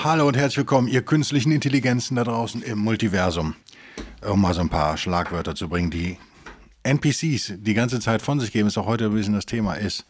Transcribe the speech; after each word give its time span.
Hallo 0.00 0.26
und 0.26 0.36
herzlich 0.36 0.56
willkommen, 0.56 0.88
ihr 0.88 1.02
künstlichen 1.02 1.52
Intelligenzen 1.52 2.16
da 2.16 2.24
draußen 2.24 2.60
im 2.62 2.78
Multiversum. 2.78 3.54
Um 4.26 4.40
mal 4.40 4.52
so 4.52 4.60
ein 4.60 4.68
paar 4.68 4.96
Schlagwörter 4.96 5.54
zu 5.54 5.68
bringen, 5.68 5.92
die 5.92 6.18
NPCs 6.82 7.54
die 7.58 7.74
ganze 7.74 8.00
Zeit 8.00 8.20
von 8.20 8.40
sich 8.40 8.50
geben, 8.50 8.66
ist 8.66 8.78
auch 8.78 8.86
heute 8.86 9.04
ein 9.04 9.14
bisschen 9.14 9.34
das 9.34 9.46
Thema, 9.46 9.74
ist 9.74 10.04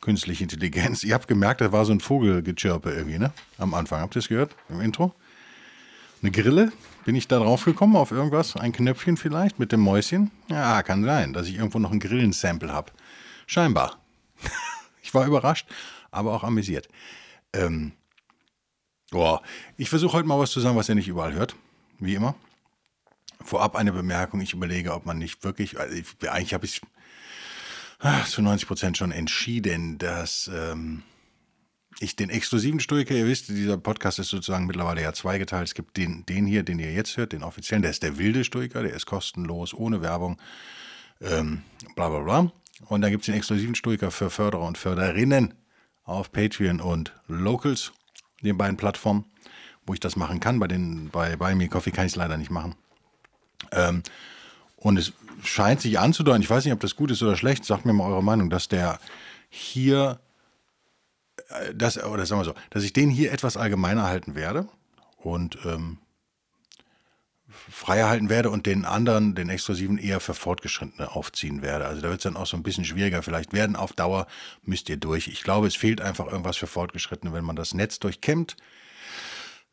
künstliche 0.00 0.44
Intelligenz. 0.44 1.02
Ihr 1.02 1.14
habt 1.14 1.26
gemerkt, 1.26 1.60
da 1.60 1.72
war 1.72 1.84
so 1.84 1.92
ein 1.92 1.98
Vogelgechirpe 1.98 2.92
irgendwie, 2.92 3.18
ne? 3.18 3.32
Am 3.56 3.74
Anfang. 3.74 4.02
Habt 4.02 4.14
ihr 4.14 4.20
es 4.20 4.28
gehört? 4.28 4.54
Im 4.68 4.80
Intro? 4.80 5.12
Eine 6.22 6.30
Grille? 6.30 6.70
Bin 7.04 7.16
ich 7.16 7.26
da 7.26 7.38
drauf 7.38 7.64
gekommen 7.64 7.96
auf 7.96 8.12
irgendwas? 8.12 8.54
Ein 8.56 8.72
Knöpfchen 8.72 9.16
vielleicht 9.16 9.58
mit 9.58 9.72
dem 9.72 9.80
Mäuschen? 9.80 10.30
Ja, 10.48 10.82
kann 10.82 11.02
sein, 11.04 11.32
dass 11.32 11.48
ich 11.48 11.56
irgendwo 11.56 11.80
noch 11.80 11.90
ein 11.90 11.98
Grillensample 11.98 12.72
habe. 12.72 12.92
Scheinbar. 13.46 13.98
ich 15.02 15.12
war 15.12 15.26
überrascht, 15.26 15.66
aber 16.12 16.34
auch 16.34 16.44
amüsiert. 16.44 16.88
Ähm, 17.52 17.92
Boah, 19.10 19.42
ich 19.76 19.88
versuche 19.88 20.12
heute 20.12 20.28
mal 20.28 20.38
was 20.38 20.50
zu 20.50 20.60
sagen, 20.60 20.76
was 20.76 20.88
ihr 20.88 20.94
nicht 20.94 21.08
überall 21.08 21.32
hört. 21.32 21.56
Wie 21.98 22.14
immer. 22.14 22.34
Vorab 23.40 23.76
eine 23.76 23.92
Bemerkung. 23.92 24.40
Ich 24.40 24.52
überlege, 24.52 24.92
ob 24.92 25.06
man 25.06 25.18
nicht 25.18 25.44
wirklich, 25.44 25.78
also 25.78 25.94
ich, 25.96 26.06
eigentlich 26.28 26.54
habe 26.54 26.66
ich 26.66 26.82
zu 28.26 28.42
90 28.42 28.68
Prozent 28.68 28.96
schon 28.98 29.10
entschieden, 29.10 29.98
dass 29.98 30.50
ähm, 30.54 31.02
ich 32.00 32.16
den 32.16 32.30
exklusiven 32.30 32.80
Stoiker, 32.80 33.14
ihr 33.14 33.26
wisst, 33.26 33.48
dieser 33.48 33.78
Podcast 33.78 34.18
ist 34.18 34.28
sozusagen 34.28 34.66
mittlerweile 34.66 35.02
ja 35.02 35.12
zweigeteilt. 35.12 35.66
Es 35.68 35.74
gibt 35.74 35.96
den, 35.96 36.24
den 36.26 36.46
hier, 36.46 36.62
den 36.62 36.78
ihr 36.78 36.92
jetzt 36.92 37.16
hört, 37.16 37.32
den 37.32 37.42
offiziellen, 37.42 37.82
der 37.82 37.90
ist 37.90 38.02
der 38.02 38.18
wilde 38.18 38.44
Stoiker, 38.44 38.82
der 38.82 38.92
ist 38.92 39.06
kostenlos, 39.06 39.74
ohne 39.74 40.02
Werbung, 40.02 40.38
ähm, 41.20 41.62
bla 41.96 42.08
bla 42.08 42.20
bla. 42.20 42.52
Und 42.86 43.00
dann 43.00 43.10
gibt 43.10 43.22
es 43.22 43.26
den 43.26 43.34
exklusiven 43.34 43.74
Stoiker 43.74 44.10
für 44.10 44.30
Förderer 44.30 44.66
und 44.66 44.78
Förderinnen 44.78 45.54
auf 46.04 46.30
Patreon 46.30 46.80
und 46.80 47.12
Locals 47.26 47.92
den 48.42 48.56
beiden 48.56 48.76
Plattformen, 48.76 49.24
wo 49.86 49.94
ich 49.94 50.00
das 50.00 50.16
machen 50.16 50.40
kann. 50.40 50.58
Bei, 50.58 50.68
den, 50.68 51.10
bei, 51.10 51.36
bei 51.36 51.54
mir 51.54 51.68
Coffee 51.68 51.90
kann 51.90 52.06
ich 52.06 52.12
es 52.12 52.16
leider 52.16 52.36
nicht 52.36 52.50
machen. 52.50 52.74
Ähm, 53.72 54.02
und 54.76 54.98
es 54.98 55.12
scheint 55.42 55.80
sich 55.80 55.98
anzudeuten, 55.98 56.42
ich 56.42 56.50
weiß 56.50 56.64
nicht, 56.64 56.74
ob 56.74 56.80
das 56.80 56.96
gut 56.96 57.10
ist 57.10 57.22
oder 57.22 57.36
schlecht, 57.36 57.64
sagt 57.64 57.84
mir 57.84 57.92
mal 57.92 58.10
eure 58.10 58.22
Meinung, 58.22 58.50
dass 58.50 58.68
der 58.68 58.98
hier, 59.48 60.20
äh, 61.48 61.74
das, 61.74 62.02
oder 62.02 62.26
sagen 62.26 62.40
wir 62.40 62.44
so, 62.44 62.54
dass 62.70 62.84
ich 62.84 62.92
den 62.92 63.10
hier 63.10 63.32
etwas 63.32 63.56
allgemeiner 63.56 64.04
halten 64.04 64.34
werde 64.34 64.68
und 65.18 65.58
ähm, 65.64 65.98
freier 67.70 68.08
halten 68.08 68.28
werde 68.28 68.50
und 68.50 68.66
den 68.66 68.84
anderen, 68.84 69.34
den 69.34 69.48
exklusiven, 69.48 69.98
eher 69.98 70.20
für 70.20 70.34
Fortgeschrittene 70.34 71.14
aufziehen 71.14 71.62
werde. 71.62 71.86
Also 71.86 72.02
da 72.02 72.08
wird 72.08 72.18
es 72.18 72.24
dann 72.24 72.36
auch 72.36 72.46
so 72.46 72.56
ein 72.56 72.62
bisschen 72.62 72.84
schwieriger 72.84 73.22
vielleicht 73.22 73.52
werden. 73.52 73.76
Auf 73.76 73.92
Dauer 73.92 74.26
müsst 74.62 74.88
ihr 74.88 74.96
durch. 74.96 75.28
Ich 75.28 75.42
glaube, 75.42 75.66
es 75.66 75.76
fehlt 75.76 76.00
einfach 76.00 76.26
irgendwas 76.26 76.56
für 76.56 76.66
Fortgeschrittene, 76.66 77.32
wenn 77.32 77.44
man 77.44 77.56
das 77.56 77.74
Netz 77.74 77.98
durchkämmt. 77.98 78.56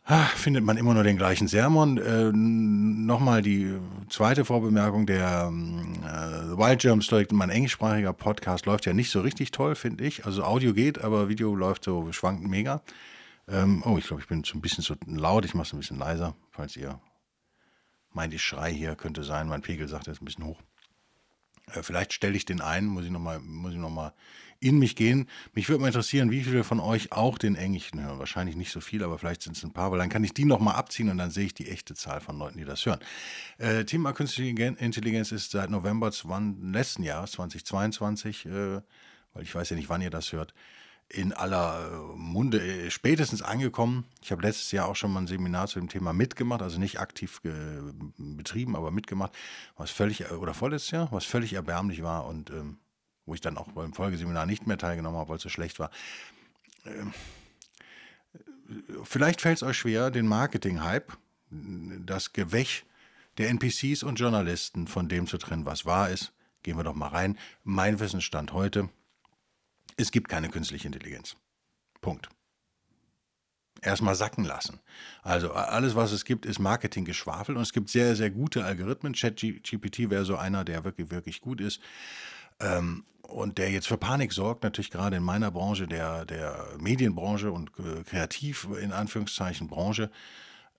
Ah, 0.07 0.25
findet 0.35 0.63
man 0.63 0.77
immer 0.77 0.93
nur 0.93 1.03
den 1.03 1.17
gleichen 1.17 1.47
Sermon. 1.47 1.97
Äh, 1.97 2.31
Nochmal 2.31 3.41
die 3.41 3.73
zweite 4.07 4.45
Vorbemerkung, 4.45 5.07
der 5.07 5.51
äh, 5.51 6.57
Wild 6.57 6.81
Germ 6.81 7.01
Stoic, 7.01 7.31
mein 7.31 7.49
englischsprachiger 7.49 8.13
Podcast, 8.13 8.67
läuft 8.67 8.85
ja 8.85 8.93
nicht 8.93 9.09
so 9.09 9.21
richtig 9.21 9.49
toll, 9.49 9.73
finde 9.73 10.03
ich. 10.03 10.25
Also 10.27 10.43
Audio 10.43 10.73
geht, 10.73 11.03
aber 11.03 11.27
Video 11.27 11.55
läuft 11.55 11.85
so 11.85 12.11
schwankend 12.11 12.49
mega. 12.49 12.83
Ähm, 13.47 13.81
oh, 13.83 13.97
ich 13.97 14.05
glaube, 14.05 14.21
ich 14.21 14.27
bin 14.27 14.43
so 14.43 14.55
ein 14.55 14.61
bisschen 14.61 14.83
zu 14.83 14.95
laut. 15.07 15.43
Ich 15.43 15.55
mache 15.55 15.67
es 15.67 15.73
ein 15.73 15.79
bisschen 15.79 15.97
leiser, 15.97 16.35
falls 16.51 16.77
ihr 16.77 16.99
meint, 18.15 18.33
ich 18.33 18.43
schrei 18.43 18.73
hier, 18.73 18.95
könnte 18.95 19.23
sein. 19.23 19.47
Mein 19.47 19.61
Pegel 19.61 19.87
sagt, 19.87 20.07
ist 20.07 20.21
ein 20.21 20.25
bisschen 20.25 20.45
hoch. 20.45 20.61
Äh, 21.73 21.83
vielleicht 21.83 22.13
stelle 22.13 22.35
ich 22.35 22.45
den 22.45 22.61
ein, 22.61 22.85
muss 22.85 23.05
ich 23.05 23.11
nochmal 23.11 23.39
noch 23.39 24.13
in 24.59 24.79
mich 24.79 24.95
gehen. 24.95 25.29
Mich 25.53 25.69
würde 25.69 25.81
mal 25.81 25.87
interessieren, 25.87 26.31
wie 26.31 26.43
viele 26.43 26.63
von 26.63 26.79
euch 26.79 27.11
auch 27.11 27.37
den 27.37 27.55
Englischen 27.55 28.03
hören. 28.03 28.19
Wahrscheinlich 28.19 28.55
nicht 28.55 28.71
so 28.71 28.79
viel, 28.79 29.03
aber 29.03 29.19
vielleicht 29.19 29.41
sind 29.43 29.57
es 29.57 29.63
ein 29.63 29.73
paar, 29.73 29.91
weil 29.91 29.99
dann 29.99 30.09
kann 30.09 30.23
ich 30.23 30.33
die 30.33 30.45
nochmal 30.45 30.75
abziehen 30.75 31.09
und 31.09 31.17
dann 31.17 31.29
sehe 31.29 31.45
ich 31.45 31.53
die 31.53 31.69
echte 31.69 31.93
Zahl 31.93 32.21
von 32.21 32.37
Leuten, 32.39 32.57
die 32.57 32.65
das 32.65 32.85
hören. 32.85 32.99
Äh, 33.57 33.85
Thema 33.85 34.13
Künstliche 34.13 34.49
Intelligenz 34.49 35.31
ist 35.31 35.51
seit 35.51 35.69
November 35.69 36.11
letzten 36.61 37.03
Jahres, 37.03 37.31
2022, 37.33 38.45
äh, 38.45 38.81
weil 39.33 39.43
ich 39.43 39.53
weiß 39.53 39.69
ja 39.69 39.75
nicht, 39.75 39.89
wann 39.89 40.01
ihr 40.01 40.09
das 40.09 40.31
hört, 40.31 40.53
in 41.09 41.33
aller 41.33 41.91
äh, 41.91 42.17
Munde 42.17 42.59
äh, 42.59 42.89
spätestens 42.89 43.41
angekommen. 43.41 44.05
Ich 44.21 44.31
habe 44.31 44.41
letztes 44.41 44.71
Jahr 44.71 44.87
auch 44.87 44.95
schon 44.95 45.11
mal 45.11 45.21
ein 45.21 45.27
Seminar 45.27 45.67
zu 45.67 45.79
dem 45.79 45.89
Thema 45.89 46.13
mitgemacht, 46.13 46.61
also 46.61 46.79
nicht 46.79 46.99
aktiv 46.99 47.41
betrieben, 48.17 48.75
aber 48.75 48.91
mitgemacht, 48.91 49.33
was 49.77 49.91
völlig, 49.91 50.21
äh, 50.21 50.33
oder 50.33 50.53
vorletztes 50.53 50.91
Jahr, 50.91 51.11
was 51.11 51.25
völlig 51.25 51.53
erbärmlich 51.53 52.01
war 52.01 52.25
und 52.25 52.49
ähm, 52.49 52.77
wo 53.25 53.33
ich 53.33 53.41
dann 53.41 53.57
auch 53.57 53.67
beim 53.69 53.93
Folgeseminar 53.93 54.45
nicht 54.45 54.67
mehr 54.67 54.77
teilgenommen 54.77 55.17
habe, 55.17 55.29
weil 55.29 55.37
es 55.37 55.43
so 55.43 55.49
schlecht 55.49 55.79
war. 55.79 55.91
Ähm, 56.85 57.13
vielleicht 59.03 59.41
fällt 59.41 59.57
es 59.57 59.63
euch 59.63 59.77
schwer, 59.77 60.11
den 60.11 60.27
Marketing-Hype, 60.27 61.17
das 61.49 62.33
Gewäch 62.33 62.85
der 63.37 63.49
NPCs 63.49 64.03
und 64.03 64.19
Journalisten 64.19 64.87
von 64.87 65.07
dem 65.07 65.27
zu 65.27 65.37
trennen, 65.37 65.65
was 65.65 65.85
wahr 65.85 66.09
ist. 66.09 66.33
Gehen 66.63 66.77
wir 66.77 66.83
doch 66.83 66.95
mal 66.95 67.09
rein. 67.09 67.37
Mein 67.63 67.99
Wissensstand 67.99 68.53
heute 68.53 68.89
es 69.97 70.11
gibt 70.11 70.29
keine 70.29 70.49
künstliche 70.49 70.87
Intelligenz. 70.87 71.35
Punkt. 72.01 72.29
Erstmal 73.81 74.15
sacken 74.15 74.45
lassen. 74.45 74.79
Also 75.21 75.51
alles, 75.51 75.95
was 75.95 76.11
es 76.11 76.25
gibt, 76.25 76.45
ist 76.45 76.59
Marketinggeschwafel 76.59 77.55
und 77.55 77.61
es 77.61 77.73
gibt 77.73 77.89
sehr, 77.89 78.15
sehr 78.15 78.31
gute 78.31 78.63
Algorithmen. 78.63 79.13
ChatGPT 79.13 80.09
wäre 80.09 80.25
so 80.25 80.37
einer, 80.37 80.63
der 80.63 80.83
wirklich, 80.83 81.11
wirklich 81.11 81.41
gut 81.41 81.61
ist. 81.61 81.81
Ähm, 82.59 83.03
und 83.27 83.57
der 83.57 83.71
jetzt 83.71 83.87
für 83.87 83.97
Panik 83.97 84.33
sorgt, 84.33 84.63
natürlich 84.63 84.91
gerade 84.91 85.17
in 85.17 85.23
meiner 85.23 85.51
Branche, 85.51 85.87
der, 85.87 86.25
der 86.25 86.67
Medienbranche 86.79 87.51
und 87.51 87.71
äh, 87.79 88.03
kreativ 88.03 88.67
in 88.81 88.91
Anführungszeichen 88.91 89.67
Branche, 89.67 90.11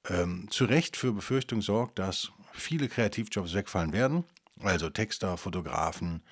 ähm, 0.09 0.47
zu 0.51 0.65
Recht 0.65 0.97
für 0.97 1.13
Befürchtung 1.13 1.63
sorgt, 1.63 1.99
dass 1.99 2.31
viele 2.53 2.89
Kreativjobs 2.89 3.55
wegfallen 3.55 3.93
werden. 3.93 4.25
Also 4.63 4.89
Texter, 4.89 5.37
Fotografen 5.37 6.23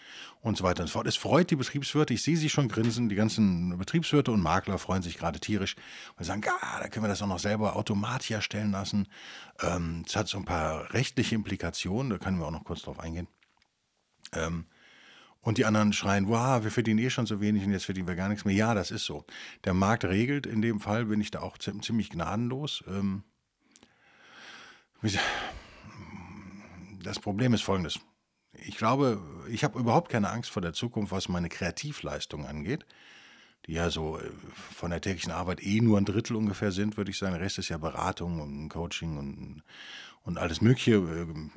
und 0.41 0.57
so 0.57 0.65
weiter 0.65 0.83
und 0.83 0.87
so 0.87 0.95
fort. 0.95 1.07
Es 1.07 1.17
freut 1.17 1.51
die 1.51 1.57
Betriebswirte, 1.57 2.15
ich 2.15 2.23
sehe 2.23 2.39
sie 2.39 2.49
schon 2.49 2.69
grinsen, 2.69 3.11
die 3.11 3.17
ganzen 3.17 3.77
Betriebswirte 3.77 4.33
und 4.33 4.41
Makler 4.41 4.79
freuen 4.79 5.03
sich 5.03 5.19
gerade 5.19 5.41
tierisch 5.41 5.77
und 6.17 6.25
sagen, 6.25 6.43
ah, 6.63 6.81
da 6.81 6.89
können 6.89 7.05
wir 7.05 7.09
das 7.09 7.21
auch 7.21 7.27
noch 7.27 7.39
selber 7.39 7.77
automatisch 7.77 8.31
erstellen 8.31 8.71
lassen. 8.71 9.09
Ähm, 9.61 10.05
es 10.07 10.17
hat 10.17 10.29
so 10.29 10.39
ein 10.39 10.47
paar 10.47 10.95
rechtliche 10.95 11.35
Implikationen, 11.35 12.11
da 12.11 12.19
können 12.19 12.39
wir 12.39 12.47
auch 12.47 12.51
noch 12.51 12.65
kurz 12.65 12.83
drauf 12.83 12.99
eingehen. 12.99 13.29
Ähm, 14.33 14.67
und 15.43 15.59
die 15.59 15.67
anderen 15.67 15.93
schreien, 15.93 16.27
wow, 16.29 16.65
wir 16.65 16.71
verdienen 16.71 17.01
eh 17.01 17.11
schon 17.11 17.27
so 17.27 17.43
wenig 17.43 17.63
und 17.65 17.73
jetzt 17.73 17.85
verdienen 17.85 18.09
wir 18.09 18.17
gar 18.17 18.31
nichts 18.31 18.47
mehr. 18.47 18.55
Ja, 18.55 18.73
das 18.73 18.91
ist 18.91 19.05
so. 19.05 19.27
Der 19.65 19.75
Markt 19.75 20.07
regelt, 20.07 20.47
in 20.47 20.63
dem 20.63 20.81
Fall 20.81 21.05
bin 21.05 21.21
ich 21.21 21.31
da 21.31 21.41
auch 21.41 21.59
ziemlich 21.59 22.09
gnadenlos. 22.09 22.83
Ähm, 22.89 23.23
das 27.03 27.21
Problem 27.21 27.53
ist 27.53 27.61
folgendes 27.61 28.01
ich 28.63 28.77
glaube, 28.77 29.21
ich 29.49 29.65
habe 29.65 29.79
überhaupt 29.79 30.11
keine 30.11 30.31
Angst 30.31 30.51
vor 30.51 30.63
der 30.63 30.73
Zukunft, 30.73 31.13
was 31.13 31.29
meine 31.29 31.49
Kreativleistung 31.49 32.47
angeht, 32.47 32.87
die 33.67 33.73
ja 33.73 33.91
so 33.91 34.19
äh, 34.19 34.31
von 34.75 34.91
der 34.91 35.01
täglichen 35.01 35.33
Arbeit 35.33 35.63
eh 35.63 35.81
nur 35.81 35.99
ein 35.99 36.05
Drittel 36.05 36.37
ungefähr 36.37 36.73
sind, 36.73 36.97
würde 36.97 37.11
ich 37.11 37.19
sagen. 37.19 37.33
Der 37.35 37.43
Rest 37.43 37.59
ist 37.59 37.69
ja 37.69 37.79
Beratung 37.79 38.41
und 38.41 38.69
Coaching 38.69 39.17
und, 39.17 39.63
und 40.23 40.39
alles 40.39 40.61
Mögliche. 40.61 40.95
Ähm, 40.95 41.51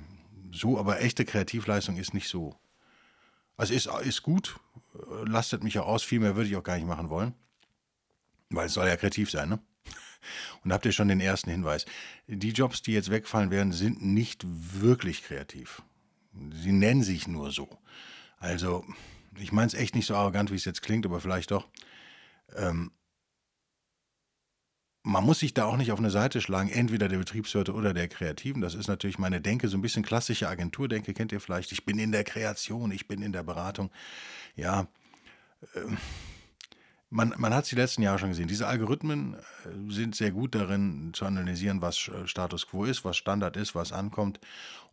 so, 0.52 0.80
aber 0.80 1.02
echte 1.02 1.26
Kreativleistung 1.26 1.98
ist 1.98 2.14
nicht 2.14 2.30
so. 2.30 2.56
Also 3.58 3.74
ist, 3.74 3.88
ist 4.04 4.24
gut, 4.24 4.60
äh, 4.96 5.28
lastet 5.28 5.64
mich 5.64 5.80
auch 5.80 5.88
aus, 5.88 6.04
viel 6.04 6.20
mehr 6.20 6.36
würde 6.36 6.50
ich 6.50 6.56
auch 6.56 6.64
gar 6.64 6.78
nicht 6.78 6.88
machen 6.88 7.10
wollen, 7.10 7.34
weil 8.50 8.68
es 8.68 8.74
soll 8.74 8.88
ja 8.88 8.96
kreativ 8.96 9.32
sein, 9.32 9.50
ne? 9.50 9.60
Und 10.64 10.74
habt 10.74 10.86
ihr 10.86 10.92
schon 10.92 11.08
den 11.08 11.22
ersten 11.22 11.50
Hinweis. 11.50 11.86
Die 12.28 12.52
Jobs, 12.52 12.82
die 12.82 12.94
jetzt 12.94 13.10
wegfallen 13.10 13.52
werden, 13.52 13.72
sind 13.72 14.04
nicht 14.04 14.44
wirklich 14.46 15.24
kreativ. 15.24 15.82
Sie 16.54 16.72
nennen 16.72 17.04
sich 17.04 17.28
nur 17.28 17.52
so. 17.52 17.70
Also, 18.40 18.86
ich 19.38 19.52
meine 19.52 19.68
es 19.68 19.74
echt 19.74 19.96
nicht 19.96 20.06
so 20.06 20.16
arrogant, 20.16 20.52
wie 20.52 20.56
es 20.56 20.66
jetzt 20.66 20.82
klingt, 20.82 21.06
aber 21.06 21.20
vielleicht 21.20 21.52
doch. 21.52 21.68
Ähm, 22.56 22.92
man 25.04 25.24
muss 25.24 25.40
sich 25.40 25.54
da 25.54 25.66
auch 25.66 25.78
nicht 25.78 25.94
auf 25.94 26.00
eine 26.00 26.10
Seite 26.10 26.42
schlagen, 26.42 26.70
entweder 26.70 27.08
der 27.08 27.18
Betriebswirte 27.18 27.74
oder 27.74 27.94
der 27.94 28.10
Kreativen. 28.10 28.62
Das 28.62 28.76
ist 28.76 28.88
natürlich 28.88 29.18
meine 29.18 29.40
Denke, 29.40 29.70
so 29.70 29.78
ein 29.78 29.82
bisschen 29.82 30.04
klassische 30.04 30.50
Agenturdenke, 30.50 31.14
kennt 31.14 31.32
ihr 31.32 31.40
vielleicht. 31.40 31.72
Ich 31.72 31.86
bin 31.86 31.98
in 31.98 32.12
der 32.12 32.26
Kreation, 32.26 32.92
ich 32.92 33.08
bin 33.08 33.22
in 33.22 33.32
der 33.32 33.44
Beratung. 33.44 33.90
Ja, 34.56 34.88
ähm, 35.76 35.98
man, 37.10 37.34
man 37.38 37.54
hat 37.54 37.64
es 37.64 37.70
die 37.70 37.76
letzten 37.76 38.02
Jahre 38.02 38.20
schon 38.20 38.30
gesehen. 38.30 38.48
Diese 38.48 38.68
Algorithmen 38.68 39.36
äh, 39.36 39.92
sind 39.92 40.16
sehr 40.16 40.32
gut 40.32 40.56
darin 40.56 41.12
zu 41.14 41.26
analysieren, 41.26 41.82
was 41.82 42.10
äh, 42.10 42.28
Status 42.28 42.68
quo 42.68 42.86
ist, 42.86 43.06
was 43.06 43.18
Standard 43.18 43.56
ist, 43.56 43.76
was 43.76 43.92
ankommt 43.94 44.40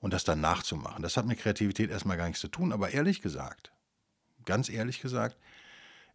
und 0.00 0.12
das 0.12 0.24
dann 0.24 0.40
nachzumachen. 0.40 1.02
Das 1.02 1.16
hat 1.16 1.26
mit 1.26 1.38
Kreativität 1.38 1.90
erstmal 1.90 2.16
gar 2.16 2.26
nichts 2.26 2.40
zu 2.40 2.48
tun, 2.48 2.72
aber 2.72 2.90
ehrlich 2.90 3.20
gesagt, 3.20 3.72
ganz 4.44 4.68
ehrlich 4.68 5.00
gesagt, 5.00 5.36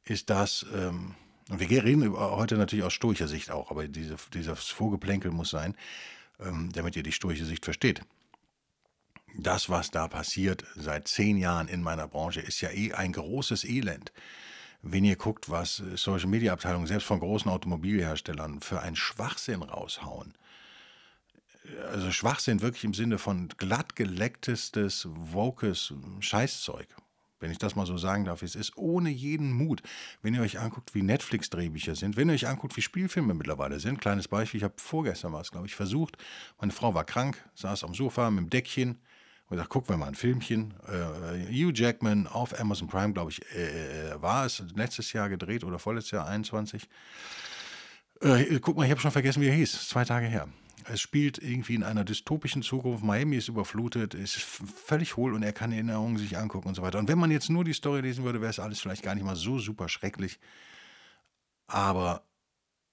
ist 0.05 0.29
das, 0.29 0.65
ähm, 0.73 1.15
und 1.49 1.59
wir 1.59 1.83
reden 1.83 2.15
heute 2.15 2.55
natürlich 2.55 2.85
aus 2.85 2.93
stoischer 2.93 3.27
Sicht 3.27 3.51
auch, 3.51 3.71
aber 3.71 3.87
diese, 3.87 4.15
dieses 4.33 4.65
Vorgeplänkel 4.65 5.31
muss 5.31 5.49
sein, 5.49 5.75
ähm, 6.39 6.71
damit 6.71 6.95
ihr 6.95 7.03
die 7.03 7.11
stoische 7.11 7.45
Sicht 7.45 7.65
versteht. 7.65 8.03
Das, 9.35 9.69
was 9.69 9.91
da 9.91 10.07
passiert 10.07 10.63
seit 10.75 11.07
zehn 11.07 11.37
Jahren 11.37 11.67
in 11.67 11.81
meiner 11.81 12.07
Branche, 12.07 12.39
ist 12.41 12.61
ja 12.61 12.69
eh 12.69 12.93
ein 12.93 13.13
großes 13.13 13.63
Elend 13.63 14.11
wenn 14.81 15.03
ihr 15.05 15.15
guckt, 15.15 15.49
was 15.49 15.83
Social 15.95 16.29
Media 16.29 16.53
Abteilungen 16.53 16.87
selbst 16.87 17.05
von 17.05 17.19
großen 17.19 17.51
Automobilherstellern 17.51 18.61
für 18.61 18.81
einen 18.81 18.95
Schwachsinn 18.95 19.61
raushauen. 19.61 20.33
Also 21.91 22.11
Schwachsinn 22.11 22.61
wirklich 22.61 22.83
im 22.83 22.93
Sinne 22.93 23.17
von 23.17 23.49
glatt 23.57 23.95
gelecktestes, 23.95 25.07
wokes 25.09 25.93
Scheißzeug. 26.19 26.87
Wenn 27.39 27.51
ich 27.51 27.57
das 27.57 27.75
mal 27.75 27.85
so 27.85 27.97
sagen 27.97 28.25
darf, 28.25 28.41
es 28.41 28.55
ist 28.55 28.75
ohne 28.75 29.09
jeden 29.09 29.53
Mut. 29.53 29.81
Wenn 30.21 30.33
ihr 30.33 30.41
euch 30.41 30.59
anguckt, 30.59 30.93
wie 30.93 31.03
Netflix-Drehbücher 31.03 31.95
sind, 31.95 32.17
wenn 32.17 32.29
ihr 32.29 32.35
euch 32.35 32.47
anguckt, 32.47 32.75
wie 32.75 32.81
Spielfilme 32.81 33.33
mittlerweile 33.33 33.79
sind, 33.79 34.01
kleines 34.01 34.27
Beispiel, 34.27 34.57
ich 34.57 34.63
habe 34.63 34.73
vorgestern 34.77 35.31
was, 35.31 35.51
glaube 35.51 35.67
ich, 35.67 35.75
versucht, 35.75 36.17
meine 36.59 36.73
Frau 36.73 36.93
war 36.93 37.05
krank, 37.05 37.41
saß 37.55 37.85
am 37.85 37.93
Sofa 37.93 38.29
mit 38.29 38.45
dem 38.45 38.49
Deckchen, 38.49 38.99
und 39.49 39.57
gesagt, 39.57 39.69
gucken 39.69 39.89
wir 39.89 39.97
mal 39.97 40.07
ein 40.07 40.15
Filmchen. 40.15 40.75
Äh, 40.87 41.51
Hugh 41.51 41.71
Jackman 41.73 42.27
auf 42.27 42.59
Amazon 42.59 42.87
Prime, 42.87 43.13
glaube 43.13 43.31
ich, 43.31 43.41
äh, 43.55 44.11
äh, 44.11 44.21
war 44.21 44.45
es 44.45 44.63
letztes 44.75 45.11
Jahr 45.11 45.27
gedreht 45.27 45.63
oder 45.63 45.79
vorletztes 45.79 46.11
Jahr 46.11 46.27
21. 46.27 46.87
Äh, 48.21 48.59
guck 48.59 48.77
mal, 48.77 48.85
ich 48.85 48.91
habe 48.91 49.01
schon 49.01 49.11
vergessen, 49.11 49.41
wie 49.41 49.47
er 49.47 49.55
hieß. 49.55 49.87
Zwei 49.87 50.05
Tage 50.05 50.27
her. 50.27 50.47
Es 50.85 51.01
spielt 51.01 51.39
irgendwie 51.39 51.75
in 51.75 51.83
einer 51.83 52.03
dystopischen 52.03 52.61
Zukunft. 52.61 53.03
Miami 53.03 53.37
ist 53.37 53.47
überflutet, 53.47 54.13
ist 54.13 54.35
völlig 54.35 55.17
hohl 55.17 55.33
und 55.33 55.43
er 55.43 55.53
kann 55.53 55.71
Erinnerungen 55.71 56.17
sich 56.17 56.37
angucken 56.37 56.69
und 56.69 56.75
so 56.75 56.81
weiter. 56.81 56.99
Und 56.99 57.07
wenn 57.07 57.19
man 57.19 57.31
jetzt 57.31 57.49
nur 57.49 57.63
die 57.63 57.73
Story 57.73 58.01
lesen 58.01 58.23
würde, 58.23 58.41
wäre 58.41 58.51
es 58.51 58.59
alles 58.59 58.79
vielleicht 58.79 59.03
gar 59.03 59.15
nicht 59.15 59.23
mal 59.23 59.35
so 59.35 59.57
super 59.59 59.89
schrecklich. 59.89 60.39
Aber 61.67 62.23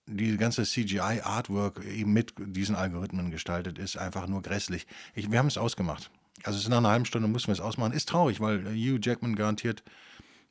die 0.07 0.37
ganze 0.37 0.65
CGI-Artwork 0.65 1.85
eben 1.85 2.13
mit 2.13 2.35
diesen 2.39 2.77
Algorithmen 2.77 3.31
gestaltet 3.31 3.79
ist 3.79 3.97
einfach 3.97 4.27
nur 4.27 4.43
grässlich. 4.43 4.87
Ich, 5.15 5.31
wir 5.31 5.39
haben 5.39 5.49
es 5.49 5.59
ausgemacht. 5.59 6.11
Also 6.47 6.69
nach 6.71 6.79
einer 6.79 6.91
halben 6.91 7.05
Stunde 7.05 7.27
mussten 7.27 7.49
wir 7.49 7.55
es 7.55 7.61
ausmachen. 7.61 7.93
Ist 7.93 8.09
traurig, 8.09 8.41
weil 8.41 8.65
Hugh 8.67 9.01
Jackman 9.03 9.35
garantiert 9.35 9.83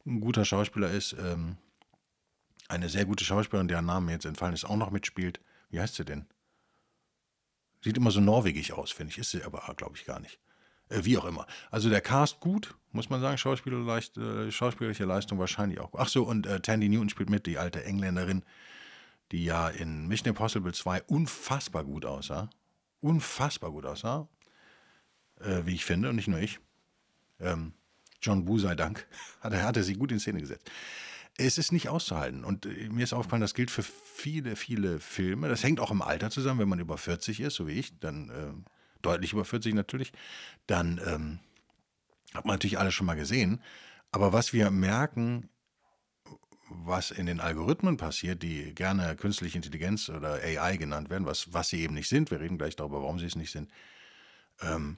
ein 0.06 0.20
guter 0.20 0.44
Schauspieler 0.44 0.92
ist. 0.92 1.14
Ähm, 1.14 1.56
eine 2.68 2.90
sehr 2.90 3.06
gute 3.06 3.24
Schauspielerin, 3.24 3.70
deren 3.70 3.86
Name 3.86 4.12
jetzt 4.12 4.26
entfallen 4.26 4.54
ist, 4.54 4.66
auch 4.66 4.76
noch 4.76 4.92
mitspielt. 4.92 5.40
Wie 5.70 5.80
heißt 5.80 5.96
sie 5.96 6.04
denn? 6.04 6.26
Sieht 7.82 7.96
immer 7.96 8.12
so 8.12 8.20
norwegisch 8.20 8.74
aus, 8.74 8.92
finde 8.92 9.12
ich. 9.12 9.20
Ist 9.20 9.32
sie 9.32 9.44
aber, 9.44 9.74
glaube 9.78 9.96
ich, 9.96 10.06
gar 10.06 10.20
nicht. 10.20 10.38
Äh, 10.90 11.06
wie 11.06 11.18
auch 11.18 11.26
immer. 11.26 11.48
Also 11.72 11.90
der 11.90 12.02
Cast 12.02 12.42
gut, 12.42 12.76
muss 12.92 13.10
man 13.10 13.22
sagen. 13.22 13.38
Schauspielerleicht, 13.38 14.18
äh, 14.18 14.52
schauspielerische 14.52 15.06
Leistung 15.06 15.40
wahrscheinlich 15.40 15.80
auch. 15.80 15.92
Ach 15.98 16.10
so, 16.10 16.24
und 16.24 16.46
äh, 16.46 16.60
Tandy 16.60 16.90
Newton 16.90 17.08
spielt 17.08 17.30
mit, 17.30 17.46
die 17.46 17.58
alte 17.58 17.86
Engländerin, 17.86 18.44
die 19.32 19.46
ja 19.46 19.70
in 19.70 20.10
Mission 20.10 20.28
Impossible 20.28 20.74
2 20.74 21.04
unfassbar 21.04 21.86
gut 21.86 22.06
aussah. 22.06 22.50
Unfassbar 23.00 23.72
gut 23.72 23.86
aussah 23.86 24.28
äh, 25.40 25.66
wie 25.66 25.76
ich 25.76 25.86
finde, 25.86 26.10
und 26.10 26.16
nicht 26.16 26.28
nur 26.28 26.40
ich. 26.40 26.60
Ähm, 27.40 27.74
John 28.22 28.48
Woo 28.48 28.60
sei 28.60 28.76
Dank, 28.76 29.08
hat 29.42 29.54
er, 29.54 29.64
hat 29.64 29.78
er 29.78 29.84
sie 29.84 29.96
gut 29.96 30.12
in 30.12 30.20
Szene 30.20 30.42
gesetzt. 30.42 30.70
Es 31.38 31.58
ist 31.58 31.72
nicht 31.72 31.90
auszuhalten. 31.90 32.44
Und 32.44 32.66
äh, 32.66 32.90
mir 32.90 33.04
ist 33.04 33.14
aufgefallen, 33.14 33.42
das 33.42 33.54
gilt 33.54 33.72
für 33.72 33.84
viele, 33.84 34.56
viele 34.56 35.00
Filme. 35.00 35.50
Das 35.50 35.64
hängt 35.64 35.80
auch 35.80 35.92
im 35.92 36.02
Alter 36.02 36.30
zusammen, 36.30 36.60
wenn 36.60 36.70
man 36.70 36.80
über 36.80 36.98
40 36.98 37.40
ist, 37.42 37.56
so 37.56 37.68
wie 37.68 37.74
ich, 37.74 38.00
dann 38.00 38.30
äh, 38.30 38.72
deutlich 39.02 39.34
über 39.34 39.46
40 39.46 39.74
natürlich, 39.74 40.12
dann 40.68 41.00
ähm, 41.06 41.40
hat 42.34 42.46
man 42.46 42.56
natürlich 42.56 42.80
alles 42.80 42.94
schon 42.94 43.06
mal 43.06 43.16
gesehen. 43.16 43.62
Aber 44.12 44.34
was 44.34 44.54
wir 44.54 44.72
merken, 44.72 45.50
was 46.70 47.12
in 47.12 47.26
den 47.26 47.40
Algorithmen 47.40 47.98
passiert, 47.98 48.42
die 48.42 48.74
gerne 48.74 49.16
künstliche 49.16 49.58
Intelligenz 49.58 50.10
oder 50.10 50.36
AI 50.36 50.78
genannt 50.78 51.10
werden, 51.10 51.26
was, 51.26 51.54
was 51.54 51.70
sie 51.70 51.82
eben 51.82 51.94
nicht 51.94 52.10
sind, 52.10 52.32
wir 52.32 52.40
reden 52.40 52.58
gleich 52.58 52.76
darüber, 52.76 53.02
warum 53.02 53.20
sie 53.20 53.26
es 53.26 53.36
nicht 53.36 53.52
sind, 53.52 53.70
ähm, 54.62 54.98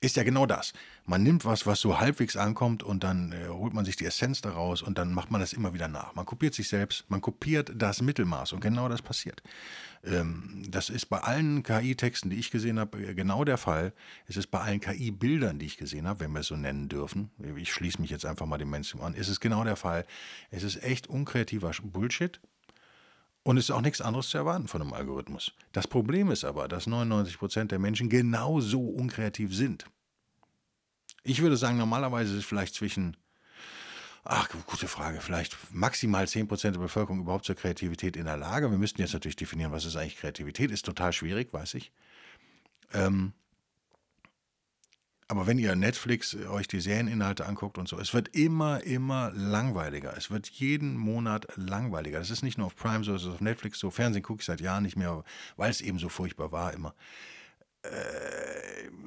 ist 0.00 0.16
ja 0.16 0.22
genau 0.22 0.46
das. 0.46 0.72
Man 1.04 1.22
nimmt 1.22 1.44
was, 1.44 1.66
was 1.66 1.80
so 1.80 2.00
halbwegs 2.00 2.36
ankommt 2.36 2.82
und 2.82 3.04
dann 3.04 3.32
äh, 3.32 3.48
holt 3.48 3.74
man 3.74 3.84
sich 3.84 3.96
die 3.96 4.06
Essenz 4.06 4.40
daraus 4.40 4.82
und 4.82 4.96
dann 4.96 5.12
macht 5.12 5.30
man 5.30 5.40
das 5.40 5.52
immer 5.52 5.74
wieder 5.74 5.88
nach. 5.88 6.14
Man 6.14 6.24
kopiert 6.24 6.54
sich 6.54 6.68
selbst, 6.68 7.04
man 7.10 7.20
kopiert 7.20 7.72
das 7.74 8.00
Mittelmaß 8.00 8.52
und 8.52 8.60
genau 8.60 8.88
das 8.88 9.02
passiert. 9.02 9.42
Ähm, 10.02 10.62
das 10.68 10.88
ist 10.88 11.06
bei 11.06 11.18
allen 11.18 11.62
KI-Texten, 11.62 12.30
die 12.30 12.38
ich 12.38 12.50
gesehen 12.50 12.78
habe, 12.78 12.98
äh, 12.98 13.14
genau 13.14 13.44
der 13.44 13.58
Fall. 13.58 13.92
Es 14.26 14.36
ist 14.36 14.46
bei 14.50 14.60
allen 14.60 14.80
KI-Bildern, 14.80 15.58
die 15.58 15.66
ich 15.66 15.76
gesehen 15.76 16.08
habe, 16.08 16.20
wenn 16.20 16.32
wir 16.32 16.40
es 16.40 16.46
so 16.46 16.56
nennen 16.56 16.88
dürfen. 16.88 17.30
Ich 17.56 17.72
schließe 17.72 18.00
mich 18.00 18.10
jetzt 18.10 18.24
einfach 18.24 18.46
mal 18.46 18.58
dem 18.58 18.70
Mainstream 18.70 19.02
an. 19.02 19.14
Es 19.14 19.28
ist 19.28 19.40
genau 19.40 19.64
der 19.64 19.76
Fall. 19.76 20.06
Es 20.50 20.62
ist 20.62 20.82
echt 20.82 21.08
unkreativer 21.08 21.72
Bullshit. 21.82 22.40
Und 23.42 23.56
es 23.56 23.64
ist 23.64 23.70
auch 23.70 23.80
nichts 23.80 24.00
anderes 24.00 24.28
zu 24.28 24.38
erwarten 24.38 24.68
von 24.68 24.82
einem 24.82 24.92
Algorithmus. 24.92 25.52
Das 25.72 25.86
Problem 25.86 26.30
ist 26.30 26.44
aber, 26.44 26.68
dass 26.68 26.86
99% 26.86 27.64
der 27.64 27.78
Menschen 27.78 28.10
genauso 28.10 28.80
unkreativ 28.80 29.54
sind. 29.54 29.86
Ich 31.22 31.40
würde 31.40 31.56
sagen, 31.56 31.78
normalerweise 31.78 32.32
ist 32.32 32.40
es 32.40 32.44
vielleicht 32.44 32.74
zwischen, 32.74 33.16
ach, 34.24 34.48
gute 34.66 34.88
Frage, 34.88 35.20
vielleicht 35.20 35.56
maximal 35.72 36.24
10% 36.24 36.72
der 36.72 36.78
Bevölkerung 36.78 37.20
überhaupt 37.20 37.46
zur 37.46 37.54
Kreativität 37.54 38.16
in 38.16 38.26
der 38.26 38.36
Lage. 38.36 38.70
Wir 38.70 38.78
müssten 38.78 39.00
jetzt 39.00 39.14
natürlich 39.14 39.36
definieren, 39.36 39.72
was 39.72 39.84
ist 39.84 39.96
eigentlich 39.96 40.18
Kreativität. 40.18 40.70
Ist 40.70 40.84
total 40.84 41.12
schwierig, 41.12 41.52
weiß 41.52 41.74
ich. 41.74 41.92
Ähm, 42.92 43.32
aber 45.30 45.46
wenn 45.46 45.58
ihr 45.58 45.76
Netflix 45.76 46.34
äh, 46.34 46.46
euch 46.46 46.66
die 46.66 46.80
Serieninhalte 46.80 47.46
anguckt 47.46 47.78
und 47.78 47.88
so, 47.88 47.98
es 48.00 48.12
wird 48.12 48.34
immer, 48.34 48.82
immer 48.82 49.30
langweiliger. 49.32 50.16
Es 50.16 50.30
wird 50.32 50.48
jeden 50.48 50.96
Monat 50.96 51.46
langweiliger. 51.54 52.18
Das 52.18 52.30
ist 52.30 52.42
nicht 52.42 52.58
nur 52.58 52.66
auf 52.66 52.74
Prime 52.74 53.04
so, 53.04 53.14
es 53.14 53.22
ist 53.22 53.28
auf 53.28 53.40
Netflix 53.40 53.78
so. 53.78 53.90
Fernsehen 53.90 54.24
gucke 54.24 54.40
ich 54.40 54.46
seit 54.46 54.60
Jahren 54.60 54.82
nicht 54.82 54.96
mehr, 54.96 55.22
weil 55.56 55.70
es 55.70 55.80
eben 55.80 56.00
so 56.00 56.08
furchtbar 56.08 56.50
war 56.50 56.74
immer. 56.74 56.96
Äh, 57.82 57.90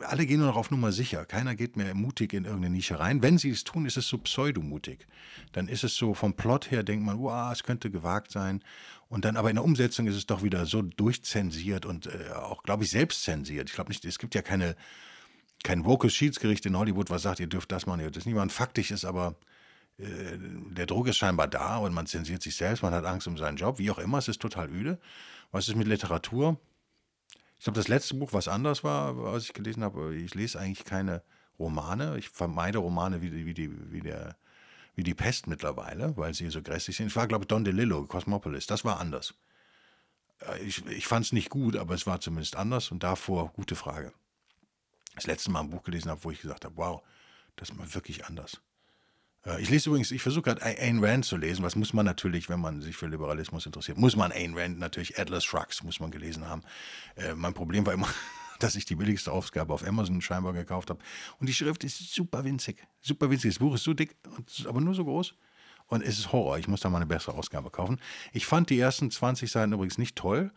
alle 0.05 0.25
gehen 0.25 0.39
nur 0.39 0.47
noch 0.47 0.55
auf 0.55 0.71
Nummer 0.71 0.93
sicher. 0.93 1.25
Keiner 1.25 1.55
geht 1.55 1.75
mehr 1.75 1.93
mutig 1.93 2.31
in 2.31 2.45
irgendeine 2.45 2.73
Nische 2.73 2.99
rein. 2.99 3.21
Wenn 3.21 3.37
sie 3.37 3.49
es 3.49 3.65
tun, 3.65 3.85
ist 3.85 3.97
es 3.97 4.07
so 4.07 4.17
pseudomutig. 4.17 5.05
Dann 5.51 5.67
ist 5.67 5.83
es 5.83 5.95
so, 5.95 6.13
vom 6.13 6.35
Plot 6.35 6.71
her 6.71 6.83
denkt 6.83 7.05
man, 7.05 7.19
wow, 7.19 7.51
es 7.51 7.63
könnte 7.63 7.91
gewagt 7.91 8.31
sein. 8.31 8.63
Und 9.09 9.25
dann 9.25 9.35
aber 9.35 9.49
in 9.49 9.57
der 9.57 9.65
Umsetzung 9.65 10.07
ist 10.07 10.15
es 10.15 10.25
doch 10.25 10.41
wieder 10.41 10.65
so 10.65 10.81
durchzensiert 10.83 11.85
und 11.85 12.07
äh, 12.07 12.31
auch, 12.33 12.63
glaube 12.63 12.85
ich, 12.85 12.91
selbst 12.91 13.23
zensiert. 13.23 13.69
Ich 13.69 13.75
glaube 13.75 13.89
nicht, 13.89 14.05
es 14.05 14.19
gibt 14.19 14.35
ja 14.35 14.41
keine 14.41 14.77
kein 15.63 15.85
wokes 15.85 16.13
Schiedsgericht 16.13 16.65
in 16.65 16.77
Hollywood, 16.77 17.09
was 17.09 17.23
sagt, 17.23 17.39
ihr 17.39 17.47
dürft 17.47 17.71
das 17.71 17.85
machen, 17.85 18.01
ihr 18.01 18.05
dürft 18.05 18.17
das 18.17 18.25
nicht 18.25 18.35
machen. 18.35 18.49
Faktisch 18.49 18.91
ist 18.91 19.05
aber, 19.05 19.35
äh, 19.97 20.37
der 20.37 20.85
Druck 20.85 21.07
ist 21.07 21.17
scheinbar 21.17 21.47
da 21.47 21.77
und 21.77 21.93
man 21.93 22.05
zensiert 22.05 22.43
sich 22.43 22.55
selbst, 22.55 22.83
man 22.83 22.93
hat 22.93 23.05
Angst 23.05 23.27
um 23.27 23.37
seinen 23.37 23.57
Job, 23.57 23.79
wie 23.79 23.89
auch 23.89 23.97
immer, 23.97 24.17
es 24.17 24.27
ist 24.27 24.41
total 24.41 24.69
öde. 24.69 24.99
Was 25.51 25.67
ist 25.67 25.75
mit 25.75 25.87
Literatur? 25.87 26.59
Ich 27.57 27.63
glaube, 27.63 27.79
das 27.79 27.87
letzte 27.87 28.15
Buch, 28.15 28.33
was 28.33 28.47
anders 28.47 28.83
war, 28.83 29.17
was 29.23 29.45
ich 29.45 29.53
gelesen 29.53 29.83
habe, 29.83 30.15
ich 30.15 30.35
lese 30.35 30.59
eigentlich 30.59 30.83
keine 30.83 31.21
Romane. 31.59 32.17
Ich 32.17 32.29
vermeide 32.29 32.79
Romane 32.79 33.21
wie, 33.21 33.29
die, 33.29 33.45
wie, 33.45 33.53
die, 33.53 33.91
wie, 33.91 34.01
der, 34.01 34.35
wie 34.95 35.03
die 35.03 35.13
Pest 35.13 35.47
mittlerweile, 35.47 36.17
weil 36.17 36.33
sie 36.33 36.49
so 36.49 36.61
grässlich 36.61 36.97
sind. 36.97 37.07
Ich 37.07 37.15
war, 37.15 37.27
glaube 37.27 37.43
ich, 37.43 37.47
Don 37.47 37.63
DeLillo, 37.63 38.05
Cosmopolis, 38.05 38.67
das 38.67 38.83
war 38.83 38.99
anders. 38.99 39.35
Äh, 40.39 40.59
ich, 40.63 40.85
ich 40.87 41.07
fand 41.07 41.25
es 41.27 41.31
nicht 41.31 41.49
gut, 41.49 41.77
aber 41.77 41.93
es 41.93 42.05
war 42.05 42.19
zumindest 42.19 42.57
anders 42.57 42.91
und 42.91 43.03
davor, 43.03 43.53
gute 43.53 43.75
Frage 43.75 44.11
das 45.15 45.27
letzte 45.27 45.51
Mal 45.51 45.61
ein 45.61 45.69
Buch 45.69 45.83
gelesen 45.83 46.09
habe, 46.09 46.23
wo 46.23 46.31
ich 46.31 46.41
gesagt 46.41 46.65
habe, 46.65 46.75
wow, 46.77 47.01
das 47.55 47.69
ist 47.69 47.75
mal 47.75 47.93
wirklich 47.93 48.25
anders. 48.25 48.61
Äh, 49.45 49.61
ich 49.61 49.69
lese 49.69 49.89
übrigens, 49.89 50.11
ich 50.11 50.21
versuche 50.21 50.43
gerade 50.43 50.61
Ayn 50.63 51.03
Rand 51.03 51.25
zu 51.25 51.37
lesen. 51.37 51.63
Was 51.63 51.75
muss 51.75 51.93
man 51.93 52.05
natürlich, 52.05 52.49
wenn 52.49 52.59
man 52.59 52.81
sich 52.81 52.95
für 52.95 53.07
Liberalismus 53.07 53.65
interessiert, 53.65 53.97
muss 53.97 54.15
man 54.15 54.31
Ayn 54.31 54.57
Rand 54.57 54.79
natürlich, 54.79 55.19
Atlas 55.19 55.43
Shrugs 55.43 55.83
muss 55.83 55.99
man 55.99 56.11
gelesen 56.11 56.47
haben. 56.47 56.63
Äh, 57.15 57.35
mein 57.35 57.53
Problem 57.53 57.85
war 57.85 57.93
immer, 57.93 58.07
dass 58.59 58.75
ich 58.75 58.85
die 58.85 58.95
billigste 58.95 59.31
Ausgabe 59.31 59.73
auf 59.73 59.85
Amazon 59.85 60.21
scheinbar 60.21 60.53
gekauft 60.53 60.89
habe. 60.89 60.99
Und 61.39 61.47
die 61.47 61.53
Schrift 61.53 61.83
ist 61.83 62.13
super 62.13 62.43
winzig. 62.43 62.85
Super 63.01 63.29
winzig. 63.29 63.51
Das 63.51 63.59
Buch 63.59 63.75
ist 63.75 63.83
so 63.83 63.93
dick, 63.93 64.15
aber 64.65 64.81
nur 64.81 64.95
so 64.95 65.05
groß. 65.05 65.35
Und 65.87 66.01
es 66.01 66.17
ist 66.17 66.31
Horror. 66.31 66.57
Ich 66.57 66.67
muss 66.67 66.79
da 66.79 66.89
mal 66.89 66.97
eine 66.97 67.05
bessere 67.05 67.35
Ausgabe 67.35 67.69
kaufen. 67.69 67.99
Ich 68.31 68.45
fand 68.45 68.69
die 68.69 68.79
ersten 68.79 69.11
20 69.11 69.51
Seiten 69.51 69.73
übrigens 69.73 69.97
nicht 69.97 70.15
toll 70.15 70.51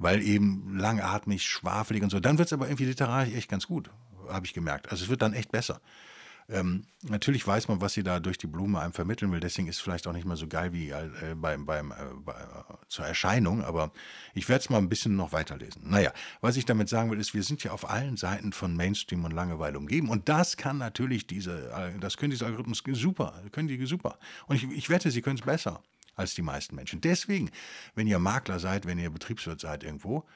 weil 0.00 0.22
eben 0.22 0.76
langatmig, 0.78 1.46
schwafelig 1.46 2.02
und 2.02 2.10
so. 2.10 2.18
Dann 2.18 2.38
wird 2.38 2.46
es 2.46 2.52
aber 2.52 2.66
irgendwie 2.66 2.86
literarisch 2.86 3.34
echt 3.34 3.50
ganz 3.50 3.66
gut, 3.66 3.90
habe 4.28 4.46
ich 4.46 4.54
gemerkt. 4.54 4.90
Also 4.90 5.04
es 5.04 5.10
wird 5.10 5.22
dann 5.22 5.34
echt 5.34 5.52
besser. 5.52 5.80
Ähm, 6.48 6.84
natürlich 7.02 7.46
weiß 7.46 7.68
man, 7.68 7.80
was 7.80 7.92
sie 7.92 8.02
da 8.02 8.18
durch 8.18 8.36
die 8.36 8.48
Blume 8.48 8.80
einem 8.80 8.92
vermitteln 8.92 9.30
will, 9.30 9.38
deswegen 9.38 9.68
ist 9.68 9.76
es 9.76 9.82
vielleicht 9.82 10.08
auch 10.08 10.12
nicht 10.12 10.24
mehr 10.26 10.36
so 10.36 10.48
geil 10.48 10.72
wie 10.72 10.90
äh, 10.90 11.36
beim, 11.36 11.64
beim, 11.64 11.92
äh, 11.92 11.94
bei, 12.24 12.32
äh, 12.32 12.74
zur 12.88 13.04
Erscheinung, 13.04 13.62
aber 13.62 13.92
ich 14.34 14.48
werde 14.48 14.62
es 14.62 14.70
mal 14.70 14.78
ein 14.78 14.88
bisschen 14.88 15.14
noch 15.14 15.32
weiterlesen. 15.32 15.88
Naja, 15.88 16.12
was 16.40 16.56
ich 16.56 16.64
damit 16.64 16.88
sagen 16.88 17.08
will, 17.10 17.20
ist, 17.20 17.34
wir 17.34 17.44
sind 17.44 17.62
ja 17.62 17.70
auf 17.70 17.88
allen 17.88 18.16
Seiten 18.16 18.52
von 18.52 18.74
Mainstream 18.74 19.24
und 19.24 19.30
Langeweile 19.30 19.78
umgeben 19.78 20.08
und 20.08 20.28
das 20.28 20.56
kann 20.56 20.78
natürlich 20.78 21.28
diese, 21.28 21.70
äh, 21.70 21.98
das 22.00 22.16
können 22.16 22.32
diese 22.32 22.46
Algorithmen 22.46 22.74
super, 22.96 23.40
können 23.52 23.68
die 23.68 23.86
super. 23.86 24.18
Und 24.48 24.56
ich, 24.56 24.68
ich 24.72 24.90
wette, 24.90 25.12
sie 25.12 25.22
können 25.22 25.38
es 25.38 25.44
besser. 25.44 25.82
Als 26.20 26.34
die 26.34 26.42
meisten 26.42 26.76
Menschen. 26.76 27.00
Deswegen, 27.00 27.50
wenn 27.94 28.06
ihr 28.06 28.18
Makler 28.18 28.60
seid, 28.60 28.86
wenn 28.86 28.98
ihr 28.98 29.10
Betriebswirt 29.10 29.60
seid 29.60 29.82
irgendwo, 29.82 30.26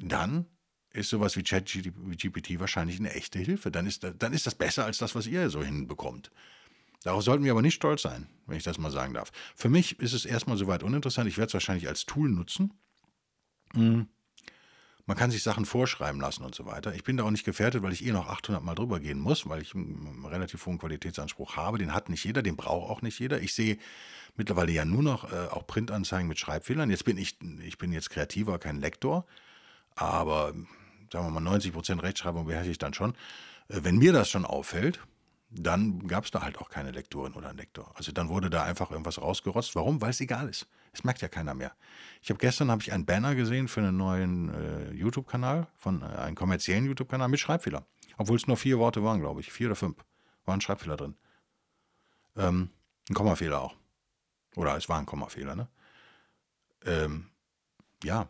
dann 0.00 0.46
ist 0.90 1.08
sowas 1.08 1.36
wie 1.36 1.42
ChatGPT 1.42 2.60
wahrscheinlich 2.60 2.98
eine 2.98 3.12
echte 3.12 3.38
Hilfe. 3.38 3.70
Dann 3.70 3.86
ist, 3.86 4.06
dann 4.18 4.32
ist 4.32 4.46
das 4.46 4.54
besser 4.54 4.84
als 4.84 4.98
das, 4.98 5.14
was 5.14 5.26
ihr 5.26 5.50
so 5.50 5.62
hinbekommt. 5.62 6.30
Darauf 7.02 7.22
sollten 7.22 7.44
wir 7.44 7.52
aber 7.52 7.62
nicht 7.62 7.74
stolz 7.74 8.02
sein, 8.02 8.28
wenn 8.46 8.56
ich 8.56 8.62
das 8.62 8.78
mal 8.78 8.90
sagen 8.90 9.12
darf. 9.12 9.30
Für 9.54 9.68
mich 9.68 9.98
ist 10.00 10.14
es 10.14 10.24
erstmal 10.24 10.56
soweit 10.56 10.82
uninteressant. 10.82 11.28
Ich 11.28 11.36
werde 11.36 11.48
es 11.48 11.54
wahrscheinlich 11.54 11.88
als 11.88 12.06
Tool 12.06 12.30
nutzen. 12.30 12.72
Hm. 13.74 14.08
Man 15.06 15.16
kann 15.18 15.30
sich 15.30 15.42
Sachen 15.42 15.66
vorschreiben 15.66 16.18
lassen 16.18 16.44
und 16.44 16.54
so 16.54 16.64
weiter. 16.64 16.94
Ich 16.94 17.04
bin 17.04 17.18
da 17.18 17.24
auch 17.24 17.30
nicht 17.30 17.44
gefährdet, 17.44 17.82
weil 17.82 17.92
ich 17.92 18.06
eh 18.06 18.12
noch 18.12 18.28
800 18.28 18.62
Mal 18.62 18.74
drüber 18.74 19.00
gehen 19.00 19.18
muss, 19.18 19.46
weil 19.46 19.60
ich 19.60 19.74
einen 19.74 20.24
relativ 20.24 20.64
hohen 20.64 20.78
Qualitätsanspruch 20.78 21.56
habe. 21.56 21.76
Den 21.76 21.92
hat 21.92 22.08
nicht 22.08 22.24
jeder, 22.24 22.42
den 22.42 22.56
braucht 22.56 22.90
auch 22.90 23.02
nicht 23.02 23.18
jeder. 23.18 23.42
Ich 23.42 23.52
sehe 23.52 23.76
mittlerweile 24.36 24.72
ja 24.72 24.84
nur 24.84 25.02
noch 25.02 25.30
äh, 25.32 25.48
auch 25.50 25.66
Printanzeigen 25.66 26.28
mit 26.28 26.38
Schreibfehlern. 26.38 26.90
Jetzt 26.90 27.04
bin 27.04 27.18
ich, 27.18 27.38
ich 27.62 27.78
bin 27.78 27.92
jetzt 27.92 28.10
kreativer, 28.10 28.58
kein 28.58 28.80
Lektor, 28.80 29.26
aber 29.94 30.54
sagen 31.12 31.26
wir 31.26 31.30
mal 31.30 31.40
90 31.40 31.72
Prozent 31.72 32.02
Rechtschreibung 32.02 32.46
beherrsche 32.46 32.70
ich 32.70 32.78
dann 32.78 32.94
schon. 32.94 33.12
Äh, 33.68 33.80
wenn 33.82 33.98
mir 33.98 34.12
das 34.12 34.28
schon 34.28 34.44
auffällt, 34.44 35.00
dann 35.50 36.06
gab 36.08 36.24
es 36.24 36.30
da 36.30 36.42
halt 36.42 36.58
auch 36.58 36.68
keine 36.68 36.90
Lektorin 36.90 37.34
oder 37.34 37.48
einen 37.48 37.58
Lektor. 37.58 37.92
Also 37.94 38.12
dann 38.12 38.28
wurde 38.28 38.50
da 38.50 38.64
einfach 38.64 38.90
irgendwas 38.90 39.20
rausgerotzt. 39.20 39.76
Warum? 39.76 40.00
Weil 40.00 40.10
es 40.10 40.20
egal 40.20 40.48
ist. 40.48 40.66
Es 40.92 41.04
merkt 41.04 41.22
ja 41.22 41.28
keiner 41.28 41.54
mehr. 41.54 41.72
Ich 42.22 42.30
habe 42.30 42.38
gestern 42.38 42.70
habe 42.70 42.82
ich 42.82 42.92
einen 42.92 43.06
Banner 43.06 43.34
gesehen 43.34 43.68
für 43.68 43.80
einen 43.80 43.96
neuen 43.96 44.52
äh, 44.52 44.92
YouTube-Kanal, 44.92 45.68
von 45.76 46.02
äh, 46.02 46.06
einem 46.06 46.34
kommerziellen 46.34 46.86
YouTube-Kanal 46.86 47.28
mit 47.28 47.40
Schreibfehler. 47.40 47.86
Obwohl 48.16 48.36
es 48.36 48.46
nur 48.46 48.56
vier 48.56 48.78
Worte 48.78 49.02
waren, 49.02 49.20
glaube 49.20 49.40
ich. 49.40 49.52
Vier 49.52 49.68
oder 49.68 49.76
fünf. 49.76 49.96
Waren 50.44 50.60
Schreibfehler 50.60 50.96
drin. 50.96 51.14
Ähm, 52.36 52.70
ein 53.08 53.14
Kommafehler 53.14 53.60
auch. 53.60 53.74
Oder 54.56 54.76
es 54.76 54.88
war 54.88 54.98
ein 54.98 55.06
Kommafehler, 55.06 55.56
ne? 55.56 55.68
Ähm, 56.84 57.30
ja, 58.02 58.28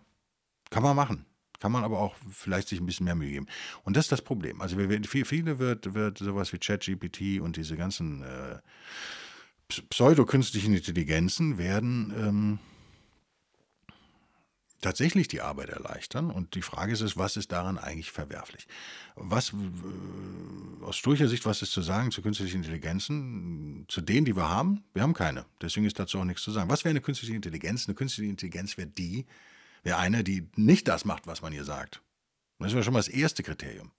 kann 0.70 0.82
man 0.82 0.96
machen. 0.96 1.26
Kann 1.60 1.72
man 1.72 1.84
aber 1.84 1.98
auch 1.98 2.14
vielleicht 2.30 2.68
sich 2.68 2.80
ein 2.80 2.86
bisschen 2.86 3.04
mehr 3.04 3.14
Mühe 3.14 3.30
geben. 3.30 3.46
Und 3.84 3.96
das 3.96 4.06
ist 4.06 4.12
das 4.12 4.22
Problem. 4.22 4.60
Also 4.60 4.76
für 4.76 5.24
viele 5.24 5.58
wird, 5.58 5.94
wird 5.94 6.18
sowas 6.18 6.52
wie 6.52 6.58
ChatGPT 6.58 7.40
und 7.40 7.56
diese 7.56 7.76
ganzen 7.76 8.22
äh, 8.22 8.58
pseudokünstlichen 9.88 10.74
Intelligenzen 10.74 11.56
werden 11.58 12.12
ähm, 12.18 12.58
tatsächlich 14.84 15.28
die 15.28 15.40
Arbeit 15.40 15.70
erleichtern. 15.70 16.30
Und 16.30 16.54
die 16.54 16.62
Frage 16.62 16.92
ist, 16.92 17.16
was 17.16 17.36
ist 17.36 17.52
daran 17.52 17.78
eigentlich 17.78 18.12
verwerflich? 18.12 18.66
Was, 19.16 19.52
aus 20.82 20.96
Stoicher 20.96 21.28
Sicht, 21.28 21.46
was 21.46 21.62
ist 21.62 21.72
zu 21.72 21.82
sagen 21.82 22.10
zu 22.10 22.22
künstlichen 22.22 22.58
Intelligenzen? 22.58 23.86
Zu 23.88 24.00
denen, 24.00 24.26
die 24.26 24.36
wir 24.36 24.48
haben? 24.48 24.84
Wir 24.92 25.02
haben 25.02 25.14
keine. 25.14 25.46
Deswegen 25.60 25.86
ist 25.86 25.98
dazu 25.98 26.18
auch 26.18 26.24
nichts 26.24 26.42
zu 26.42 26.50
sagen. 26.50 26.70
Was 26.70 26.84
wäre 26.84 26.90
eine 26.90 27.00
künstliche 27.00 27.34
Intelligenz? 27.34 27.88
Eine 27.88 27.94
künstliche 27.94 28.30
Intelligenz 28.30 28.76
wäre 28.76 28.88
die, 28.88 29.26
wäre 29.82 29.98
eine, 29.98 30.22
die 30.22 30.48
nicht 30.56 30.86
das 30.86 31.04
macht, 31.04 31.26
was 31.26 31.40
man 31.40 31.52
ihr 31.52 31.64
sagt. 31.64 32.02
Das 32.58 32.72
wäre 32.72 32.84
schon 32.84 32.92
mal 32.92 33.00
das 33.00 33.08
erste 33.08 33.42
Kriterium. 33.42 33.90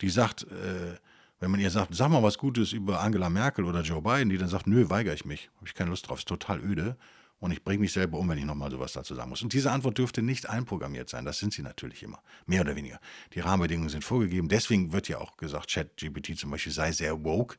Die 0.00 0.10
sagt, 0.10 0.44
äh, 0.44 0.96
wenn 1.40 1.50
man 1.50 1.60
ihr 1.60 1.70
sagt, 1.70 1.94
sag 1.94 2.08
mal 2.08 2.22
was 2.22 2.38
Gutes 2.38 2.72
über 2.72 3.00
Angela 3.00 3.28
Merkel 3.28 3.64
oder 3.64 3.82
Joe 3.82 4.00
Biden, 4.00 4.28
die 4.28 4.38
dann 4.38 4.48
sagt, 4.48 4.66
nö, 4.66 4.88
weigere 4.90 5.14
ich 5.14 5.24
mich, 5.24 5.50
habe 5.56 5.66
ich 5.66 5.74
keine 5.74 5.90
Lust 5.90 6.08
drauf, 6.08 6.20
ist 6.20 6.28
total 6.28 6.60
öde 6.60 6.96
und 7.44 7.50
ich 7.50 7.62
bringe 7.62 7.80
mich 7.80 7.92
selber 7.92 8.16
um, 8.16 8.26
wenn 8.30 8.38
ich 8.38 8.46
nochmal 8.46 8.70
sowas 8.70 8.94
dazu 8.94 9.14
sagen 9.14 9.28
muss. 9.28 9.42
Und 9.42 9.52
diese 9.52 9.70
Antwort 9.70 9.98
dürfte 9.98 10.22
nicht 10.22 10.48
einprogrammiert 10.48 11.10
sein, 11.10 11.26
das 11.26 11.38
sind 11.38 11.52
sie 11.52 11.60
natürlich 11.60 12.02
immer, 12.02 12.22
mehr 12.46 12.62
oder 12.62 12.74
weniger. 12.74 12.98
Die 13.34 13.40
Rahmenbedingungen 13.40 13.90
sind 13.90 14.02
vorgegeben, 14.02 14.48
deswegen 14.48 14.94
wird 14.94 15.08
ja 15.08 15.18
auch 15.18 15.36
gesagt, 15.36 15.70
ChatGPT 15.70 16.38
zum 16.38 16.50
Beispiel 16.50 16.72
sei 16.72 16.90
sehr 16.92 17.22
woke, 17.22 17.58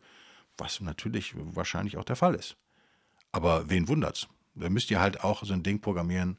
was 0.57 0.81
natürlich 0.81 1.35
wahrscheinlich 1.35 1.97
auch 1.97 2.03
der 2.03 2.15
Fall 2.15 2.33
ist. 2.33 2.57
Aber 3.31 3.69
wen 3.69 3.87
wundert's? 3.87 4.27
Da 4.55 4.71
müsst 4.71 4.89
ihr 4.89 4.99
halt 4.99 5.23
auch 5.23 5.45
so 5.45 5.53
ein 5.53 5.61
Ding 5.61 5.79
programmieren, 5.81 6.37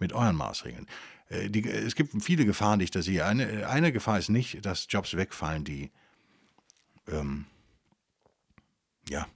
mit 0.00 0.12
euren 0.12 0.34
Maßregeln. 0.34 0.88
Äh, 1.28 1.48
die, 1.48 1.68
es 1.68 1.94
gibt 1.94 2.20
viele 2.24 2.44
Gefahren, 2.44 2.80
die 2.80 2.86
ich 2.86 2.90
da 2.90 3.02
sehe. 3.02 3.24
Eine, 3.24 3.68
eine 3.68 3.92
Gefahr 3.92 4.18
ist 4.18 4.30
nicht, 4.30 4.66
dass 4.66 4.88
Jobs 4.90 5.16
wegfallen, 5.16 5.62
die 5.62 5.92
ähm, 7.06 7.46
ja, 9.08 9.28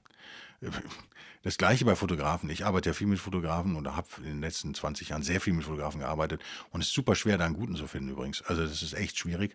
das 1.45 1.59
gleiche 1.59 1.85
bei 1.85 1.95
Fotografen. 1.95 2.51
Ich 2.51 2.65
arbeite 2.65 2.91
ja 2.91 2.95
viel 2.95 3.07
mit 3.07 3.21
Fotografen 3.21 3.77
und 3.77 3.87
habe 3.95 4.09
in 4.19 4.25
den 4.25 4.41
letzten 4.41 4.75
20 4.75 5.11
Jahren 5.11 5.23
sehr 5.23 5.41
viel 5.41 5.53
mit 5.53 5.65
Fotografen 5.65 6.01
gearbeitet 6.01 6.43
und 6.71 6.81
es 6.81 6.89
ist 6.89 6.95
super 6.95 7.15
schwer, 7.15 7.39
da 7.39 7.45
einen 7.45 7.55
guten 7.55 7.77
zu 7.77 7.87
finden 7.87 8.09
übrigens. 8.09 8.43
Also 8.43 8.63
das 8.63 8.83
ist 8.83 8.95
echt 8.95 9.19
schwierig 9.19 9.55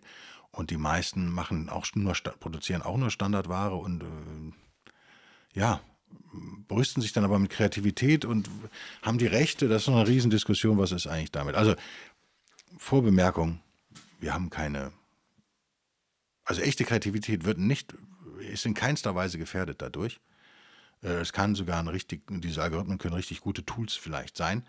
und 0.52 0.70
die 0.70 0.76
meisten 0.76 1.30
machen 1.30 1.68
auch 1.68 1.86
nur 1.94 2.14
produzieren 2.38 2.82
auch 2.82 2.96
nur 2.96 3.10
Standardware 3.10 3.74
und 3.74 4.02
äh, 4.02 5.58
ja, 5.58 5.80
brüsten 6.68 7.02
sich 7.02 7.12
dann 7.12 7.24
aber 7.24 7.38
mit 7.38 7.50
Kreativität 7.50 8.24
und 8.24 8.48
haben 9.02 9.18
die 9.18 9.26
Rechte. 9.26 9.68
Das 9.68 9.82
ist 9.82 9.88
noch 9.88 9.96
eine 9.96 10.08
Riesendiskussion, 10.08 10.78
was 10.78 10.92
ist 10.92 11.08
eigentlich 11.08 11.32
damit. 11.32 11.56
Also, 11.56 11.74
Vorbemerkung, 12.78 13.60
wir 14.20 14.32
haben 14.32 14.48
keine, 14.48 14.92
also 16.44 16.62
echte 16.62 16.84
Kreativität 16.84 17.44
wird 17.44 17.58
nicht, 17.58 17.94
ist 18.38 18.64
in 18.64 18.74
keinster 18.74 19.14
Weise 19.14 19.38
gefährdet 19.38 19.82
dadurch. 19.82 20.20
Äh, 21.02 21.20
es 21.20 21.32
kann 21.32 21.54
sogar 21.54 21.78
ein 21.78 21.88
richtig, 21.88 22.22
diese 22.28 22.62
Algorithmen 22.62 22.98
können 22.98 23.14
richtig 23.14 23.40
gute 23.40 23.64
Tools 23.64 23.94
vielleicht 23.94 24.36
sein. 24.36 24.64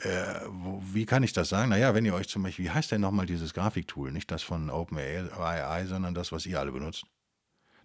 Äh, 0.00 0.40
wo, 0.46 0.82
wie 0.92 1.06
kann 1.06 1.22
ich 1.22 1.32
das 1.32 1.48
sagen? 1.48 1.70
Naja, 1.70 1.94
wenn 1.94 2.04
ihr 2.04 2.14
euch 2.14 2.28
zum 2.28 2.42
Beispiel, 2.42 2.66
wie 2.66 2.70
heißt 2.70 2.92
denn 2.92 3.00
nochmal 3.00 3.26
dieses 3.26 3.54
Grafiktool? 3.54 4.12
Nicht 4.12 4.30
das 4.30 4.42
von 4.42 4.70
OpenAI, 4.70 5.86
sondern 5.86 6.14
das, 6.14 6.32
was 6.32 6.46
ihr 6.46 6.60
alle 6.60 6.72
benutzt. 6.72 7.04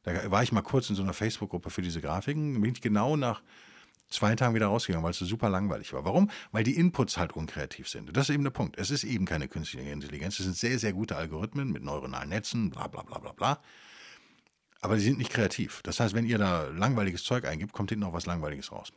Da 0.03 0.29
war 0.29 0.43
ich 0.43 0.51
mal 0.51 0.61
kurz 0.61 0.89
in 0.89 0.95
so 0.95 1.01
einer 1.01 1.13
Facebook-Gruppe 1.13 1.69
für 1.69 1.81
diese 1.81 2.01
Grafiken, 2.01 2.61
bin 2.61 2.73
ich 2.73 2.81
genau 2.81 3.15
nach 3.15 3.41
zwei 4.09 4.35
Tagen 4.35 4.53
wieder 4.53 4.67
rausgegangen, 4.67 5.03
weil 5.03 5.11
es 5.11 5.17
so 5.17 5.25
super 5.25 5.49
langweilig 5.49 5.93
war. 5.93 6.05
Warum? 6.05 6.29
Weil 6.51 6.63
die 6.63 6.75
Inputs 6.75 7.17
halt 7.17 7.33
unkreativ 7.33 7.87
sind. 7.87 8.15
Das 8.15 8.29
ist 8.29 8.35
eben 8.35 8.43
der 8.43 8.51
Punkt. 8.51 8.77
Es 8.77 8.91
ist 8.91 9.05
eben 9.05 9.25
keine 9.25 9.47
künstliche 9.47 9.89
Intelligenz. 9.89 10.39
Es 10.39 10.45
sind 10.45 10.57
sehr, 10.57 10.77
sehr 10.77 10.93
gute 10.93 11.15
Algorithmen 11.15 11.71
mit 11.71 11.83
neuronalen 11.83 12.29
Netzen, 12.29 12.69
bla 12.69 12.87
bla 12.87 13.03
bla 13.03 13.19
bla 13.19 13.31
bla. 13.31 13.61
Aber 14.83 14.95
die 14.95 15.01
sind 15.01 15.17
nicht 15.17 15.31
kreativ. 15.31 15.81
Das 15.83 15.99
heißt, 15.99 16.13
wenn 16.13 16.25
ihr 16.25 16.37
da 16.37 16.67
langweiliges 16.67 17.23
Zeug 17.23 17.45
eingibt, 17.45 17.73
kommt 17.73 17.89
hinten 17.89 18.05
noch 18.05 18.13
was 18.13 18.25
Langweiliges 18.25 18.71
raus. 18.71 18.91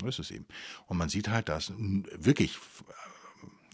So 0.00 0.06
ist 0.06 0.18
es 0.18 0.30
eben. 0.30 0.46
Und 0.86 0.96
man 0.96 1.08
sieht 1.08 1.28
halt, 1.28 1.48
dass 1.48 1.72
wirklich, 1.76 2.58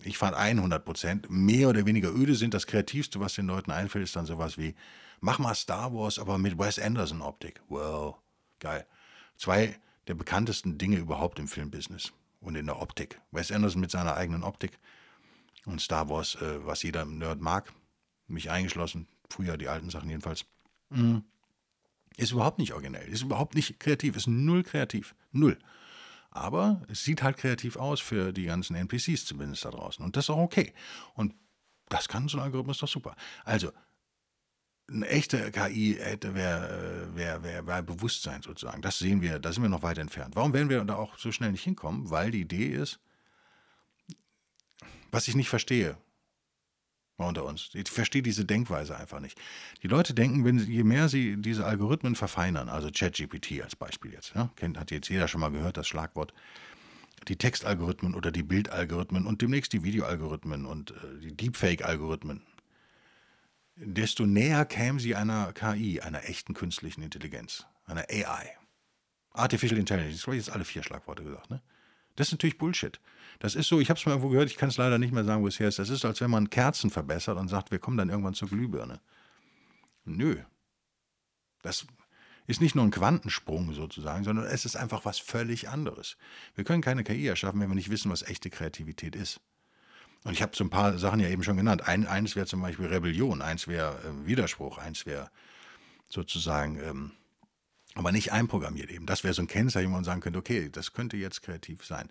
ich 0.03 0.19
fand 0.19 0.37
100 0.37 0.85
Prozent, 0.85 1.31
mehr 1.31 1.69
oder 1.69 1.87
weniger 1.87 2.13
öde 2.13 2.35
sind. 2.35 2.53
Das 2.53 2.67
Kreativste, 2.67 3.21
was 3.21 3.35
den 3.35 3.47
Leuten 3.47 3.71
einfällt, 3.71 4.05
ist 4.05 4.17
dann 4.17 4.27
sowas 4.27 4.59
wie, 4.59 4.75
Mach 5.25 5.39
mal 5.39 5.55
Star 5.55 5.95
Wars, 5.95 6.19
aber 6.19 6.37
mit 6.37 6.59
Wes 6.59 6.81
Anderson 6.81 7.23
Optik. 7.23 7.63
Wow, 7.69 8.17
geil. 8.59 8.85
Zwei 9.37 9.79
der 10.09 10.15
bekanntesten 10.15 10.79
Dinge 10.79 10.97
überhaupt 10.97 11.39
im 11.39 11.47
Filmbusiness 11.47 12.13
und 12.41 12.57
in 12.57 12.67
der 12.67 12.83
Optik. 12.83 13.21
Wes 13.31 13.53
Anderson 13.53 13.81
mit 13.81 13.93
seiner 13.93 14.17
eigenen 14.17 14.43
Optik 14.43 14.81
und 15.65 15.81
Star 15.81 16.09
Wars, 16.09 16.35
äh, 16.43 16.67
was 16.67 16.83
jeder 16.83 17.05
Nerd 17.05 17.41
mag, 17.41 17.73
mich 18.27 18.51
eingeschlossen, 18.51 19.07
früher 19.31 19.57
die 19.57 19.69
alten 19.69 19.91
Sachen 19.91 20.11
jedenfalls, 20.11 20.45
mhm. 20.91 21.23
Ist 22.17 22.33
überhaupt 22.33 22.59
nicht 22.59 22.73
originell, 22.73 23.09
ist 23.09 23.23
überhaupt 23.23 23.55
nicht 23.55 23.81
kreativ, 23.81 24.17
ist 24.17 24.27
null 24.27 24.63
kreativ, 24.63 25.15
null. 25.31 25.59
Aber 26.31 26.83
es 26.89 27.05
sieht 27.05 27.23
halt 27.23 27.37
kreativ 27.37 27.77
aus 27.77 28.01
für 28.01 28.33
die 28.33 28.45
ganzen 28.45 28.75
NPCs 28.75 29.27
zumindest 29.27 29.65
da 29.65 29.71
draußen 29.71 30.05
und 30.05 30.17
das 30.17 30.27
ist 30.27 30.31
auch 30.31 30.39
okay. 30.39 30.73
Und 31.15 31.35
das 31.89 32.09
kann 32.09 32.29
so 32.29 32.39
ein 32.39 32.45
Algorithmus 32.45 32.79
doch 32.79 32.89
super. 32.89 33.15
Also 33.45 33.71
eine 34.89 35.09
echte 35.09 35.51
KI 35.51 35.97
hätte, 36.01 36.35
wäre 36.35 37.09
wär, 37.15 37.43
wär, 37.43 37.67
wär 37.67 37.83
Bewusstsein 37.83 38.43
sozusagen. 38.43 38.83
Das 38.83 38.99
sehen 38.99 39.23
wir, 39.23 39.39
da 39.39 39.53
sind 39.53 39.63
wir 39.63 39.69
noch 39.69 39.83
weit 39.83 39.99
entfernt. 39.99 40.37
Warum 40.37 40.53
werden 40.53 40.69
wir 40.69 40.83
da 40.85 40.97
auch 40.97 41.19
so 41.19 41.33
schnell 41.33 41.53
nicht 41.53 41.65
hinkommen? 41.65 42.11
Weil 42.11 42.31
die 42.31 42.41
Idee 42.41 42.69
ist, 42.69 42.99
was 45.11 45.29
ich 45.29 45.35
nicht 45.35 45.49
verstehe, 45.49 45.97
unter 47.17 47.45
uns. 47.45 47.71
Ich 47.75 47.89
verstehe 47.89 48.23
diese 48.23 48.45
Denkweise 48.45 48.97
einfach 48.97 49.21
nicht. 49.21 49.41
Die 49.83 49.89
Leute 49.89 50.15
denken, 50.15 50.45
wenn 50.45 50.59
je 50.59 50.83
mehr 50.83 51.09
sie 51.09 51.37
diese 51.37 51.65
Algorithmen 51.65 52.17
verfeinern, 52.17 52.69
also 52.69 52.91
ChatGPT 52.93 53.63
als 53.63 53.77
Beispiel 53.77 54.13
jetzt, 54.13 54.35
ja, 54.35 54.51
kennt, 54.57 54.79
hat 54.79 54.91
jetzt 54.91 55.09
jeder 55.09 55.29
schon 55.29 55.41
mal 55.41 55.51
gehört, 55.51 55.77
das 55.77 55.87
Schlagwort, 55.87 56.35
die 57.29 57.37
Textalgorithmen 57.37 58.15
oder 58.15 58.33
die 58.33 58.43
Bildalgorithmen 58.43 59.27
und 59.27 59.43
demnächst 59.43 59.73
die 59.73 59.85
Videoalgorithmen 59.85 60.67
und 60.67 60.91
äh, 60.91 61.21
die 61.21 61.37
Deepfake-Algorithmen 61.37 62.43
desto 63.77 64.27
näher 64.27 64.65
kämen 64.65 64.99
sie 64.99 65.15
einer 65.15 65.53
KI, 65.53 66.01
einer 66.01 66.29
echten 66.29 66.55
künstlichen 66.55 67.03
Intelligenz, 67.03 67.67
einer 67.85 68.05
AI. 68.11 68.57
Artificial 69.31 69.79
Intelligence, 69.79 70.19
das 70.19 70.27
habe 70.27 70.37
ich 70.37 70.47
jetzt 70.47 70.55
alle 70.55 70.65
vier 70.65 70.83
Schlagworte 70.83 71.25
gesagt, 71.25 71.51
ne? 71.51 71.63
Das 72.17 72.29
ist 72.29 72.33
natürlich 72.33 72.59
Bullshit. 72.59 73.01
Das 73.39 73.55
ist 73.55 73.69
so, 73.69 73.81
ich 73.81 73.91
habe 73.91 73.99
es 73.99 74.07
mal 74.07 74.13
irgendwo 74.13 74.29
gehört, 74.29 74.51
ich 74.51 74.57
kann 74.57 74.69
es 74.69 74.77
leider 74.77 74.99
nicht 74.99 75.13
mehr 75.13 75.25
sagen, 75.25 75.43
wo 75.43 75.49
es 75.49 75.59
her 75.59 75.69
ist. 75.69 75.79
Das 75.79 75.89
ist, 75.89 76.05
als 76.05 76.21
wenn 76.21 76.31
man 76.31 76.51
Kerzen 76.51 76.91
verbessert 76.91 77.39
und 77.39 77.49
sagt, 77.49 77.71
wir 77.71 77.79
kommen 77.79 77.97
dann 77.97 78.09
irgendwann 78.09 78.35
zur 78.35 78.49
Glühbirne. 78.49 79.01
Nö. 80.05 80.37
Das 81.63 81.87
ist 82.47 82.61
nicht 82.61 82.75
nur 82.75 82.85
ein 82.85 82.91
Quantensprung 82.91 83.73
sozusagen, 83.73 84.25
sondern 84.25 84.47
es 84.47 84.65
ist 84.65 84.77
einfach 84.77 85.05
was 85.05 85.19
völlig 85.19 85.69
anderes. 85.69 86.17
Wir 86.55 86.65
können 86.65 86.83
keine 86.83 87.05
KI 87.05 87.27
erschaffen, 87.27 87.61
wenn 87.61 87.69
wir 87.69 87.75
nicht 87.75 87.91
wissen, 87.91 88.11
was 88.11 88.23
echte 88.23 88.51
Kreativität 88.51 89.17
ist. 89.17 89.41
Und 90.25 90.33
ich 90.33 90.43
habe 90.43 90.55
so 90.55 90.63
ein 90.63 90.71
paar 90.71 90.99
Sachen 90.99 91.21
ja 91.21 91.29
eben 91.29 91.43
schon 91.43 91.57
genannt. 91.57 91.89
Ein, 91.89 92.07
eins 92.07 92.37
wäre 92.37 92.47
zum 92.47 92.61
Beispiel 92.61 92.87
Rebellion, 92.87 93.43
eins 93.43 93.67
wäre 93.67 93.99
äh, 94.05 94.27
Widerspruch, 94.27 94.79
eins 94.79 95.07
wäre 95.07 95.31
sozusagen 96.09 96.79
ähm, 96.81 97.13
aber 97.95 98.13
nicht 98.13 98.33
einprogrammiert 98.33 98.91
eben. 98.91 99.07
Das 99.07 99.25
wäre 99.25 99.35
so 99.35 99.43
ein 99.43 99.49
Kennzeichen, 99.49 99.91
wo 99.91 99.95
man 99.95 100.05
sagen 100.05 100.21
könnte, 100.21 100.39
okay, 100.39 100.69
das 100.71 100.93
könnte 100.93 101.17
jetzt 101.17 101.43
kreativ 101.43 101.85
sein. 101.85 102.09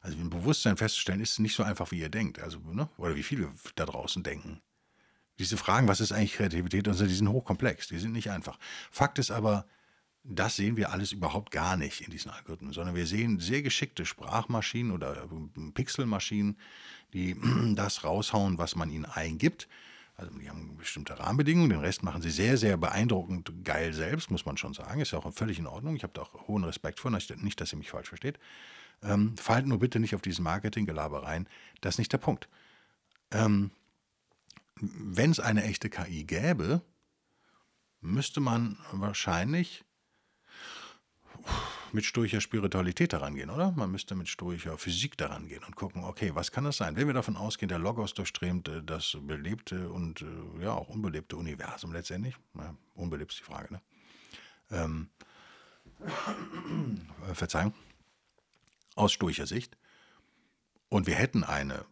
Also 0.00 0.16
ein 0.18 0.30
Bewusstsein 0.30 0.76
festzustellen, 0.76 1.20
ist 1.20 1.38
nicht 1.38 1.54
so 1.54 1.62
einfach, 1.62 1.90
wie 1.90 2.00
ihr 2.00 2.08
denkt. 2.08 2.40
Also, 2.40 2.58
ne? 2.60 2.88
oder 2.96 3.14
wie 3.14 3.22
viele 3.22 3.50
da 3.74 3.84
draußen 3.84 4.22
denken. 4.22 4.60
Diese 5.38 5.56
Fragen, 5.56 5.86
was 5.86 6.00
ist 6.00 6.12
eigentlich 6.12 6.34
Kreativität, 6.34 6.88
also 6.88 7.06
die 7.06 7.14
sind 7.14 7.28
hochkomplex, 7.28 7.88
die 7.88 7.98
sind 7.98 8.12
nicht 8.12 8.30
einfach. 8.30 8.58
Fakt 8.90 9.18
ist 9.18 9.30
aber, 9.30 9.66
das 10.24 10.56
sehen 10.56 10.76
wir 10.76 10.90
alles 10.90 11.12
überhaupt 11.12 11.52
gar 11.52 11.76
nicht 11.76 12.00
in 12.00 12.10
diesen 12.10 12.30
Algorithmen, 12.30 12.72
sondern 12.72 12.96
wir 12.96 13.06
sehen 13.06 13.38
sehr 13.38 13.62
geschickte 13.62 14.04
Sprachmaschinen 14.04 14.92
oder 14.92 15.28
Pixelmaschinen, 15.74 16.58
die 17.12 17.36
das 17.74 18.02
raushauen, 18.02 18.58
was 18.58 18.76
man 18.76 18.90
ihnen 18.90 19.04
eingibt. 19.04 19.68
Also 20.18 20.36
die 20.36 20.50
haben 20.50 20.76
bestimmte 20.76 21.16
Rahmenbedingungen, 21.16 21.70
den 21.70 21.78
Rest 21.78 22.02
machen 22.02 22.22
sie 22.22 22.30
sehr, 22.30 22.56
sehr 22.56 22.76
beeindruckend 22.76 23.52
geil 23.64 23.92
selbst, 23.94 24.32
muss 24.32 24.44
man 24.44 24.56
schon 24.56 24.74
sagen. 24.74 25.00
Ist 25.00 25.12
ja 25.12 25.20
auch 25.20 25.32
völlig 25.32 25.60
in 25.60 25.68
Ordnung. 25.68 25.94
Ich 25.94 26.02
habe 26.02 26.12
da 26.12 26.22
auch 26.22 26.48
hohen 26.48 26.64
Respekt 26.64 26.98
vor, 26.98 27.12
nicht, 27.12 27.60
dass 27.60 27.72
ihr 27.72 27.78
mich 27.78 27.90
falsch 27.90 28.08
versteht. 28.08 28.36
Ähm, 29.00 29.36
fallt 29.36 29.68
nur 29.68 29.78
bitte 29.78 30.00
nicht 30.00 30.16
auf 30.16 30.20
diesen 30.20 30.42
Marketinggelaber 30.42 31.22
rein. 31.22 31.48
Das 31.80 31.94
ist 31.94 31.98
nicht 31.98 32.12
der 32.12 32.18
Punkt. 32.18 32.48
Ähm, 33.30 33.70
Wenn 34.80 35.30
es 35.30 35.38
eine 35.38 35.62
echte 35.62 35.88
KI 35.88 36.24
gäbe, 36.24 36.82
müsste 38.00 38.40
man 38.40 38.76
wahrscheinlich 38.90 39.84
mit 41.92 42.04
stoischer 42.04 42.40
Spiritualität 42.40 43.12
daran 43.12 43.34
gehen, 43.34 43.50
oder? 43.50 43.70
Man 43.72 43.90
müsste 43.90 44.14
mit 44.14 44.28
stoischer 44.28 44.76
Physik 44.78 45.16
daran 45.16 45.48
gehen 45.48 45.64
und 45.64 45.76
gucken, 45.76 46.04
okay, 46.04 46.34
was 46.34 46.52
kann 46.52 46.64
das 46.64 46.76
sein? 46.76 46.96
Wenn 46.96 47.06
wir 47.06 47.14
davon 47.14 47.36
ausgehen, 47.36 47.68
der 47.68 47.78
Logos 47.78 48.14
durchströmt 48.14 48.68
äh, 48.68 48.82
das 48.82 49.16
belebte 49.20 49.90
und 49.90 50.22
äh, 50.22 50.62
ja 50.62 50.72
auch 50.72 50.88
unbelebte 50.88 51.36
Universum 51.36 51.92
letztendlich, 51.92 52.36
na, 52.54 52.76
unbelebt 52.94 53.32
ist 53.32 53.40
die 53.40 53.44
Frage, 53.44 53.74
ne? 53.74 53.82
Ähm, 54.70 55.08
äh, 57.28 57.34
Verzeihung, 57.34 57.72
aus 58.94 59.12
stoischer 59.12 59.46
Sicht, 59.46 59.76
und 60.90 61.06
wir 61.06 61.14
hätten 61.14 61.44
eine 61.44 61.84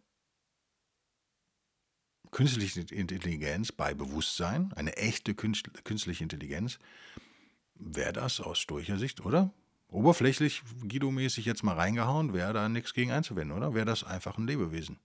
künstliche 2.31 2.81
Intelligenz 2.81 3.71
bei 3.71 3.93
Bewusstsein, 3.93 4.73
eine 4.73 4.97
echte 4.97 5.33
künstliche 5.35 6.23
Intelligenz, 6.23 6.79
wäre 7.79 8.13
das 8.13 8.39
aus 8.39 8.59
stoischer 8.59 8.97
Sicht, 8.97 9.25
oder? 9.25 9.51
oberflächlich 9.89 10.63
Guido-mäßig 10.87 11.45
jetzt 11.45 11.63
mal 11.63 11.75
reingehauen, 11.75 12.33
wäre 12.33 12.53
da 12.53 12.69
nichts 12.69 12.93
gegen 12.93 13.11
einzuwenden, 13.11 13.55
oder? 13.57 13.73
Wäre 13.73 13.85
das 13.85 14.03
einfach 14.03 14.37
ein 14.37 14.47
Lebewesen. 14.47 14.99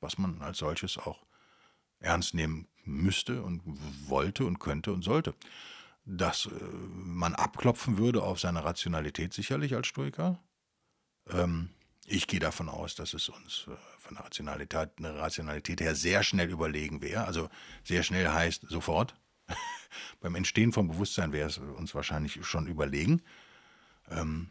Was 0.00 0.18
man 0.18 0.40
als 0.42 0.58
solches 0.58 0.98
auch 0.98 1.24
ernst 2.00 2.34
nehmen 2.34 2.68
müsste 2.84 3.42
und 3.42 3.62
wollte 4.08 4.44
und 4.44 4.58
könnte 4.58 4.92
und 4.92 5.02
sollte. 5.02 5.34
Dass 6.04 6.46
äh, 6.46 6.50
man 6.50 7.34
abklopfen 7.34 7.98
würde 7.98 8.22
auf 8.22 8.40
seine 8.40 8.64
Rationalität 8.64 9.32
sicherlich 9.32 9.74
als 9.74 9.86
Stoiker. 9.86 10.42
Ähm, 11.30 11.70
ich 12.04 12.26
gehe 12.26 12.40
davon 12.40 12.68
aus, 12.68 12.96
dass 12.96 13.14
es 13.14 13.28
uns 13.28 13.68
äh, 13.68 13.76
von 13.98 14.16
der 14.16 14.24
Rationalität, 14.24 14.90
Rationalität 15.00 15.80
her 15.80 15.94
sehr 15.94 16.24
schnell 16.24 16.50
überlegen 16.50 17.02
wäre. 17.02 17.24
Also 17.24 17.48
sehr 17.84 18.02
schnell 18.02 18.28
heißt 18.28 18.66
sofort. 18.68 19.14
Beim 20.20 20.34
Entstehen 20.34 20.72
vom 20.72 20.88
Bewusstsein 20.88 21.32
wäre 21.32 21.48
es 21.48 21.58
uns 21.58 21.94
wahrscheinlich 21.94 22.44
schon 22.44 22.66
überlegen. 22.66 23.22
Ähm, 24.10 24.50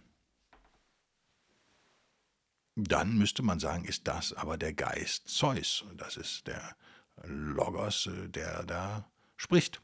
dann 2.75 3.17
müsste 3.17 3.43
man 3.43 3.59
sagen, 3.59 3.85
ist 3.85 4.07
das 4.07 4.33
aber 4.33 4.57
der 4.57 4.73
Geist 4.73 5.27
Zeus. 5.27 5.85
Das 5.97 6.17
ist 6.17 6.47
der 6.47 6.75
Logos, 7.23 8.07
äh, 8.07 8.29
der 8.29 8.63
da 8.63 9.09
spricht. 9.35 9.81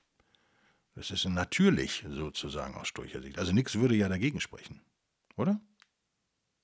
Das 0.95 1.11
ist 1.11 1.25
natürlich 1.25 2.03
sozusagen 2.09 2.73
aus 2.75 2.87
stoischer 2.87 3.21
Sicht. 3.21 3.37
Also 3.37 3.51
nichts 3.51 3.75
würde 3.75 3.95
ja 3.95 4.09
dagegen 4.09 4.41
sprechen, 4.41 4.81
oder? 5.35 5.61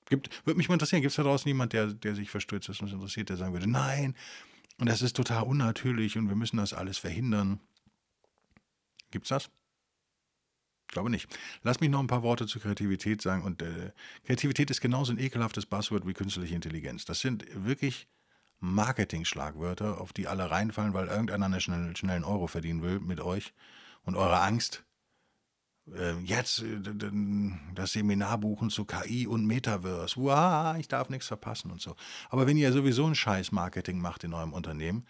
Gibt, 0.06 0.44
würde 0.44 0.58
mich 0.58 0.68
mal 0.68 0.74
interessieren, 0.74 1.02
gibt 1.02 1.12
es 1.12 1.16
da 1.16 1.22
draußen 1.22 1.48
jemand, 1.48 1.72
der, 1.72 1.86
der 1.86 2.14
sich 2.14 2.30
für 2.30 2.40
Stoizismus 2.40 2.92
interessiert, 2.92 3.28
der 3.28 3.36
sagen 3.36 3.52
würde, 3.52 3.70
nein, 3.70 4.16
und 4.78 4.88
das 4.88 5.02
ist 5.02 5.16
total 5.16 5.44
unnatürlich 5.44 6.18
und 6.18 6.28
wir 6.28 6.34
müssen 6.34 6.56
das 6.56 6.72
alles 6.72 6.98
verhindern. 6.98 7.60
Gibt's 9.14 9.28
das? 9.28 9.48
glaube 10.94 11.10
nicht. 11.10 11.28
Lass 11.62 11.80
mich 11.80 11.90
noch 11.90 12.00
ein 12.00 12.06
paar 12.06 12.22
Worte 12.22 12.46
zur 12.46 12.62
Kreativität 12.62 13.20
sagen. 13.20 13.42
Und 13.42 13.60
äh, 13.60 13.92
Kreativität 14.24 14.70
ist 14.70 14.80
genauso 14.80 15.12
ein 15.12 15.18
ekelhaftes 15.18 15.66
Buzzword 15.66 16.06
wie 16.06 16.14
künstliche 16.14 16.54
Intelligenz. 16.54 17.04
Das 17.04 17.20
sind 17.20 17.44
wirklich 17.52 18.08
Marketing-Schlagwörter, 18.60 20.00
auf 20.00 20.14
die 20.14 20.26
alle 20.26 20.50
reinfallen, 20.50 20.94
weil 20.94 21.08
irgendeiner 21.08 21.46
einen 21.46 21.60
schnell, 21.60 21.94
schnellen 21.96 22.24
Euro 22.24 22.46
verdienen 22.46 22.82
will 22.82 23.00
mit 23.00 23.20
euch 23.20 23.52
und 24.04 24.16
eurer 24.16 24.42
Angst. 24.42 24.84
Äh, 25.92 26.14
jetzt 26.20 26.62
äh, 26.62 26.80
das 27.74 27.92
Seminar 27.92 28.38
buchen 28.38 28.70
zu 28.70 28.86
KI 28.86 29.26
und 29.26 29.44
Metaverse. 29.44 30.16
Wow, 30.16 30.76
ich 30.78 30.88
darf 30.88 31.10
nichts 31.10 31.26
verpassen 31.26 31.70
und 31.70 31.82
so. 31.82 31.94
Aber 32.30 32.46
wenn 32.46 32.56
ihr 32.56 32.72
sowieso 32.72 33.06
ein 33.06 33.14
scheiß 33.14 33.52
Marketing 33.52 33.98
macht 33.98 34.24
in 34.24 34.32
eurem 34.32 34.54
Unternehmen, 34.54 35.06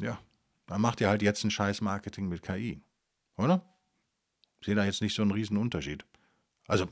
ja, 0.00 0.18
dann 0.66 0.80
macht 0.80 1.00
ihr 1.00 1.08
halt 1.08 1.22
jetzt 1.22 1.44
ein 1.44 1.50
scheiß 1.50 1.80
Marketing 1.80 2.28
mit 2.28 2.42
KI. 2.42 2.82
Oder? 3.36 3.74
sehe 4.64 4.74
da 4.74 4.84
jetzt 4.84 5.02
nicht 5.02 5.14
so 5.14 5.22
einen 5.22 5.30
riesen 5.30 5.56
Unterschied. 5.56 6.04
Also 6.66 6.88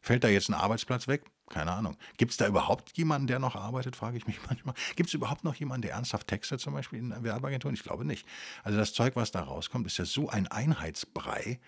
fällt 0.00 0.24
da 0.24 0.28
jetzt 0.28 0.48
ein 0.48 0.54
Arbeitsplatz 0.54 1.08
weg? 1.08 1.22
Keine 1.50 1.72
Ahnung. 1.72 1.96
Gibt 2.16 2.32
es 2.32 2.38
da 2.38 2.46
überhaupt 2.46 2.96
jemanden, 2.96 3.26
der 3.26 3.38
noch 3.38 3.54
arbeitet, 3.54 3.96
frage 3.96 4.16
ich 4.16 4.26
mich 4.26 4.40
manchmal. 4.48 4.74
Gibt 4.96 5.08
es 5.08 5.14
überhaupt 5.14 5.44
noch 5.44 5.54
jemanden, 5.54 5.82
der 5.82 5.92
ernsthaft 5.92 6.26
textet, 6.26 6.60
zum 6.60 6.74
Beispiel 6.74 6.98
in 6.98 7.22
Werbeagenturen? 7.22 7.74
Ich 7.74 7.82
glaube 7.82 8.04
nicht. 8.04 8.26
Also 8.62 8.78
das 8.78 8.92
Zeug, 8.92 9.14
was 9.16 9.30
da 9.30 9.42
rauskommt, 9.42 9.86
ist 9.86 9.98
ja 9.98 10.04
so 10.04 10.28
ein 10.28 10.48
Einheitsbrei. 10.48 11.60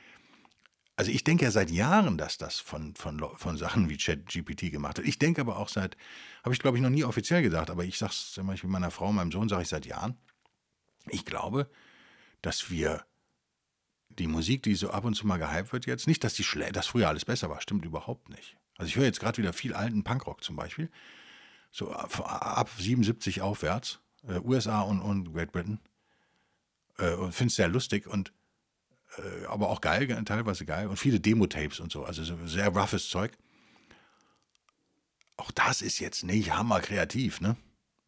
Also 0.99 1.11
ich 1.11 1.25
denke 1.25 1.45
ja 1.45 1.51
seit 1.51 1.71
Jahren, 1.71 2.17
dass 2.17 2.39
das 2.39 2.59
von, 2.59 2.95
von, 2.95 3.23
von 3.37 3.59
Sachen 3.59 3.91
wie 3.91 3.99
ChatGPT 3.99 4.73
gemacht 4.73 4.97
wird. 4.97 5.07
Ich 5.07 5.19
denke 5.19 5.43
aber 5.43 5.59
auch 5.59 5.69
seit, 5.69 5.95
habe 6.43 6.55
ich 6.55 6.61
glaube 6.61 6.79
ich 6.79 6.83
noch 6.83 6.91
nie 6.91 7.05
offiziell 7.05 7.43
gesagt, 7.43 7.69
aber 7.69 7.85
ich 7.85 7.99
sage 7.99 8.13
es 8.13 8.33
zum 8.33 8.47
Beispiel 8.47 8.71
meiner 8.71 8.91
Frau, 8.91 9.13
meinem 9.13 9.31
Sohn, 9.31 9.51
sage 9.51 9.63
ich 9.63 9.69
seit 9.69 9.85
Jahren. 9.85 10.17
Ich 11.09 11.25
glaube, 11.25 11.71
dass 12.43 12.71
wir 12.71 13.05
die 14.09 14.27
Musik, 14.27 14.63
die 14.63 14.75
so 14.75 14.91
ab 14.91 15.05
und 15.05 15.15
zu 15.15 15.27
mal 15.27 15.39
gehypt 15.39 15.73
wird 15.73 15.87
jetzt, 15.87 16.07
nicht, 16.07 16.25
dass 16.25 16.35
die 16.35 16.45
schlä 16.45 16.71
dass 16.73 16.87
früher 16.87 17.09
alles 17.09 17.25
besser 17.25 17.51
war, 17.51 17.61
stimmt 17.61 17.85
überhaupt 17.85 18.29
nicht. 18.29 18.57
Also 18.79 18.89
ich 18.89 18.97
höre 18.97 19.05
jetzt 19.05 19.21
gerade 19.21 19.39
wieder 19.39 19.53
viel 19.53 19.75
alten 19.75 20.05
Punkrock 20.05 20.43
zum 20.43 20.57
Beispiel, 20.57 20.91
so 21.71 21.93
ab, 21.93 22.21
ab 22.21 22.71
77 22.79 23.43
aufwärts, 23.43 24.01
äh, 24.27 24.39
USA 24.41 24.83
und, 24.83 25.01
und 25.01 25.33
Great 25.33 25.53
Britain, 25.53 25.81
äh, 26.99 27.15
und 27.15 27.33
finde 27.33 27.51
es 27.51 27.57
sehr 27.57 27.69
lustig 27.69 28.07
und 28.07 28.33
äh, 29.19 29.47
aber 29.47 29.71
auch 29.71 29.81
geil, 29.81 30.07
teilweise 30.25 30.65
geil 30.65 30.89
und 30.89 30.99
viele 30.99 31.21
Demo-Tapes 31.21 31.81
und 31.81 31.93
so, 31.93 32.05
also 32.05 32.25
so 32.25 32.47
sehr 32.47 32.69
roughes 32.69 33.09
Zeug. 33.09 33.33
Auch 35.37 35.51
das 35.51 35.83
ist 35.83 35.99
jetzt 35.99 36.25
nicht 36.25 36.53
hammer 36.53 36.81
kreativ, 36.81 37.41
ne? 37.41 37.57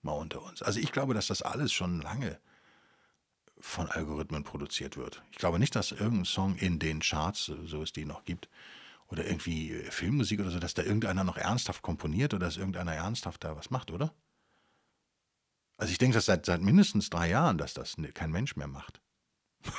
Mal 0.01 0.13
unter 0.13 0.43
uns. 0.43 0.63
Also 0.63 0.81
ich 0.81 0.93
glaube, 0.93 1.13
dass 1.13 1.27
das 1.27 1.43
alles 1.43 1.73
schon 1.73 2.01
lange 2.01 2.39
von 3.61 3.89
Algorithmen 3.89 4.45
produziert 4.45 4.97
wird. 4.97 5.23
Ich 5.31 5.39
glaube 5.39 5.59
nicht, 5.59 5.75
dass 5.75 5.93
irgendein 5.93 6.25
Song 6.25 6.57
in 6.57 6.79
den 6.79 7.01
Charts, 7.01 7.53
so 7.65 7.83
es 7.83 7.93
die 7.93 8.05
noch 8.05 8.25
gibt, 8.25 8.49
oder 9.09 9.27
irgendwie 9.27 9.71
Filmmusik 9.91 10.41
oder 10.41 10.51
so, 10.51 10.59
dass 10.59 10.75
da 10.75 10.83
irgendeiner 10.83 11.25
noch 11.25 11.37
ernsthaft 11.37 11.83
komponiert 11.83 12.35
oder 12.35 12.47
dass 12.47 12.57
irgendeiner 12.57 12.95
ernsthaft 12.95 13.43
da 13.43 13.57
was 13.57 13.71
macht, 13.71 13.91
oder? 13.91 14.15
Also 15.79 15.93
ich 15.93 15.99
denke, 15.99 16.15
dass 16.15 16.27
seit, 16.27 16.45
seit 16.45 16.61
mindestens 16.61 17.09
drei 17.09 17.31
Jahren, 17.31 17.57
dass 17.57 17.73
das 17.73 17.97
kein 18.15 18.33
Mensch 18.33 18.57
mehr 18.57 18.67
macht. 18.67 19.01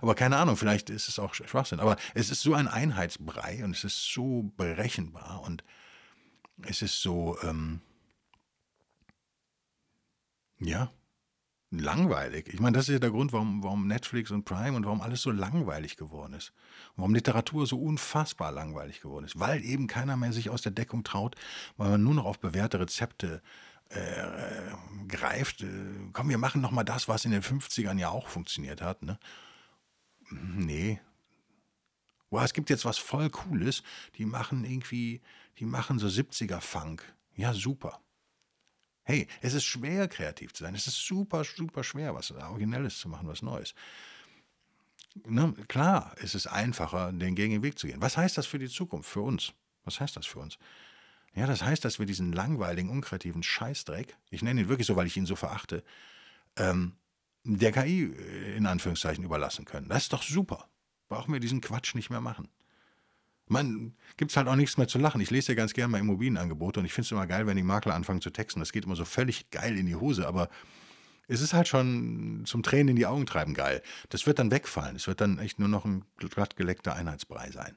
Aber 0.00 0.14
keine 0.14 0.36
Ahnung, 0.36 0.56
vielleicht 0.56 0.90
ist 0.90 1.08
es 1.08 1.18
auch 1.18 1.34
Schwachsinn. 1.34 1.80
Aber 1.80 1.96
es 2.14 2.30
ist 2.30 2.40
so 2.40 2.54
ein 2.54 2.66
Einheitsbrei 2.68 3.62
und 3.62 3.76
es 3.76 3.84
ist 3.84 4.12
so 4.12 4.50
berechenbar 4.56 5.42
und 5.42 5.62
es 6.62 6.82
ist 6.82 7.00
so, 7.00 7.38
ähm, 7.42 7.80
ja, 10.58 10.92
langweilig. 11.78 12.48
Ich 12.52 12.60
meine, 12.60 12.76
das 12.76 12.88
ist 12.88 12.94
ja 12.94 12.98
der 12.98 13.10
Grund, 13.10 13.32
warum, 13.32 13.62
warum 13.62 13.86
Netflix 13.86 14.30
und 14.30 14.44
Prime 14.44 14.76
und 14.76 14.84
warum 14.84 15.00
alles 15.00 15.22
so 15.22 15.30
langweilig 15.30 15.96
geworden 15.96 16.34
ist. 16.34 16.52
Warum 16.96 17.14
Literatur 17.14 17.66
so 17.66 17.80
unfassbar 17.80 18.52
langweilig 18.52 19.00
geworden 19.00 19.24
ist. 19.24 19.38
Weil 19.38 19.64
eben 19.64 19.86
keiner 19.86 20.16
mehr 20.16 20.32
sich 20.32 20.50
aus 20.50 20.62
der 20.62 20.72
Deckung 20.72 21.04
traut, 21.04 21.36
weil 21.76 21.90
man 21.90 22.02
nur 22.02 22.14
noch 22.14 22.24
auf 22.24 22.38
bewährte 22.38 22.80
Rezepte 22.80 23.42
äh, 23.90 25.06
greift. 25.08 25.62
Äh, 25.62 25.68
komm, 26.12 26.28
wir 26.28 26.38
machen 26.38 26.60
nochmal 26.60 26.84
das, 26.84 27.08
was 27.08 27.24
in 27.24 27.30
den 27.30 27.42
50ern 27.42 27.98
ja 27.98 28.10
auch 28.10 28.28
funktioniert 28.28 28.82
hat. 28.82 29.02
Ne? 29.02 29.18
Nee. 30.30 31.00
Boah, 32.30 32.42
es 32.42 32.52
gibt 32.52 32.70
jetzt 32.70 32.84
was 32.84 32.98
voll 32.98 33.30
Cooles. 33.30 33.82
Die 34.16 34.26
machen 34.26 34.64
irgendwie, 34.64 35.20
die 35.58 35.66
machen 35.66 35.98
so 35.98 36.08
70er-Funk. 36.08 37.02
Ja, 37.36 37.52
super. 37.52 38.00
Hey, 39.04 39.28
es 39.42 39.52
ist 39.54 39.64
schwer, 39.64 40.08
kreativ 40.08 40.54
zu 40.54 40.64
sein. 40.64 40.74
Es 40.74 40.86
ist 40.86 41.06
super, 41.06 41.44
super 41.44 41.84
schwer, 41.84 42.14
was 42.14 42.30
Originelles 42.30 42.98
zu 42.98 43.08
machen, 43.08 43.28
was 43.28 43.42
Neues. 43.42 43.74
Ne? 45.26 45.52
Klar, 45.68 46.14
es 46.20 46.34
ist 46.34 46.46
einfacher, 46.46 47.12
den 47.12 47.34
gängigen 47.34 47.62
Weg 47.62 47.78
zu 47.78 47.86
gehen. 47.86 48.00
Was 48.00 48.16
heißt 48.16 48.36
das 48.38 48.46
für 48.46 48.58
die 48.58 48.68
Zukunft, 48.68 49.08
für 49.08 49.20
uns? 49.20 49.52
Was 49.84 50.00
heißt 50.00 50.16
das 50.16 50.26
für 50.26 50.40
uns? 50.40 50.58
Ja, 51.34 51.46
das 51.46 51.62
heißt, 51.62 51.84
dass 51.84 51.98
wir 51.98 52.06
diesen 52.06 52.32
langweiligen, 52.32 52.90
unkreativen 52.90 53.42
Scheißdreck, 53.42 54.16
ich 54.30 54.42
nenne 54.42 54.62
ihn 54.62 54.68
wirklich 54.68 54.86
so, 54.86 54.96
weil 54.96 55.06
ich 55.06 55.16
ihn 55.16 55.26
so 55.26 55.36
verachte, 55.36 55.84
ähm, 56.56 56.96
der 57.44 57.72
KI 57.72 58.04
äh, 58.04 58.56
in 58.56 58.66
Anführungszeichen 58.66 59.24
überlassen 59.24 59.64
können. 59.64 59.88
Das 59.88 60.04
ist 60.04 60.12
doch 60.12 60.22
super. 60.22 60.68
brauchen 61.08 61.32
wir 61.32 61.40
diesen 61.40 61.60
Quatsch 61.60 61.94
nicht 61.94 62.10
mehr 62.10 62.20
machen. 62.20 62.48
Man 63.46 63.94
gibt 64.16 64.30
es 64.30 64.36
halt 64.36 64.48
auch 64.48 64.56
nichts 64.56 64.78
mehr 64.78 64.88
zu 64.88 64.98
lachen. 64.98 65.20
Ich 65.20 65.30
lese 65.30 65.52
ja 65.52 65.56
ganz 65.56 65.74
gerne 65.74 65.90
mal 65.90 65.98
Immobilienangebote 65.98 66.80
und 66.80 66.86
ich 66.86 66.92
finde 66.92 67.06
es 67.06 67.12
immer 67.12 67.26
geil, 67.26 67.46
wenn 67.46 67.56
die 67.56 67.62
Makler 67.62 67.94
anfangen 67.94 68.20
zu 68.20 68.30
texten. 68.30 68.60
Das 68.60 68.72
geht 68.72 68.84
immer 68.84 68.96
so 68.96 69.04
völlig 69.04 69.50
geil 69.50 69.76
in 69.76 69.86
die 69.86 69.96
Hose, 69.96 70.26
aber 70.26 70.48
es 71.28 71.40
ist 71.40 71.54
halt 71.54 71.68
schon 71.68 72.42
zum 72.46 72.62
Tränen 72.62 72.88
in 72.88 72.96
die 72.96 73.06
Augen 73.06 73.26
treiben 73.26 73.54
geil. 73.54 73.82
Das 74.08 74.26
wird 74.26 74.38
dann 74.38 74.50
wegfallen. 74.50 74.96
Es 74.96 75.06
wird 75.06 75.20
dann 75.20 75.38
echt 75.38 75.58
nur 75.58 75.68
noch 75.68 75.84
ein 75.84 76.04
glattgeleckter 76.18 76.94
Einheitsbrei 76.94 77.50
sein. 77.50 77.76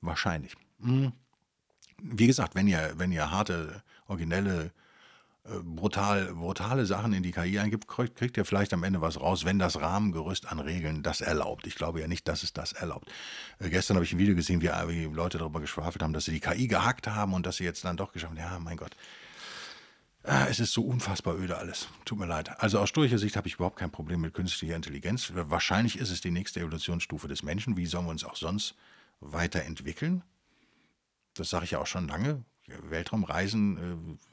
Wahrscheinlich. 0.00 0.56
Hm. 0.80 1.12
Wie 2.02 2.26
gesagt, 2.26 2.54
wenn 2.54 2.66
ihr, 2.66 2.94
wenn 2.96 3.12
ihr 3.12 3.30
harte, 3.30 3.82
originelle, 4.06 4.72
brutal, 5.44 6.34
brutale 6.34 6.86
Sachen 6.86 7.12
in 7.12 7.22
die 7.22 7.32
KI 7.32 7.58
eingibt, 7.58 7.88
kriegt 7.88 8.36
ihr 8.36 8.44
vielleicht 8.44 8.72
am 8.72 8.84
Ende 8.84 9.00
was 9.00 9.20
raus, 9.20 9.44
wenn 9.44 9.58
das 9.58 9.80
Rahmengerüst 9.80 10.46
an 10.46 10.60
Regeln 10.60 11.02
das 11.02 11.20
erlaubt. 11.20 11.66
Ich 11.66 11.76
glaube 11.76 12.00
ja 12.00 12.08
nicht, 12.08 12.28
dass 12.28 12.42
es 12.42 12.52
das 12.52 12.72
erlaubt. 12.72 13.10
Äh, 13.58 13.70
gestern 13.70 13.96
habe 13.96 14.04
ich 14.04 14.12
ein 14.12 14.18
Video 14.18 14.34
gesehen, 14.34 14.60
wie, 14.60 14.68
wie 14.88 15.04
Leute 15.14 15.38
darüber 15.38 15.60
geschwafelt 15.60 16.02
haben, 16.02 16.12
dass 16.12 16.26
sie 16.26 16.32
die 16.32 16.40
KI 16.40 16.66
gehackt 16.66 17.06
haben 17.08 17.32
und 17.32 17.46
dass 17.46 17.56
sie 17.56 17.64
jetzt 17.64 17.84
dann 17.84 17.96
doch 17.96 18.12
geschafft 18.12 18.32
haben. 18.32 18.38
Ja, 18.38 18.58
mein 18.58 18.76
Gott. 18.76 18.94
Ah, 20.22 20.46
es 20.50 20.60
ist 20.60 20.72
so 20.72 20.82
unfassbar 20.82 21.34
öde 21.38 21.56
alles. 21.56 21.88
Tut 22.04 22.18
mir 22.18 22.26
leid. 22.26 22.60
Also 22.60 22.78
aus 22.78 22.90
stoischer 22.90 23.18
Sicht 23.18 23.36
habe 23.36 23.48
ich 23.48 23.54
überhaupt 23.54 23.76
kein 23.76 23.90
Problem 23.90 24.20
mit 24.20 24.34
künstlicher 24.34 24.76
Intelligenz. 24.76 25.32
Wahrscheinlich 25.34 25.98
ist 25.98 26.10
es 26.10 26.20
die 26.20 26.30
nächste 26.30 26.60
Evolutionsstufe 26.60 27.26
des 27.26 27.42
Menschen. 27.42 27.78
Wie 27.78 27.86
sollen 27.86 28.04
wir 28.04 28.10
uns 28.10 28.24
auch 28.24 28.36
sonst 28.36 28.74
weiterentwickeln? 29.20 30.22
Das 31.32 31.48
sage 31.48 31.64
ich 31.64 31.70
ja 31.70 31.78
auch 31.78 31.86
schon 31.86 32.06
lange. 32.06 32.44
Weltraumreisen, 32.66 33.78
äh, 33.78 34.29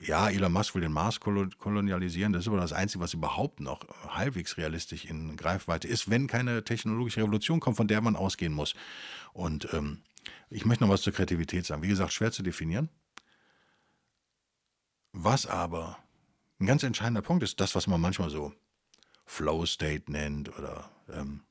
ja, 0.00 0.30
Elon 0.30 0.52
Musk 0.52 0.74
will 0.74 0.82
den 0.82 0.92
Mars 0.92 1.20
kolonialisieren. 1.20 2.32
Das 2.32 2.44
ist 2.44 2.48
aber 2.48 2.58
das 2.58 2.72
Einzige, 2.72 3.02
was 3.02 3.14
überhaupt 3.14 3.60
noch 3.60 3.86
halbwegs 4.08 4.56
realistisch 4.56 5.04
in 5.04 5.36
Greifweite 5.36 5.88
ist, 5.88 6.08
wenn 6.08 6.26
keine 6.26 6.64
technologische 6.64 7.20
Revolution 7.20 7.60
kommt, 7.60 7.76
von 7.76 7.88
der 7.88 8.00
man 8.00 8.16
ausgehen 8.16 8.52
muss. 8.52 8.74
Und 9.32 9.72
ähm, 9.72 10.02
ich 10.48 10.64
möchte 10.64 10.84
noch 10.84 10.90
was 10.90 11.02
zur 11.02 11.12
Kreativität 11.12 11.66
sagen. 11.66 11.82
Wie 11.82 11.88
gesagt, 11.88 12.12
schwer 12.12 12.32
zu 12.32 12.42
definieren. 12.42 12.88
Was 15.12 15.46
aber 15.46 15.98
ein 16.60 16.66
ganz 16.66 16.82
entscheidender 16.82 17.22
Punkt 17.22 17.42
ist, 17.42 17.60
das, 17.60 17.74
was 17.74 17.86
man 17.86 18.00
manchmal 18.00 18.30
so 18.30 18.54
Flow 19.26 19.66
State 19.66 20.10
nennt 20.10 20.56
oder 20.58 20.90
ähm, 21.12 21.42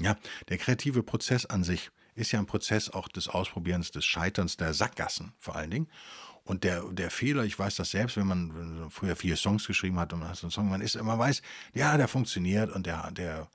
ja, 0.00 0.16
der 0.48 0.58
kreative 0.58 1.02
Prozess 1.02 1.46
an 1.46 1.62
sich 1.62 1.90
ist 2.14 2.32
ja 2.32 2.38
ein 2.38 2.46
Prozess 2.46 2.90
auch 2.90 3.08
des 3.08 3.28
Ausprobierens, 3.28 3.90
des 3.90 4.04
Scheiterns, 4.04 4.56
der 4.56 4.74
Sackgassen 4.74 5.34
vor 5.38 5.56
allen 5.56 5.70
Dingen. 5.70 5.88
Und 6.44 6.62
der, 6.62 6.82
der 6.92 7.10
Fehler, 7.10 7.44
ich 7.44 7.58
weiß 7.58 7.76
das 7.76 7.90
selbst, 7.90 8.16
wenn 8.18 8.26
man, 8.26 8.90
früher 8.90 9.16
viele 9.16 9.36
Songs 9.36 9.66
geschrieben 9.66 9.98
hat 9.98 10.12
und 10.12 10.20
man 10.20 10.28
hat 10.28 10.36
so 10.36 10.46
einen 10.46 10.50
Song, 10.50 10.68
man 10.68 10.82
ist, 10.82 11.02
man 11.02 11.18
weiß, 11.18 11.40
ja, 11.72 11.96
der 11.96 12.06
funktioniert 12.06 12.70
und 12.70 12.84
der, 12.84 13.10
der, 13.12 13.48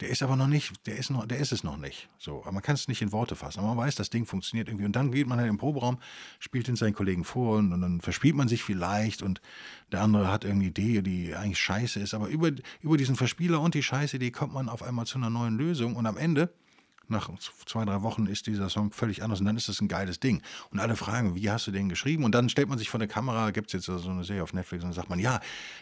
der 0.00 0.08
ist 0.08 0.22
aber 0.22 0.34
noch 0.34 0.46
nicht, 0.46 0.72
der 0.86 0.96
ist 0.96 1.10
noch, 1.10 1.26
der 1.26 1.38
ist 1.38 1.52
es 1.52 1.62
noch 1.62 1.76
nicht. 1.76 2.08
So, 2.18 2.40
aber 2.40 2.52
man 2.52 2.62
kann 2.62 2.74
es 2.74 2.88
nicht 2.88 3.02
in 3.02 3.12
Worte 3.12 3.36
fassen. 3.36 3.60
Aber 3.60 3.74
man 3.74 3.86
weiß, 3.86 3.94
das 3.94 4.10
Ding 4.10 4.24
funktioniert 4.24 4.68
irgendwie. 4.68 4.86
Und 4.86 4.96
dann 4.96 5.12
geht 5.12 5.26
man 5.26 5.38
halt 5.38 5.48
im 5.48 5.58
Proberaum, 5.58 5.98
spielt 6.40 6.66
den 6.66 6.76
seinen 6.76 6.94
Kollegen 6.94 7.24
vor 7.24 7.58
und, 7.58 7.72
und 7.72 7.80
dann 7.82 8.00
verspielt 8.00 8.34
man 8.34 8.48
sich 8.48 8.62
vielleicht 8.62 9.22
und 9.22 9.40
der 9.92 10.00
andere 10.00 10.32
hat 10.32 10.44
irgendeine 10.44 10.70
Idee, 10.70 11.02
die 11.02 11.34
eigentlich 11.34 11.60
scheiße 11.60 12.00
ist. 12.00 12.14
Aber 12.14 12.28
über, 12.28 12.50
über 12.80 12.96
diesen 12.96 13.16
Verspieler 13.16 13.60
und 13.60 13.74
die 13.74 13.82
scheiße 13.82 14.16
Idee 14.16 14.30
kommt 14.30 14.52
man 14.52 14.68
auf 14.68 14.82
einmal 14.82 15.06
zu 15.06 15.18
einer 15.18 15.30
neuen 15.30 15.56
Lösung 15.58 15.94
und 15.94 16.06
am 16.06 16.16
Ende 16.16 16.52
nach 17.10 17.30
zwei, 17.66 17.84
drei 17.84 18.02
Wochen 18.02 18.26
ist 18.26 18.46
dieser 18.46 18.68
Song 18.68 18.92
völlig 18.92 19.22
anders 19.22 19.40
und 19.40 19.46
dann 19.46 19.56
ist 19.56 19.68
es 19.68 19.80
ein 19.80 19.88
geiles 19.88 20.20
Ding. 20.20 20.42
Und 20.70 20.80
alle 20.80 20.96
fragen, 20.96 21.34
wie 21.34 21.50
hast 21.50 21.66
du 21.66 21.70
den 21.70 21.88
geschrieben? 21.88 22.24
Und 22.24 22.34
dann 22.34 22.48
stellt 22.48 22.68
man 22.68 22.78
sich 22.78 22.90
vor 22.90 22.98
der 22.98 23.08
Kamera, 23.08 23.50
gibt 23.50 23.68
es 23.68 23.72
jetzt 23.72 23.86
so 23.86 24.10
eine 24.10 24.24
Serie 24.24 24.42
auf 24.42 24.52
Netflix 24.52 24.84
und 24.84 24.90
dann 24.90 24.94
sagt 24.94 25.10
man, 25.10 25.18
ja, 25.18 25.40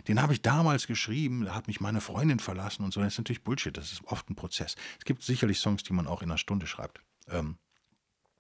den 0.09 0.21
habe 0.21 0.33
ich 0.33 0.43
damals 0.43 0.87
geschrieben, 0.87 1.45
da 1.45 1.55
hat 1.55 1.67
mich 1.67 1.81
meine 1.81 2.01
Freundin 2.01 2.39
verlassen 2.39 2.85
und 2.85 2.93
so. 2.93 3.01
Das 3.01 3.15
ist 3.15 3.19
natürlich 3.19 3.43
Bullshit, 3.43 3.77
das 3.77 3.93
ist 3.93 4.05
oft 4.05 4.29
ein 4.31 4.35
Prozess. 4.35 4.77
Es 4.99 5.05
gibt 5.05 5.23
sicherlich 5.23 5.59
Songs, 5.59 5.83
die 5.83 5.93
man 5.93 6.07
auch 6.07 6.23
in 6.23 6.31
einer 6.31 6.39
Stunde 6.39 6.67
schreibt. 6.67 7.01
Ähm, 7.29 7.57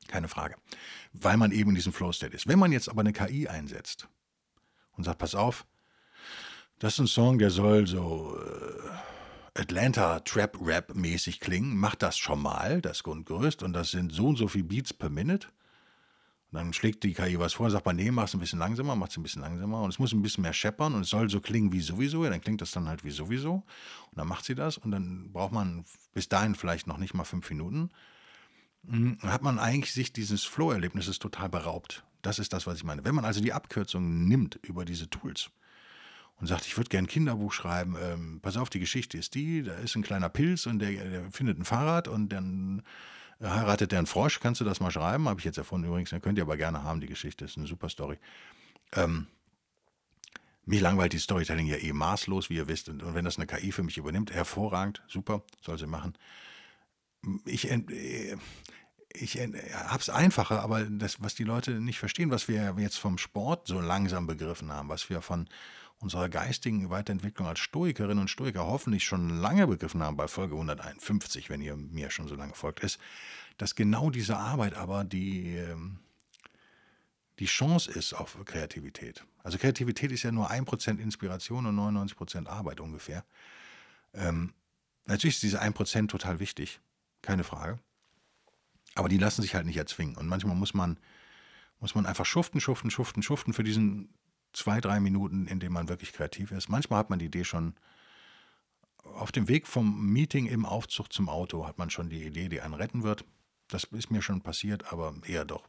keine 0.09 0.29
Frage. 0.29 0.57
Weil 1.13 1.37
man 1.37 1.53
eben 1.53 1.71
in 1.71 1.77
diesem 1.77 1.93
Flow-State 1.93 2.35
ist. 2.35 2.49
Wenn 2.49 2.59
man 2.59 2.73
jetzt 2.73 2.89
aber 2.89 3.01
eine 3.01 3.13
KI 3.13 3.49
einsetzt 3.49 4.09
und 4.93 5.05
sagt, 5.05 5.19
pass 5.19 5.35
auf, 5.35 5.67
das 6.79 6.95
ist 6.95 6.99
ein 6.99 7.07
Song, 7.07 7.39
der 7.39 7.51
soll 7.51 7.87
so... 7.87 8.39
Äh, 8.39 9.12
Atlanta 9.55 10.21
Trap 10.21 10.59
Rap 10.63 10.95
mäßig 10.95 11.41
klingen, 11.41 11.77
macht 11.77 12.03
das 12.03 12.17
schon 12.17 12.41
mal, 12.41 12.81
das 12.81 13.03
Grundgerüst, 13.03 13.63
und 13.63 13.75
das 13.75 13.91
sind 13.91 14.13
so 14.13 14.29
und 14.29 14.37
so 14.37 14.49
viele 14.49 14.65
Beats 14.65 14.95
per 14.95 15.11
Minute. 15.11 15.49
Und 16.51 16.59
dann 16.59 16.73
schlägt 16.73 17.03
die 17.05 17.13
KI 17.13 17.39
was 17.39 17.55
vor, 17.55 17.71
sagt 17.71 17.87
man, 17.87 17.97
nee, 17.97 18.11
mach 18.11 18.25
es 18.25 18.35
ein 18.35 18.41
bisschen 18.41 18.59
langsamer, 18.59 18.97
macht 18.97 19.11
es 19.13 19.17
ein 19.17 19.23
bisschen 19.23 19.43
langsamer 19.43 19.83
und 19.83 19.91
es 19.91 19.99
muss 19.99 20.13
ein 20.13 20.23
bisschen 20.23 20.43
mehr 20.43 20.53
scheppern 20.53 20.95
und 20.95 21.03
es 21.03 21.09
soll 21.09 21.29
so 21.31 21.41
klingen 21.41 21.73
wie 21.73 21.81
sowieso, 21.81 22.25
ja, 22.25 22.31
dann 22.31 22.41
klingt 22.41 22.61
das 22.61 22.71
dann 22.71 22.89
halt 22.89 23.05
wie 23.05 23.11
sowieso 23.11 23.55
und 23.55 24.17
dann 24.17 24.29
macht 24.29 24.45
sie 24.45 24.55
das 24.55 24.79
und 24.79 24.91
dann 24.91 25.33
braucht 25.33 25.53
man 25.53 25.85
bis 26.13 26.29
dahin 26.29 26.55
vielleicht 26.55 26.87
noch 26.87 26.99
nicht 26.99 27.15
mal 27.15 27.25
fünf 27.25 27.49
Minuten. 27.51 27.91
Dann 28.83 29.19
hm, 29.23 29.31
hat 29.31 29.43
man 29.43 29.59
eigentlich 29.59 29.93
sich 29.93 30.13
dieses 30.13 30.45
Flow-Erlebnisses 30.45 31.19
total 31.19 31.49
beraubt. 31.49 32.05
Das 32.21 32.39
ist 32.39 32.53
das, 32.53 32.67
was 32.67 32.77
ich 32.77 32.85
meine. 32.85 33.05
Wenn 33.05 33.15
man 33.15 33.25
also 33.25 33.41
die 33.41 33.53
Abkürzungen 33.53 34.29
nimmt 34.29 34.59
über 34.63 34.85
diese 34.85 35.09
Tools, 35.09 35.51
und 36.43 36.49
sagt, 36.49 36.67
ich 36.67 36.77
würde 36.77 36.89
gerne 36.89 37.07
ein 37.07 37.09
Kinderbuch 37.09 37.53
schreiben. 37.53 37.97
Ähm, 38.03 38.41
pass 38.43 38.57
auf, 38.57 38.69
die 38.69 38.81
Geschichte 38.81 39.17
ist 39.17 39.37
die, 39.37 39.63
da 39.63 39.75
ist 39.75 39.95
ein 39.95 40.03
kleiner 40.03 40.29
Pilz 40.29 40.67
und 40.67 40.81
der, 40.81 40.91
der 40.91 41.31
findet 41.31 41.57
ein 41.57 41.65
Fahrrad 41.65 42.09
und 42.09 42.31
dann 42.31 42.83
heiratet 43.41 43.93
der 43.93 44.01
einen 44.01 44.09
Frosch. 44.09 44.41
Kannst 44.41 44.61
du 44.61 44.65
das 44.65 44.81
mal 44.81 44.91
schreiben? 44.91 45.29
Habe 45.29 45.39
ich 45.39 45.45
jetzt 45.45 45.57
erfunden 45.57 45.87
übrigens. 45.87 46.11
Dann 46.11 46.21
könnt 46.21 46.39
ihr 46.39 46.43
aber 46.43 46.57
gerne 46.57 46.83
haben, 46.83 47.01
die 47.01 47.07
Geschichte 47.07 47.45
ist 47.45 47.57
eine 47.57 47.69
super 47.69 47.89
Story. 47.89 48.19
Ähm, 48.93 49.29
mich 50.65 50.81
langweilt 50.81 51.13
die 51.13 51.21
Storytelling 51.21 51.69
ja 51.69 51.77
eh 51.77 51.93
maßlos, 51.93 52.51
wie 52.51 52.57
ihr 52.57 52.67
wisst. 52.67 52.89
Und, 52.89 53.15
wenn 53.15 53.25
das 53.25 53.37
eine 53.37 53.47
KI 53.47 53.71
für 53.71 53.85
mich 53.85 53.97
übernimmt, 53.97 54.33
hervorragend, 54.33 55.01
super, 55.07 55.45
soll 55.61 55.79
sie 55.79 55.87
machen. 55.87 56.19
Ich, 57.45 57.71
äh, 57.71 58.37
ich 59.13 59.39
habe 59.39 59.99
es 60.01 60.11
einfacher, 60.11 60.61
aber 60.61 60.87
das, 60.87 61.23
was 61.23 61.37
die 61.37 61.45
Leute 61.45 61.81
nicht 61.81 62.01
verstehen, 62.01 62.33
was 62.33 62.49
wir 62.49 62.75
jetzt 62.79 62.99
vom 62.99 63.17
Sport 63.17 63.69
so 63.69 63.79
langsam 63.79 64.27
begriffen 64.27 64.73
haben, 64.73 64.89
was 64.89 65.09
wir 65.09 65.23
von 65.23 65.49
unserer 66.03 66.29
geistigen 66.29 66.91
Weiterentwicklung 66.91 67.47
als 67.47 67.61
Stoikerinnen 67.61 68.19
und 68.19 68.29
Stoiker 68.29 68.67
hoffentlich 68.67 69.05
schon 69.05 69.31
lange 69.41 69.69
begriffen 69.69 70.03
haben, 70.03 70.17
bei 70.17 70.27
Folge 70.27 70.55
151, 70.55 71.49
wenn 71.49 71.61
ihr 71.61 71.77
mir 71.77 72.11
schon 72.11 72.27
so 72.27 72.35
lange 72.35 72.55
folgt, 72.55 72.81
ist, 72.81 72.99
dass 73.57 73.77
genau 73.77 74.11
diese 74.11 74.37
Arbeit 74.37 74.75
aber 74.75 75.05
die, 75.05 75.57
ähm, 75.57 76.01
die 77.39 77.47
Chance 77.47 77.91
ist 77.91 78.15
auf 78.15 78.37
Kreativität. 78.45 79.25
Also 79.45 79.59
Kreativität 79.59 80.11
ist 80.11 80.25
ja 80.25 80.33
nur 80.33 80.51
1% 80.51 80.99
Inspiration 80.99 81.67
und 81.67 81.77
99% 81.77 82.49
Arbeit 82.49 82.81
ungefähr. 82.81 83.25
Ähm, 84.13 84.55
natürlich 85.07 85.37
ist 85.37 85.43
diese 85.45 85.63
1% 85.63 86.09
total 86.09 86.41
wichtig, 86.41 86.81
keine 87.23 87.45
Frage. 87.45 87.79
Aber 88.97 89.09
die 89.09 89.19
lassen 89.19 89.43
sich 89.43 89.55
halt 89.55 89.67
nicht 89.67 89.77
erzwingen. 89.77 90.17
Und 90.17 90.27
manchmal 90.27 90.57
muss 90.57 90.75
man, 90.75 90.99
muss 91.79 91.95
man 91.95 92.07
einfach 92.07 92.27
schuften, 92.27 92.61
schuften, 92.61 92.91
schuften, 92.91 93.23
schuften 93.23 93.53
für 93.53 93.63
diesen 93.63 94.13
zwei, 94.53 94.81
drei 94.81 95.01
Minuten, 95.01 95.47
in 95.47 95.61
denen 95.61 95.73
man 95.75 95.89
wirklich 95.89 96.13
kreativ 96.13 96.51
ist. 96.53 96.69
Manchmal 96.69 96.99
hat 96.99 97.11
man 97.11 97.19
die 97.19 97.27
Idee 97.27 97.45
schon 97.45 97.75
auf 99.03 99.33
dem 99.33 99.49
Weg 99.49 99.67
vom 99.67 100.07
Meeting 100.07 100.47
im 100.47 100.65
Aufzug 100.65 101.13
zum 101.13 101.29
Auto, 101.29 101.67
hat 101.67 101.79
man 101.79 101.91
schon 101.91 102.09
die 102.09 102.25
Idee, 102.25 102.49
die 102.49 102.61
einen 102.61 102.75
retten 102.75 103.03
wird. 103.03 103.25
Das 103.69 103.85
ist 103.85 104.11
mir 104.11 104.23
schon 104.23 104.43
passiert, 104.43 104.93
aber 104.93 105.15
eher 105.27 105.45
doch. 105.45 105.65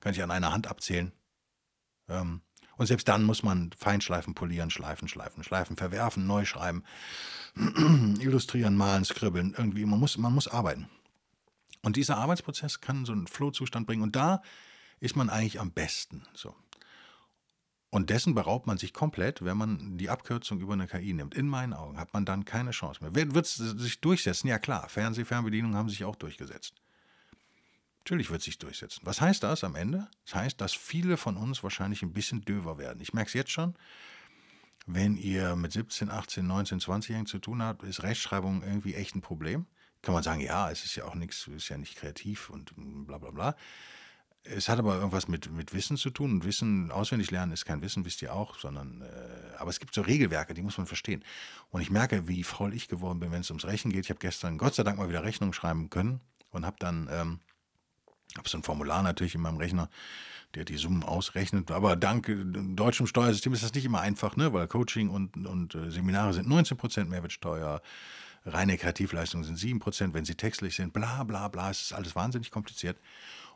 Kann 0.00 0.12
ich 0.12 0.22
an 0.22 0.30
einer 0.30 0.52
Hand 0.52 0.66
abzählen. 0.66 1.12
Ähm, 2.08 2.42
und 2.76 2.86
selbst 2.86 3.08
dann 3.08 3.22
muss 3.22 3.42
man 3.42 3.70
Feinschleifen 3.76 4.34
polieren, 4.34 4.70
schleifen, 4.70 5.08
schleifen, 5.08 5.44
schleifen, 5.44 5.76
verwerfen, 5.76 6.26
neu 6.26 6.44
schreiben, 6.44 6.84
illustrieren, 7.54 8.76
malen, 8.76 9.04
skribbeln. 9.04 9.54
Irgendwie, 9.56 9.84
man 9.84 10.00
muss, 10.00 10.16
man 10.16 10.34
muss 10.34 10.48
arbeiten. 10.48 10.88
Und 11.82 11.96
dieser 11.96 12.16
Arbeitsprozess 12.16 12.80
kann 12.80 13.04
so 13.04 13.12
einen 13.12 13.26
Flow-Zustand 13.26 13.86
bringen. 13.86 14.02
Und 14.02 14.16
da 14.16 14.42
ist 15.00 15.16
man 15.16 15.30
eigentlich 15.30 15.60
am 15.60 15.72
besten. 15.72 16.22
So. 16.34 16.54
Und 17.94 18.08
dessen 18.08 18.34
beraubt 18.34 18.66
man 18.66 18.78
sich 18.78 18.94
komplett, 18.94 19.44
wenn 19.44 19.58
man 19.58 19.98
die 19.98 20.08
Abkürzung 20.08 20.60
über 20.60 20.72
eine 20.72 20.86
KI 20.86 21.12
nimmt. 21.12 21.34
In 21.34 21.46
meinen 21.46 21.74
Augen 21.74 21.98
hat 21.98 22.14
man 22.14 22.24
dann 22.24 22.46
keine 22.46 22.70
Chance 22.70 23.04
mehr. 23.04 23.14
Wird 23.14 23.44
es 23.44 23.56
sich 23.56 24.00
durchsetzen? 24.00 24.48
Ja 24.48 24.58
klar, 24.58 24.88
Fernsehfernbedienungen 24.88 25.76
haben 25.76 25.90
sich 25.90 26.02
auch 26.04 26.16
durchgesetzt. 26.16 26.72
Natürlich 27.98 28.30
wird 28.30 28.40
es 28.40 28.46
sich 28.46 28.56
durchsetzen. 28.56 29.02
Was 29.04 29.20
heißt 29.20 29.42
das 29.42 29.62
am 29.62 29.74
Ende? 29.76 30.08
Das 30.24 30.34
heißt, 30.34 30.58
dass 30.58 30.72
viele 30.72 31.18
von 31.18 31.36
uns 31.36 31.62
wahrscheinlich 31.62 32.02
ein 32.02 32.14
bisschen 32.14 32.40
döver 32.40 32.78
werden. 32.78 33.02
Ich 33.02 33.12
merke 33.12 33.28
es 33.28 33.34
jetzt 33.34 33.50
schon. 33.50 33.74
Wenn 34.86 35.18
ihr 35.18 35.54
mit 35.54 35.72
17, 35.72 36.10
18, 36.10 36.46
19, 36.46 36.80
20-Jährigen 36.80 37.26
zu 37.26 37.40
tun 37.40 37.62
habt, 37.62 37.82
ist 37.82 38.02
Rechtschreibung 38.02 38.62
irgendwie 38.62 38.94
echt 38.94 39.14
ein 39.14 39.20
Problem. 39.20 39.66
Kann 40.00 40.14
man 40.14 40.22
sagen, 40.22 40.40
ja, 40.40 40.70
es 40.70 40.86
ist 40.86 40.96
ja 40.96 41.04
auch 41.04 41.14
nichts, 41.14 41.46
ist 41.46 41.68
ja 41.68 41.76
nicht 41.76 41.96
kreativ 41.96 42.48
und 42.48 42.72
bla 43.06 43.18
bla 43.18 43.30
bla. 43.32 43.56
Es 44.44 44.68
hat 44.68 44.78
aber 44.80 44.96
irgendwas 44.96 45.28
mit, 45.28 45.52
mit 45.52 45.72
Wissen 45.72 45.96
zu 45.96 46.10
tun. 46.10 46.32
Und 46.32 46.44
Wissen, 46.44 46.90
auswendig 46.90 47.30
lernen 47.30 47.52
ist 47.52 47.64
kein 47.64 47.80
Wissen, 47.80 48.04
wisst 48.04 48.22
ihr 48.22 48.34
auch, 48.34 48.58
sondern, 48.58 49.02
äh, 49.02 49.56
aber 49.58 49.70
es 49.70 49.78
gibt 49.78 49.94
so 49.94 50.00
Regelwerke, 50.00 50.52
die 50.52 50.62
muss 50.62 50.78
man 50.78 50.86
verstehen. 50.86 51.24
Und 51.70 51.80
ich 51.80 51.90
merke, 51.90 52.26
wie 52.26 52.42
faul 52.42 52.74
ich 52.74 52.88
geworden 52.88 53.20
bin, 53.20 53.30
wenn 53.30 53.42
es 53.42 53.50
ums 53.50 53.64
Rechnen 53.64 53.92
geht. 53.92 54.04
Ich 54.04 54.10
habe 54.10 54.20
gestern 54.20 54.58
Gott 54.58 54.74
sei 54.74 54.82
Dank 54.82 54.98
mal 54.98 55.08
wieder 55.08 55.22
Rechnung 55.22 55.52
schreiben 55.52 55.90
können 55.90 56.20
und 56.50 56.66
habe 56.66 56.76
dann 56.80 57.08
ähm, 57.10 57.40
habe 58.36 58.48
so 58.48 58.58
ein 58.58 58.62
Formular 58.62 59.02
natürlich 59.02 59.34
in 59.34 59.42
meinem 59.42 59.58
Rechner, 59.58 59.88
der 60.54 60.64
die 60.64 60.76
Summen 60.76 61.02
ausrechnet. 61.02 61.70
Aber 61.70 61.96
dank 61.96 62.28
äh, 62.28 62.44
deutschem 62.44 63.06
Steuersystem 63.06 63.52
ist 63.52 63.62
das 63.62 63.74
nicht 63.74 63.84
immer 63.84 64.00
einfach, 64.00 64.36
ne? 64.36 64.52
weil 64.52 64.66
Coaching 64.68 65.10
und, 65.10 65.46
und 65.46 65.74
äh, 65.74 65.90
Seminare 65.90 66.32
sind 66.32 66.48
19% 66.48 67.04
Mehrwertsteuer, 67.06 67.82
reine 68.44 68.76
Kreativleistungen 68.76 69.44
sind 69.44 69.58
7%, 69.58 70.14
wenn 70.14 70.24
sie 70.24 70.34
textlich 70.34 70.76
sind, 70.76 70.92
bla 70.92 71.24
bla 71.24 71.48
bla. 71.48 71.70
Es 71.70 71.82
ist 71.82 71.92
alles 71.92 72.16
wahnsinnig 72.16 72.50
kompliziert. 72.50 72.98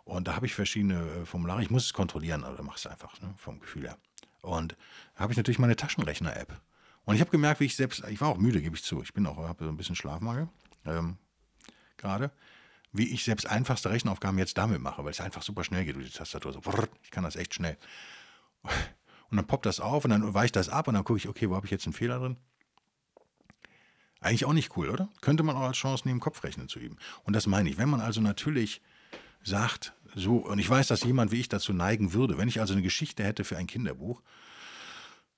Und 0.06 0.28
da 0.28 0.36
habe 0.36 0.46
ich 0.46 0.54
verschiedene 0.54 1.02
äh, 1.10 1.26
Formulare. 1.26 1.62
Ich 1.62 1.70
muss 1.70 1.84
es 1.84 1.92
kontrollieren, 1.92 2.44
aber 2.44 2.62
mach 2.62 2.78
es 2.78 2.86
einfach 2.86 3.20
ne? 3.20 3.34
vom 3.36 3.60
Gefühl 3.60 3.82
her. 3.82 3.98
Und 4.40 4.74
da 5.14 5.20
habe 5.20 5.32
ich 5.32 5.36
natürlich 5.36 5.58
meine 5.58 5.76
Taschenrechner-App. 5.76 6.58
Und 7.04 7.16
ich 7.16 7.20
habe 7.20 7.30
gemerkt, 7.30 7.60
wie 7.60 7.66
ich 7.66 7.76
selbst, 7.76 8.02
ich 8.08 8.20
war 8.20 8.28
auch 8.28 8.38
müde, 8.38 8.62
gebe 8.62 8.76
ich 8.76 8.82
zu. 8.82 9.02
Ich 9.02 9.12
bin 9.12 9.26
auch, 9.26 9.36
habe 9.36 9.64
so 9.64 9.70
ein 9.70 9.76
bisschen 9.76 9.94
Schlafmangel 9.94 10.48
ähm, 10.86 11.18
gerade 11.96 12.30
wie 12.96 13.12
ich 13.12 13.24
selbst 13.24 13.46
einfachste 13.46 13.90
Rechenaufgaben 13.90 14.38
jetzt 14.38 14.56
damit 14.56 14.80
mache, 14.80 15.04
weil 15.04 15.10
es 15.10 15.20
einfach 15.20 15.42
super 15.42 15.64
schnell 15.64 15.84
geht 15.84 15.96
durch 15.96 16.10
die 16.10 16.16
Tastatur. 16.16 16.52
So, 16.52 16.62
ich 17.02 17.10
kann 17.10 17.24
das 17.24 17.36
echt 17.36 17.54
schnell. 17.54 17.76
Und 19.30 19.36
dann 19.36 19.46
poppt 19.46 19.66
das 19.66 19.80
auf 19.80 20.04
und 20.04 20.10
dann 20.10 20.34
weicht 20.34 20.56
das 20.56 20.68
ab 20.68 20.88
und 20.88 20.94
dann 20.94 21.04
gucke 21.04 21.18
ich, 21.18 21.28
okay, 21.28 21.50
wo 21.50 21.56
habe 21.56 21.66
ich 21.66 21.72
jetzt 21.72 21.84
einen 21.84 21.92
Fehler 21.92 22.18
drin? 22.18 22.36
Eigentlich 24.20 24.44
auch 24.44 24.52
nicht 24.52 24.76
cool, 24.76 24.88
oder? 24.88 25.08
Könnte 25.20 25.42
man 25.42 25.56
auch 25.56 25.62
als 25.62 25.76
Chance 25.76 26.06
nehmen, 26.08 26.20
Kopfrechnen 26.20 26.68
zu 26.68 26.78
üben. 26.78 26.96
Und 27.24 27.34
das 27.34 27.46
meine 27.46 27.68
ich. 27.68 27.76
Wenn 27.76 27.88
man 27.88 28.00
also 28.00 28.20
natürlich 28.20 28.80
sagt, 29.46 29.94
so, 30.14 30.36
und 30.36 30.58
ich 30.58 30.68
weiß, 30.68 30.88
dass 30.88 31.04
jemand 31.04 31.30
wie 31.32 31.40
ich 31.40 31.48
dazu 31.48 31.72
neigen 31.72 32.12
würde, 32.12 32.38
wenn 32.38 32.48
ich 32.48 32.60
also 32.60 32.72
eine 32.72 32.82
Geschichte 32.82 33.24
hätte 33.24 33.44
für 33.44 33.56
ein 33.56 33.66
Kinderbuch, 33.66 34.22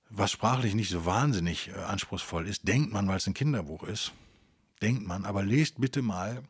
was 0.09 0.31
sprachlich 0.31 0.73
nicht 0.73 0.89
so 0.89 1.05
wahnsinnig 1.05 1.69
äh, 1.69 1.73
anspruchsvoll 1.73 2.47
ist, 2.47 2.67
denkt 2.67 2.91
man, 2.91 3.07
weil 3.07 3.17
es 3.17 3.27
ein 3.27 3.33
Kinderbuch 3.33 3.83
ist, 3.83 4.11
denkt 4.81 5.05
man, 5.05 5.25
aber 5.25 5.43
lest 5.43 5.79
bitte 5.79 6.01
mal 6.01 6.43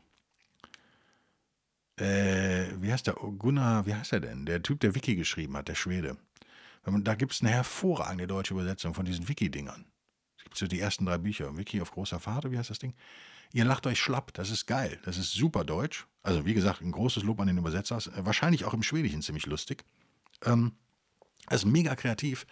äh, 2.00 2.68
wie 2.80 2.92
heißt 2.92 3.08
der, 3.08 3.14
Gunnar, 3.14 3.86
wie 3.86 3.94
heißt 3.94 4.14
er 4.14 4.22
denn? 4.22 4.46
Der 4.46 4.64
Typ, 4.64 4.80
der 4.80 4.96
Wiki 4.96 5.16
geschrieben 5.16 5.58
hat, 5.58 5.68
der 5.68 5.76
Schwede. 5.76 6.18
Da 6.86 7.16
gibt 7.16 7.34
es 7.34 7.42
eine 7.42 7.52
hervorragende 7.52 8.26
deutsche 8.26 8.54
Übersetzung 8.54 8.94
von 8.94 9.06
diesen 9.06 9.28
Wiki-Dingern. 9.28 9.86
Es 10.38 10.44
gibt 10.44 10.58
so 10.58 10.66
die 10.66 10.80
ersten 10.80 11.06
drei 11.06 11.18
Bücher. 11.18 11.58
Wiki 11.58 11.82
auf 11.82 11.92
großer 11.92 12.20
Fahrt, 12.20 12.50
wie 12.50 12.58
heißt 12.58 12.70
das 12.70 12.80
Ding? 12.80 12.94
Ihr 13.52 13.66
lacht 13.66 13.88
euch 13.88 14.00
schlapp, 14.00 14.34
das 14.34 14.52
ist 14.52 14.68
geil. 14.68 15.00
Das 15.06 15.18
ist 15.18 15.34
super 15.34 15.64
deutsch. 15.64 16.08
Also, 16.22 16.46
wie 16.46 16.54
gesagt, 16.54 16.82
ein 16.82 16.92
großes 16.92 17.24
Lob 17.24 17.40
an 17.40 17.48
den 17.48 17.58
Übersetzer. 17.58 17.98
Äh, 17.98 18.26
wahrscheinlich 18.26 18.66
auch 18.66 18.74
im 18.74 18.84
Schwedischen 18.84 19.22
ziemlich 19.22 19.46
lustig. 19.46 19.84
Ähm, 20.46 20.74
ist 21.50 21.66
mega 21.66 21.96
kreativ. 21.96 22.46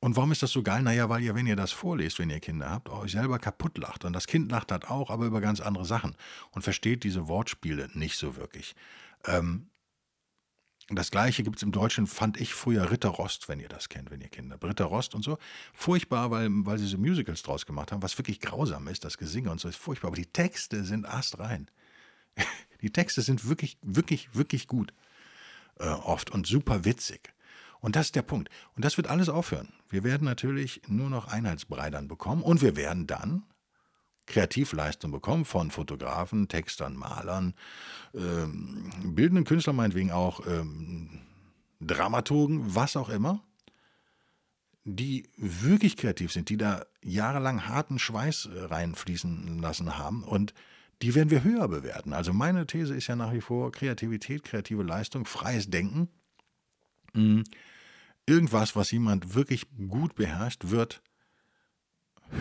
Und 0.00 0.16
warum 0.16 0.32
ist 0.32 0.42
das 0.42 0.52
so 0.52 0.62
geil? 0.62 0.82
Naja, 0.82 1.08
weil 1.08 1.22
ihr, 1.22 1.34
wenn 1.34 1.46
ihr 1.46 1.56
das 1.56 1.72
vorlest, 1.72 2.18
wenn 2.18 2.30
ihr 2.30 2.40
Kinder 2.40 2.70
habt, 2.70 2.88
euch 2.88 3.12
selber 3.12 3.38
kaputt 3.38 3.78
lacht. 3.78 4.04
Und 4.04 4.12
das 4.12 4.26
Kind 4.26 4.50
lacht 4.50 4.70
halt 4.70 4.88
auch, 4.90 5.10
aber 5.10 5.26
über 5.26 5.40
ganz 5.40 5.60
andere 5.60 5.84
Sachen 5.84 6.16
und 6.50 6.62
versteht 6.62 7.02
diese 7.04 7.28
Wortspiele 7.28 7.88
nicht 7.94 8.16
so 8.16 8.36
wirklich. 8.36 8.74
Ähm, 9.24 9.68
das 10.88 11.10
gleiche 11.10 11.42
gibt 11.42 11.56
es 11.56 11.62
im 11.62 11.72
Deutschen, 11.72 12.06
fand 12.06 12.40
ich 12.40 12.54
früher 12.54 12.90
Ritter 12.90 13.08
Rost, 13.08 13.48
wenn 13.48 13.58
ihr 13.58 13.68
das 13.68 13.88
kennt, 13.88 14.10
wenn 14.10 14.20
ihr 14.20 14.28
Kinder. 14.28 14.56
Ritter 14.62 14.84
Rost 14.84 15.16
und 15.16 15.24
so. 15.24 15.36
Furchtbar, 15.74 16.30
weil, 16.30 16.48
weil 16.50 16.78
sie 16.78 16.86
so 16.86 16.96
Musicals 16.96 17.42
draus 17.42 17.66
gemacht 17.66 17.90
haben, 17.90 18.02
was 18.02 18.16
wirklich 18.18 18.40
grausam 18.40 18.86
ist, 18.86 19.04
das 19.04 19.18
Gesinge 19.18 19.50
und 19.50 19.60
so 19.60 19.68
ist 19.68 19.76
furchtbar. 19.76 20.08
Aber 20.08 20.16
die 20.16 20.26
Texte 20.26 20.84
sind 20.84 21.06
astrein. 21.06 21.68
Die 22.82 22.90
Texte 22.90 23.22
sind 23.22 23.48
wirklich, 23.48 23.78
wirklich, 23.80 24.34
wirklich 24.34 24.68
gut. 24.68 24.92
Äh, 25.78 25.88
oft 25.88 26.30
und 26.30 26.46
super 26.46 26.84
witzig. 26.84 27.32
Und 27.80 27.96
das 27.96 28.06
ist 28.06 28.16
der 28.16 28.22
Punkt. 28.22 28.50
Und 28.76 28.84
das 28.84 28.96
wird 28.98 29.08
alles 29.08 29.28
aufhören. 29.28 29.72
Wir 29.88 30.04
werden 30.04 30.24
natürlich 30.24 30.82
nur 30.86 31.08
noch 31.08 31.26
Einheitsbrei 31.28 31.90
dann 31.90 32.06
bekommen 32.06 32.42
und 32.42 32.60
wir 32.60 32.76
werden 32.76 33.06
dann 33.06 33.44
Kreativleistung 34.26 35.12
bekommen 35.12 35.44
von 35.44 35.70
Fotografen, 35.70 36.48
Textern, 36.48 36.96
Malern, 36.96 37.54
ähm, 38.14 38.90
bildenden 39.04 39.44
Künstlern 39.44 39.76
meinetwegen 39.76 40.10
auch, 40.10 40.46
ähm, 40.46 41.20
Dramaturgen, 41.80 42.74
was 42.74 42.96
auch 42.96 43.08
immer, 43.08 43.42
die 44.84 45.28
wirklich 45.36 45.96
kreativ 45.96 46.32
sind, 46.32 46.48
die 46.48 46.56
da 46.56 46.84
jahrelang 47.02 47.66
harten 47.66 47.98
Schweiß 47.98 48.46
äh, 48.46 48.64
reinfließen 48.64 49.58
lassen 49.58 49.98
haben 49.98 50.22
und 50.22 50.54
die 51.02 51.14
werden 51.14 51.30
wir 51.30 51.44
höher 51.44 51.68
bewerten. 51.68 52.14
Also 52.14 52.32
meine 52.32 52.66
These 52.66 52.94
ist 52.94 53.06
ja 53.06 53.16
nach 53.16 53.32
wie 53.32 53.42
vor 53.42 53.70
Kreativität, 53.70 54.44
kreative 54.44 54.82
Leistung, 54.82 55.26
freies 55.26 55.68
Denken. 55.68 56.08
Mh, 57.12 57.44
irgendwas, 58.24 58.76
was 58.76 58.90
jemand 58.90 59.34
wirklich 59.34 59.66
gut 59.88 60.14
beherrscht, 60.14 60.70
wird 60.70 61.02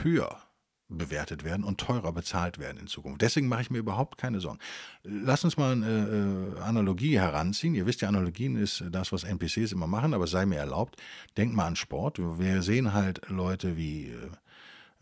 höher 0.04 0.45
bewertet 0.88 1.44
werden 1.44 1.64
und 1.64 1.80
teurer 1.80 2.12
bezahlt 2.12 2.60
werden 2.60 2.78
in 2.78 2.88
Zukunft. 2.88 3.22
Deswegen 3.22 3.48
mache 3.48 3.64
ich 3.64 3.72
mir 3.72 3.80
überhaupt 3.80 4.18
keine 4.18 4.40
Sorgen. 4.40 4.60
Lass 5.04 5.44
uns 5.44 5.58
mal 5.58 5.72
eine 5.72 6.56
äh, 6.58 6.62
Analogie 6.62 7.18
heranziehen. 7.20 7.74
Ihr 7.74 7.86
wisst 7.86 8.02
ja, 8.02 8.08
Analogien 8.08 8.56
ist 8.56 8.84
das, 8.92 9.12
was 9.12 9.24
NPCs 9.24 9.72
immer 9.72 9.88
machen, 9.88 10.14
aber 10.14 10.28
sei 10.28 10.46
mir 10.46 10.58
erlaubt. 10.58 11.02
Denkt 11.38 11.56
mal 11.56 11.66
an 11.66 11.76
Sport. 11.76 12.20
Wir 12.20 12.62
sehen 12.62 12.94
halt 12.94 13.22
Leute 13.30 13.78
wie 13.78 14.12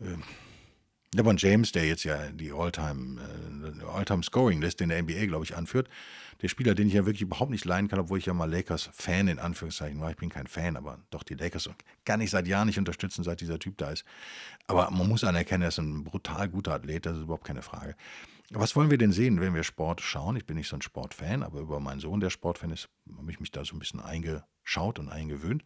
äh, 0.00 0.04
äh 0.04 0.16
LeBron 1.14 1.36
James, 1.36 1.70
der 1.72 1.86
jetzt 1.86 2.04
ja 2.04 2.30
die 2.32 2.52
All-Time 2.52 3.20
äh, 3.20 3.84
in 4.80 4.88
der 4.88 5.02
NBA, 5.02 5.26
glaube 5.26 5.44
ich, 5.44 5.56
anführt, 5.56 5.88
der 6.42 6.48
Spieler, 6.48 6.74
den 6.74 6.88
ich 6.88 6.94
ja 6.94 7.06
wirklich 7.06 7.22
überhaupt 7.22 7.50
nicht 7.50 7.64
leiden 7.64 7.88
kann, 7.88 8.00
obwohl 8.00 8.18
ich 8.18 8.26
ja 8.26 8.34
mal 8.34 8.50
Lakers-Fan 8.50 9.28
in 9.28 9.38
Anführungszeichen 9.38 10.00
war. 10.00 10.10
Ich 10.10 10.16
bin 10.16 10.28
kein 10.28 10.48
Fan, 10.48 10.76
aber 10.76 10.98
doch 11.10 11.22
die 11.22 11.34
Lakers 11.34 11.70
kann 12.04 12.20
ich 12.20 12.30
seit 12.30 12.48
Jahren 12.48 12.66
nicht 12.66 12.78
unterstützen, 12.78 13.22
seit 13.22 13.40
dieser 13.40 13.58
Typ 13.58 13.78
da 13.78 13.90
ist. 13.90 14.04
Aber 14.66 14.90
man 14.90 15.08
muss 15.08 15.24
anerkennen, 15.24 15.62
er 15.62 15.68
ist 15.68 15.78
ein 15.78 16.04
brutal 16.04 16.48
guter 16.48 16.74
Athlet, 16.74 17.06
das 17.06 17.16
ist 17.16 17.22
überhaupt 17.22 17.44
keine 17.44 17.62
Frage. 17.62 17.94
Was 18.50 18.76
wollen 18.76 18.90
wir 18.90 18.98
denn 18.98 19.12
sehen, 19.12 19.40
wenn 19.40 19.54
wir 19.54 19.62
Sport 19.62 20.00
schauen? 20.00 20.36
Ich 20.36 20.46
bin 20.46 20.56
nicht 20.56 20.68
so 20.68 20.76
ein 20.76 20.82
Sportfan, 20.82 21.42
aber 21.42 21.60
über 21.60 21.80
meinen 21.80 22.00
Sohn, 22.00 22.20
der 22.20 22.30
Sportfan 22.30 22.70
ist, 22.70 22.88
habe 23.16 23.30
ich 23.30 23.40
mich 23.40 23.52
da 23.52 23.64
so 23.64 23.74
ein 23.74 23.78
bisschen 23.78 24.00
eingeschaut 24.64 24.98
und 24.98 25.08
eingewöhnt. 25.08 25.62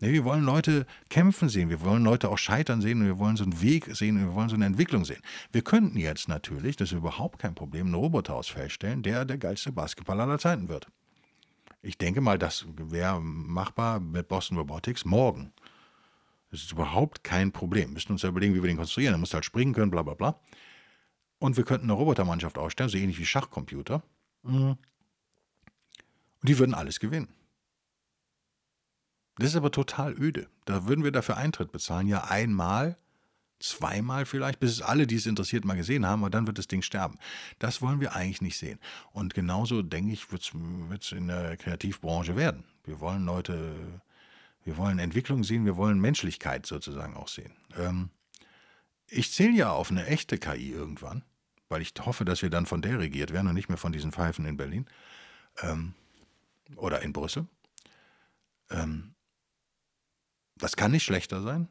Nee, 0.00 0.12
wir 0.12 0.24
wollen 0.24 0.44
Leute 0.44 0.86
kämpfen 1.08 1.48
sehen, 1.48 1.70
wir 1.70 1.80
wollen 1.80 2.04
Leute 2.04 2.28
auch 2.28 2.38
scheitern 2.38 2.80
sehen 2.80 3.04
wir 3.04 3.18
wollen 3.18 3.36
so 3.36 3.42
einen 3.42 3.60
Weg 3.60 3.96
sehen 3.96 4.18
wir 4.18 4.32
wollen 4.32 4.48
so 4.48 4.54
eine 4.54 4.66
Entwicklung 4.66 5.04
sehen. 5.04 5.22
Wir 5.52 5.62
könnten 5.62 5.98
jetzt 5.98 6.28
natürlich, 6.28 6.76
das 6.76 6.92
ist 6.92 6.98
überhaupt 6.98 7.40
kein 7.40 7.54
Problem, 7.54 7.86
einen 7.86 7.94
Roboter 7.94 8.34
ausfeststellen, 8.34 9.02
der 9.02 9.24
der 9.24 9.38
geilste 9.38 9.72
Basketballer 9.72 10.22
aller 10.22 10.38
Zeiten 10.38 10.68
wird. 10.68 10.86
Ich 11.82 11.98
denke 11.98 12.20
mal, 12.20 12.38
das 12.38 12.66
wäre 12.76 13.20
machbar 13.20 14.00
mit 14.00 14.28
Boston 14.28 14.58
Robotics 14.58 15.04
morgen. 15.04 15.52
Das 16.50 16.62
ist 16.62 16.72
überhaupt 16.72 17.24
kein 17.24 17.52
Problem. 17.52 17.90
Wir 17.90 17.94
müssen 17.94 18.12
uns 18.12 18.22
ja 18.22 18.28
überlegen, 18.28 18.54
wie 18.54 18.62
wir 18.62 18.68
den 18.68 18.76
konstruieren. 18.76 19.14
Er 19.14 19.18
muss 19.18 19.34
halt 19.34 19.44
springen 19.44 19.74
können, 19.74 19.90
bla 19.90 20.02
bla 20.02 20.14
bla. 20.14 20.40
Und 21.38 21.56
wir 21.56 21.64
könnten 21.64 21.86
eine 21.86 21.92
Robotermannschaft 21.92 22.56
ausstellen, 22.56 22.88
so 22.88 22.98
ähnlich 22.98 23.18
wie 23.18 23.26
Schachcomputer. 23.26 24.02
Mhm. 24.42 24.76
Und 26.40 26.48
die 26.48 26.58
würden 26.58 26.74
alles 26.74 27.00
gewinnen. 27.00 27.28
Das 29.38 29.50
ist 29.50 29.56
aber 29.56 29.70
total 29.70 30.12
öde. 30.14 30.48
Da 30.64 30.86
würden 30.86 31.04
wir 31.04 31.12
dafür 31.12 31.36
Eintritt 31.36 31.70
bezahlen. 31.70 32.08
Ja, 32.08 32.24
einmal, 32.24 32.96
zweimal 33.60 34.26
vielleicht, 34.26 34.60
bis 34.60 34.72
es 34.72 34.82
alle, 34.82 35.06
die 35.06 35.16
es 35.16 35.26
interessiert, 35.26 35.64
mal 35.64 35.76
gesehen 35.76 36.06
haben, 36.06 36.22
aber 36.22 36.30
dann 36.30 36.46
wird 36.46 36.58
das 36.58 36.68
Ding 36.68 36.82
sterben. 36.82 37.18
Das 37.58 37.80
wollen 37.82 38.00
wir 38.00 38.14
eigentlich 38.14 38.42
nicht 38.42 38.58
sehen. 38.58 38.78
Und 39.12 39.34
genauso, 39.34 39.82
denke 39.82 40.12
ich, 40.12 40.30
wird 40.32 40.52
es 41.02 41.12
in 41.12 41.28
der 41.28 41.56
Kreativbranche 41.56 42.36
werden. 42.36 42.64
Wir 42.84 43.00
wollen 43.00 43.24
Leute, 43.24 43.74
wir 44.64 44.76
wollen 44.76 44.98
Entwicklung 44.98 45.44
sehen, 45.44 45.64
wir 45.64 45.76
wollen 45.76 46.00
Menschlichkeit 46.00 46.66
sozusagen 46.66 47.14
auch 47.16 47.28
sehen. 47.28 47.52
Ähm, 47.76 48.10
ich 49.08 49.32
zähle 49.32 49.56
ja 49.56 49.72
auf 49.72 49.90
eine 49.90 50.06
echte 50.06 50.38
KI 50.38 50.70
irgendwann, 50.70 51.22
weil 51.68 51.80
ich 51.80 51.94
hoffe, 52.00 52.24
dass 52.24 52.42
wir 52.42 52.50
dann 52.50 52.66
von 52.66 52.82
der 52.82 52.98
regiert 52.98 53.32
werden 53.32 53.48
und 53.48 53.54
nicht 53.54 53.68
mehr 53.68 53.78
von 53.78 53.92
diesen 53.92 54.12
Pfeifen 54.12 54.44
in 54.46 54.56
Berlin 54.56 54.86
ähm, 55.62 55.94
oder 56.76 57.02
in 57.02 57.12
Brüssel. 57.12 57.46
Ähm, 58.70 59.14
das 60.58 60.76
kann 60.76 60.90
nicht 60.90 61.04
schlechter 61.04 61.42
sein. 61.42 61.68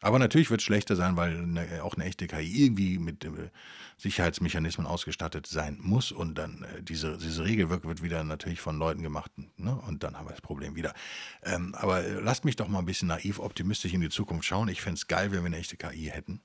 Aber 0.00 0.18
natürlich 0.18 0.50
wird 0.50 0.60
es 0.60 0.64
schlechter 0.64 0.94
sein, 0.94 1.16
weil 1.16 1.36
eine, 1.36 1.82
auch 1.82 1.94
eine 1.94 2.04
echte 2.04 2.28
KI 2.28 2.66
irgendwie 2.66 2.98
mit 2.98 3.24
äh, 3.24 3.50
Sicherheitsmechanismen 3.96 4.86
ausgestattet 4.86 5.46
sein 5.46 5.78
muss 5.80 6.12
und 6.12 6.36
dann 6.36 6.62
äh, 6.62 6.82
diese, 6.82 7.18
diese 7.18 7.44
Regelwerk 7.44 7.84
wird 7.84 8.02
wieder 8.02 8.22
natürlich 8.22 8.60
von 8.60 8.78
Leuten 8.78 9.02
gemacht 9.02 9.32
ne? 9.56 9.74
und 9.74 10.04
dann 10.04 10.16
haben 10.16 10.26
wir 10.26 10.32
das 10.32 10.40
Problem 10.40 10.76
wieder. 10.76 10.94
Ähm, 11.42 11.74
aber 11.74 12.04
äh, 12.04 12.20
lasst 12.20 12.44
mich 12.44 12.54
doch 12.54 12.68
mal 12.68 12.78
ein 12.78 12.86
bisschen 12.86 13.08
naiv 13.08 13.40
optimistisch 13.40 13.92
in 13.92 14.00
die 14.00 14.08
Zukunft 14.08 14.44
schauen. 14.44 14.68
Ich 14.68 14.80
fände 14.80 14.98
es 14.98 15.08
geil, 15.08 15.32
wenn 15.32 15.40
wir 15.40 15.46
eine 15.46 15.58
echte 15.58 15.76
KI 15.76 16.10
hätten 16.12 16.40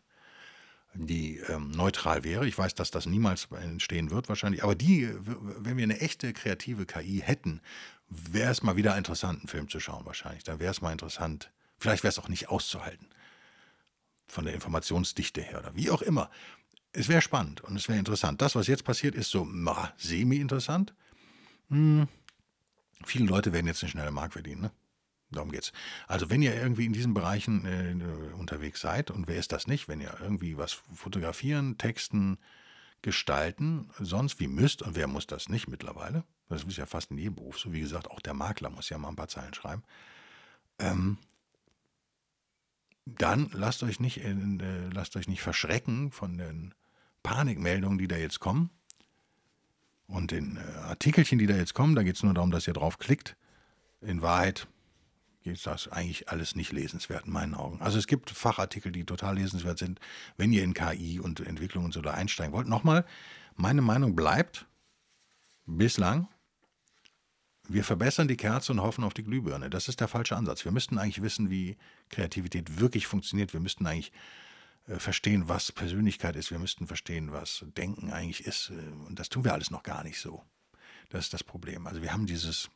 die 0.96 1.38
ähm, 1.50 1.72
neutral 1.72 2.24
wäre. 2.24 2.48
Ich 2.48 2.56
weiß, 2.56 2.76
dass 2.76 2.91
das 2.91 3.08
niemals 3.08 3.48
entstehen 3.63 4.12
wird 4.12 4.30
wahrscheinlich, 4.30 4.63
aber 4.63 4.76
die, 4.76 5.10
wenn 5.15 5.76
wir 5.76 5.84
eine 5.84 6.00
echte 6.00 6.34
kreative 6.34 6.86
KI 6.86 7.19
hätten, 7.24 7.62
wäre 8.10 8.52
es 8.52 8.62
mal 8.62 8.76
wieder 8.76 8.96
interessant, 8.96 9.39
einen 9.39 9.48
Film 9.48 9.69
zu 9.69 9.80
schauen 9.80 10.06
wahrscheinlich. 10.06 10.43
Da 10.43 10.60
wäre 10.60 10.69
es 10.69 10.82
mal 10.82 10.91
interessant, 10.91 11.52
vielleicht 11.79 12.03
wäre 12.03 12.09
es 12.09 12.19
auch 12.19 12.29
nicht 12.29 12.49
auszuhalten 12.49 13.07
von 14.27 14.45
der 14.45 14.53
Informationsdichte 14.53 15.41
her 15.41 15.59
oder 15.59 15.75
wie 15.75 15.91
auch 15.91 16.01
immer. 16.01 16.29
Es 16.91 17.07
wäre 17.07 17.21
spannend 17.21 17.62
und 17.62 17.75
es 17.75 17.88
wäre 17.88 17.99
interessant. 17.99 18.41
Das, 18.41 18.55
was 18.55 18.67
jetzt 18.67 18.83
passiert, 18.83 19.15
ist 19.15 19.31
so 19.31 19.47
semi-interessant. 19.97 20.93
Hm. 21.69 22.07
Viele 23.05 23.25
Leute 23.25 23.53
werden 23.53 23.67
jetzt 23.67 23.83
eine 23.83 23.89
schnelle 23.89 24.12
Mark 24.12 24.33
verdienen, 24.33 24.62
ne? 24.62 24.71
Darum 25.31 25.51
geht's. 25.51 25.73
Also 26.07 26.29
wenn 26.29 26.43
ihr 26.43 26.55
irgendwie 26.55 26.86
in 26.86 26.93
diesen 26.93 27.13
Bereichen 27.13 27.65
äh, 27.65 28.33
unterwegs 28.36 28.81
seid, 28.81 29.09
und 29.09 29.27
wer 29.27 29.38
ist 29.38 29.51
das 29.51 29.65
nicht, 29.65 29.88
wenn 29.88 29.99
ihr 29.99 30.15
irgendwie 30.21 30.57
was 30.57 30.73
fotografieren, 30.73 31.77
texten, 31.79 32.38
gestalten, 33.01 33.89
sonst 33.99 34.39
wie 34.39 34.47
müsst, 34.47 34.83
und 34.83 34.95
wer 34.95 35.07
muss 35.07 35.27
das 35.27 35.49
nicht 35.49 35.67
mittlerweile, 35.67 36.23
Das 36.49 36.63
ist 36.63 36.77
ja 36.77 36.86
fast 36.86 37.09
in 37.12 37.17
jedem 37.17 37.36
Beruf. 37.36 37.59
So 37.59 37.73
wie 37.73 37.81
gesagt, 37.81 38.09
auch 38.09 38.19
der 38.19 38.36
Makler 38.36 38.69
muss 38.69 38.89
ja 38.89 38.97
mal 38.97 39.09
ein 39.09 39.15
paar 39.15 39.27
Zeilen 39.27 39.53
schreiben. 39.53 39.83
Ähm, 40.77 41.17
dann 43.05 43.49
lasst 43.53 43.83
euch 43.83 43.99
nicht, 43.99 44.23
äh, 44.23 44.33
lasst 44.91 45.15
euch 45.15 45.27
nicht 45.27 45.41
verschrecken 45.41 46.11
von 46.11 46.37
den 46.37 46.73
Panikmeldungen, 47.21 47.97
die 47.97 48.07
da 48.07 48.15
jetzt 48.15 48.39
kommen. 48.39 48.69
Und 50.07 50.31
den 50.31 50.57
äh, 50.57 50.77
Artikelchen, 50.79 51.39
die 51.39 51.47
da 51.47 51.55
jetzt 51.55 51.73
kommen, 51.73 51.95
da 51.95 52.03
geht 52.03 52.15
es 52.15 52.23
nur 52.23 52.33
darum, 52.33 52.51
dass 52.51 52.67
ihr 52.67 52.73
drauf 52.73 52.99
klickt. 52.99 53.35
In 54.01 54.21
Wahrheit 54.21 54.67
ist 55.43 55.65
das 55.65 55.87
eigentlich 55.89 56.29
alles 56.29 56.55
nicht 56.55 56.71
lesenswert 56.71 57.25
in 57.25 57.33
meinen 57.33 57.55
Augen. 57.55 57.81
Also 57.81 57.97
es 57.97 58.07
gibt 58.07 58.29
Fachartikel, 58.29 58.91
die 58.91 59.05
total 59.05 59.35
lesenswert 59.35 59.77
sind, 59.77 59.99
wenn 60.37 60.53
ihr 60.53 60.63
in 60.63 60.73
KI 60.73 61.19
und 61.19 61.39
Entwicklung 61.41 61.85
und 61.85 61.93
so 61.93 62.01
da 62.01 62.11
einsteigen 62.11 62.53
wollt. 62.53 62.67
Nochmal, 62.67 63.05
meine 63.55 63.81
Meinung 63.81 64.15
bleibt 64.15 64.65
bislang, 65.65 66.27
wir 67.67 67.84
verbessern 67.84 68.28
die 68.28 68.38
Kerze 68.38 68.71
und 68.71 68.82
hoffen 68.82 69.04
auf 69.04 69.13
die 69.13 69.23
Glühbirne. 69.23 69.69
Das 69.69 69.88
ist 69.88 70.02
der 70.02 70.08
falsche 70.08 70.36
Ansatz. 70.36 70.65
Wir 70.65 70.71
müssten 70.71 70.97
eigentlich 70.97 71.21
wissen, 71.21 71.49
wie 71.49 71.78
Kreativität 72.10 72.80
wirklich 72.80 73.08
funktioniert. 73.08 73.54
Wir 73.54 73.60
müssten 73.60 73.88
eigentlich 73.88 74.12
äh, 74.88 74.99
verstehen, 74.99 75.47
was 75.47 75.71
Persönlichkeit 75.71 76.36
ist. 76.36 76.52
Wir 76.52 76.60
müssten 76.60 76.88
verstehen, 76.88 77.32
was 77.32 77.65
Denken 77.78 78.12
eigentlich 78.12 78.45
ist. 78.45 78.71
Äh, 78.71 79.08
und 79.08 79.17
das 79.17 79.30
tun 79.30 79.45
wir 79.45 79.54
alles 79.54 79.71
noch 79.71 79.84
gar 79.84 80.04
nicht 80.04 80.19
so. 80.19 80.43
Das 81.10 81.26
ist 81.26 81.34
das 81.34 81.43
Problem. 81.43 81.88
Also 81.88 82.02
wir 82.02 82.12
haben 82.12 82.26
dieses 82.26 82.69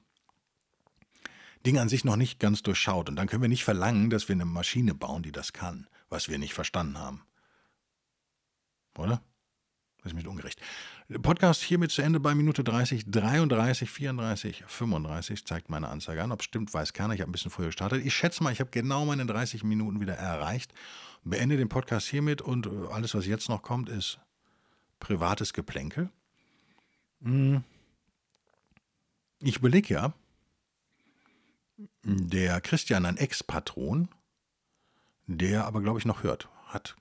Ding 1.65 1.79
an 1.79 1.89
sich 1.89 2.05
noch 2.05 2.15
nicht 2.15 2.39
ganz 2.39 2.63
durchschaut. 2.63 3.09
Und 3.09 3.17
dann 3.17 3.27
können 3.27 3.41
wir 3.41 3.49
nicht 3.49 3.65
verlangen, 3.65 4.09
dass 4.09 4.29
wir 4.29 4.35
eine 4.35 4.45
Maschine 4.45 4.93
bauen, 4.93 5.23
die 5.23 5.33
das 5.33 5.51
kann, 5.51 5.87
was 6.09 6.29
wir 6.29 6.37
nicht 6.37 6.53
verstanden 6.53 6.97
haben. 6.97 7.23
Oder? 8.97 9.21
Das 10.07 10.17
ist 10.17 10.23
mir 10.23 10.29
ungerecht. 10.29 10.61
Podcast 11.21 11.61
hiermit 11.63 11.91
zu 11.91 12.01
Ende 12.01 12.21
bei 12.21 12.33
Minute 12.33 12.63
30, 12.63 13.11
33, 13.11 13.89
34, 13.89 14.63
35 14.65 15.45
zeigt 15.45 15.69
meine 15.69 15.89
Anzeige 15.89 16.23
an. 16.23 16.31
Ob 16.31 16.43
stimmt, 16.43 16.73
weiß 16.73 16.93
keiner. 16.93 17.13
Ich 17.13 17.19
habe 17.19 17.29
ein 17.29 17.33
bisschen 17.33 17.51
früher 17.51 17.65
gestartet. 17.65 18.05
Ich 18.05 18.15
schätze 18.15 18.41
mal, 18.41 18.53
ich 18.53 18.61
habe 18.61 18.69
genau 18.69 19.03
meine 19.03 19.25
30 19.25 19.65
Minuten 19.65 19.99
wieder 19.99 20.13
erreicht. 20.13 20.73
Beende 21.25 21.57
den 21.57 21.67
Podcast 21.67 22.07
hiermit 22.07 22.41
und 22.41 22.67
äh, 22.67 22.69
alles, 22.89 23.15
was 23.15 23.25
jetzt 23.25 23.49
noch 23.49 23.63
kommt, 23.63 23.89
ist 23.89 24.19
privates 25.01 25.51
Geplänkel. 25.51 26.09
Hm. 27.21 27.65
Ich 29.41 29.57
überlege 29.57 29.93
ja, 29.93 30.13
der 32.03 32.61
Christian, 32.61 33.05
ein 33.05 33.17
Ex-Patron, 33.17 34.07
der 35.25 35.65
aber, 35.65 35.81
glaube 35.81 35.99
ich, 35.99 36.05
noch 36.05 36.23
hört, 36.23 36.47
hat 36.67 36.95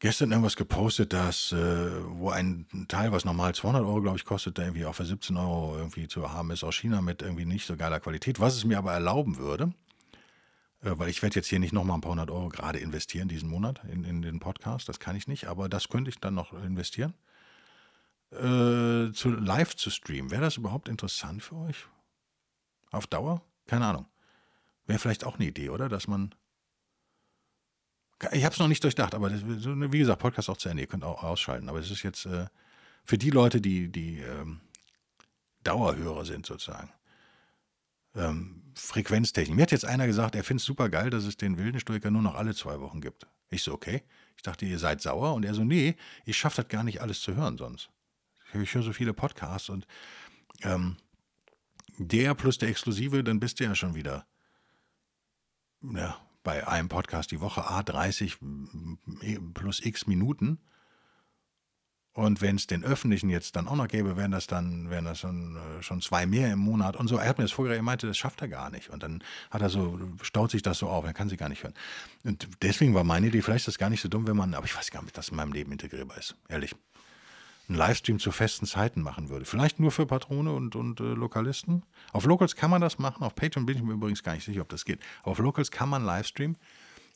gestern 0.00 0.30
irgendwas 0.30 0.56
gepostet, 0.56 1.12
dass, 1.12 1.52
äh, 1.52 1.90
wo 2.04 2.30
ein 2.30 2.66
Teil, 2.88 3.12
was 3.12 3.24
normal 3.24 3.54
200 3.54 3.82
Euro, 3.82 4.02
glaube 4.02 4.16
ich, 4.16 4.24
kostet, 4.24 4.58
der 4.58 4.64
irgendwie 4.66 4.86
auch 4.86 4.94
für 4.94 5.04
17 5.04 5.36
Euro 5.36 5.76
irgendwie 5.76 6.08
zu 6.08 6.32
haben 6.32 6.50
ist 6.50 6.64
aus 6.64 6.74
China 6.74 7.00
mit 7.00 7.22
irgendwie 7.22 7.44
nicht 7.44 7.66
so 7.66 7.76
geiler 7.76 8.00
Qualität, 8.00 8.40
was 8.40 8.56
es 8.56 8.64
mir 8.64 8.78
aber 8.78 8.92
erlauben 8.92 9.36
würde, 9.36 9.72
äh, 10.82 10.92
weil 10.94 11.10
ich 11.10 11.22
werde 11.22 11.36
jetzt 11.36 11.48
hier 11.48 11.60
nicht 11.60 11.72
nochmal 11.72 11.98
ein 11.98 12.00
paar 12.00 12.12
hundert 12.12 12.30
Euro 12.30 12.48
gerade 12.48 12.78
investieren 12.78 13.28
diesen 13.28 13.48
Monat 13.48 13.82
in, 13.92 14.04
in 14.04 14.22
den 14.22 14.40
Podcast, 14.40 14.88
das 14.88 14.98
kann 14.98 15.16
ich 15.16 15.28
nicht, 15.28 15.46
aber 15.46 15.68
das 15.68 15.88
könnte 15.88 16.08
ich 16.08 16.18
dann 16.18 16.34
noch 16.34 16.52
investieren, 16.52 17.14
äh, 18.32 19.12
zu 19.12 19.30
live 19.30 19.76
zu 19.76 19.90
streamen. 19.90 20.30
Wäre 20.30 20.42
das 20.42 20.56
überhaupt 20.56 20.88
interessant 20.88 21.42
für 21.42 21.56
euch? 21.56 21.86
Auf 22.90 23.06
Dauer? 23.06 23.42
Keine 23.66 23.86
Ahnung. 23.86 24.06
Wäre 24.86 24.98
vielleicht 24.98 25.24
auch 25.24 25.36
eine 25.36 25.46
Idee, 25.46 25.68
oder? 25.68 25.88
Dass 25.88 26.08
man 26.08 26.34
ich 28.32 28.44
habe 28.44 28.52
es 28.52 28.58
noch 28.58 28.68
nicht 28.68 28.84
durchdacht, 28.84 29.14
aber 29.14 29.30
das, 29.30 29.42
wie 29.44 29.98
gesagt, 29.98 30.20
Podcast 30.20 30.50
auch 30.50 30.56
zu 30.56 30.68
Ende. 30.68 30.82
Ihr 30.82 30.86
könnt 30.86 31.04
auch 31.04 31.22
ausschalten. 31.22 31.68
Aber 31.68 31.78
es 31.78 31.90
ist 31.90 32.02
jetzt 32.02 32.26
äh, 32.26 32.46
für 33.04 33.18
die 33.18 33.30
Leute, 33.30 33.60
die, 33.60 33.88
die 33.90 34.18
ähm, 34.18 34.60
Dauerhörer 35.64 36.24
sind, 36.24 36.46
sozusagen. 36.46 36.90
Ähm, 38.14 38.62
Frequenztechnik. 38.74 39.56
Mir 39.56 39.62
hat 39.62 39.72
jetzt 39.72 39.84
einer 39.84 40.06
gesagt, 40.06 40.34
er 40.34 40.44
findet 40.44 40.62
es 40.62 40.66
super 40.66 40.88
geil, 40.88 41.10
dass 41.10 41.24
es 41.24 41.36
den 41.36 41.56
wilden 41.56 41.80
Stoiker 41.80 42.10
nur 42.10 42.22
noch 42.22 42.34
alle 42.34 42.54
zwei 42.54 42.80
Wochen 42.80 43.00
gibt. 43.00 43.26
Ich 43.50 43.62
so, 43.62 43.72
okay. 43.72 44.02
Ich 44.36 44.42
dachte, 44.42 44.66
ihr 44.66 44.78
seid 44.78 45.00
sauer. 45.00 45.34
Und 45.34 45.44
er 45.44 45.54
so, 45.54 45.64
nee, 45.64 45.96
ich 46.24 46.36
schaffe 46.36 46.62
das 46.62 46.68
gar 46.68 46.84
nicht 46.84 47.00
alles 47.00 47.20
zu 47.20 47.34
hören 47.34 47.56
sonst. 47.56 47.90
Ich 48.52 48.74
höre 48.74 48.82
so 48.82 48.92
viele 48.92 49.14
Podcasts 49.14 49.68
und 49.68 49.86
ähm, 50.62 50.96
der 51.98 52.34
plus 52.34 52.58
der 52.58 52.68
Exklusive, 52.68 53.22
dann 53.22 53.38
bist 53.38 53.60
du 53.60 53.64
ja 53.64 53.74
schon 53.74 53.94
wieder 53.94 54.26
ja, 55.82 56.20
bei 56.42 56.66
einem 56.66 56.88
Podcast 56.88 57.30
die 57.30 57.40
Woche, 57.40 57.62
A30 57.62 58.36
plus 59.54 59.84
x 59.84 60.06
Minuten. 60.06 60.58
Und 62.12 62.40
wenn 62.40 62.56
es 62.56 62.66
den 62.66 62.84
öffentlichen 62.84 63.30
jetzt 63.30 63.54
dann 63.54 63.68
auch 63.68 63.76
noch 63.76 63.86
gäbe, 63.86 64.16
wären 64.16 64.32
das 64.32 64.48
dann, 64.48 64.90
wären 64.90 65.04
das 65.04 65.20
schon, 65.20 65.56
äh, 65.56 65.82
schon 65.82 66.00
zwei 66.00 66.26
mehr 66.26 66.52
im 66.52 66.58
Monat 66.58 66.96
und 66.96 67.06
so. 67.06 67.16
Er 67.16 67.28
hat 67.28 67.38
mir 67.38 67.44
das 67.44 67.52
vorher, 67.52 67.76
er 67.76 67.82
meinte, 67.82 68.08
das 68.08 68.18
schafft 68.18 68.42
er 68.42 68.48
gar 68.48 68.68
nicht. 68.70 68.90
Und 68.90 69.04
dann 69.04 69.22
hat 69.50 69.62
er 69.62 69.70
so, 69.70 69.98
staut 70.22 70.50
sich 70.50 70.62
das 70.62 70.78
so 70.78 70.88
auf, 70.88 71.04
er 71.04 71.14
kann 71.14 71.28
sie 71.28 71.36
gar 71.36 71.48
nicht 71.48 71.62
hören. 71.62 71.74
Und 72.24 72.48
deswegen 72.62 72.94
war 72.94 73.04
meine 73.04 73.28
Idee, 73.28 73.42
vielleicht 73.42 73.62
ist 73.62 73.68
das 73.68 73.78
gar 73.78 73.90
nicht 73.90 74.00
so 74.00 74.08
dumm, 74.08 74.26
wenn 74.26 74.36
man, 74.36 74.54
aber 74.54 74.66
ich 74.66 74.76
weiß 74.76 74.90
gar 74.90 75.00
nicht, 75.02 75.10
ob 75.10 75.14
das 75.14 75.28
in 75.28 75.36
meinem 75.36 75.52
Leben 75.52 75.70
integrierbar 75.70 76.18
ist, 76.18 76.34
ehrlich. 76.48 76.74
Einen 77.70 77.78
Livestream 77.78 78.18
zu 78.18 78.32
festen 78.32 78.66
Zeiten 78.66 79.00
machen 79.00 79.28
würde. 79.28 79.44
Vielleicht 79.44 79.78
nur 79.78 79.92
für 79.92 80.04
Patrone 80.04 80.52
und, 80.52 80.74
und 80.74 80.98
äh, 80.98 81.04
Lokalisten. 81.04 81.84
Auf 82.12 82.24
Locals 82.24 82.56
kann 82.56 82.68
man 82.68 82.80
das 82.80 82.98
machen. 82.98 83.22
Auf 83.22 83.36
Patreon 83.36 83.64
bin 83.64 83.76
ich 83.76 83.82
mir 83.84 83.92
übrigens 83.92 84.24
gar 84.24 84.34
nicht 84.34 84.44
sicher, 84.44 84.62
ob 84.62 84.68
das 84.70 84.84
geht. 84.84 84.98
Auf 85.22 85.38
Locals 85.38 85.70
kann 85.70 85.88
man 85.88 86.04
Livestream. 86.04 86.56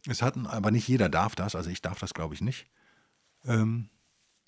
Es 0.07 0.23
hat, 0.23 0.37
aber 0.47 0.71
nicht 0.71 0.87
jeder 0.87 1.09
darf 1.09 1.35
das. 1.35 1.57
Also 1.57 1.71
ich 1.71 1.83
darf 1.83 1.99
das, 1.99 2.15
glaube 2.15 2.37
ich, 2.37 2.41
nicht. 2.41 2.69
Ähm, 3.45 3.89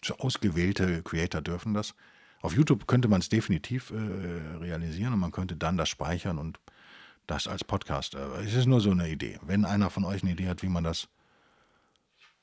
so 0.01 0.17
ausgewählte 0.19 1.03
Creator 1.03 1.43
dürfen 1.43 1.75
das. 1.75 1.97
Auf 2.41 2.55
YouTube 2.55 2.87
könnte 2.87 3.09
man 3.09 3.21
es 3.21 3.29
definitiv 3.29 3.91
äh, 3.91 3.97
realisieren 4.59 5.13
und 5.13 5.19
man 5.19 5.33
könnte 5.33 5.57
dann 5.57 5.77
das 5.77 5.89
speichern 5.89 6.39
und 6.39 6.61
das 7.27 7.49
als 7.49 7.65
Podcast. 7.65 8.15
Es 8.15 8.55
ist 8.55 8.67
nur 8.67 8.81
so 8.81 8.93
eine 8.93 9.09
Idee. 9.09 9.41
Wenn 9.43 9.65
einer 9.65 9.91
von 9.91 10.05
euch 10.05 10.23
eine 10.23 10.31
Idee 10.31 10.47
hat, 10.47 10.63
wie 10.63 10.69
man 10.69 10.85
das, 10.85 11.09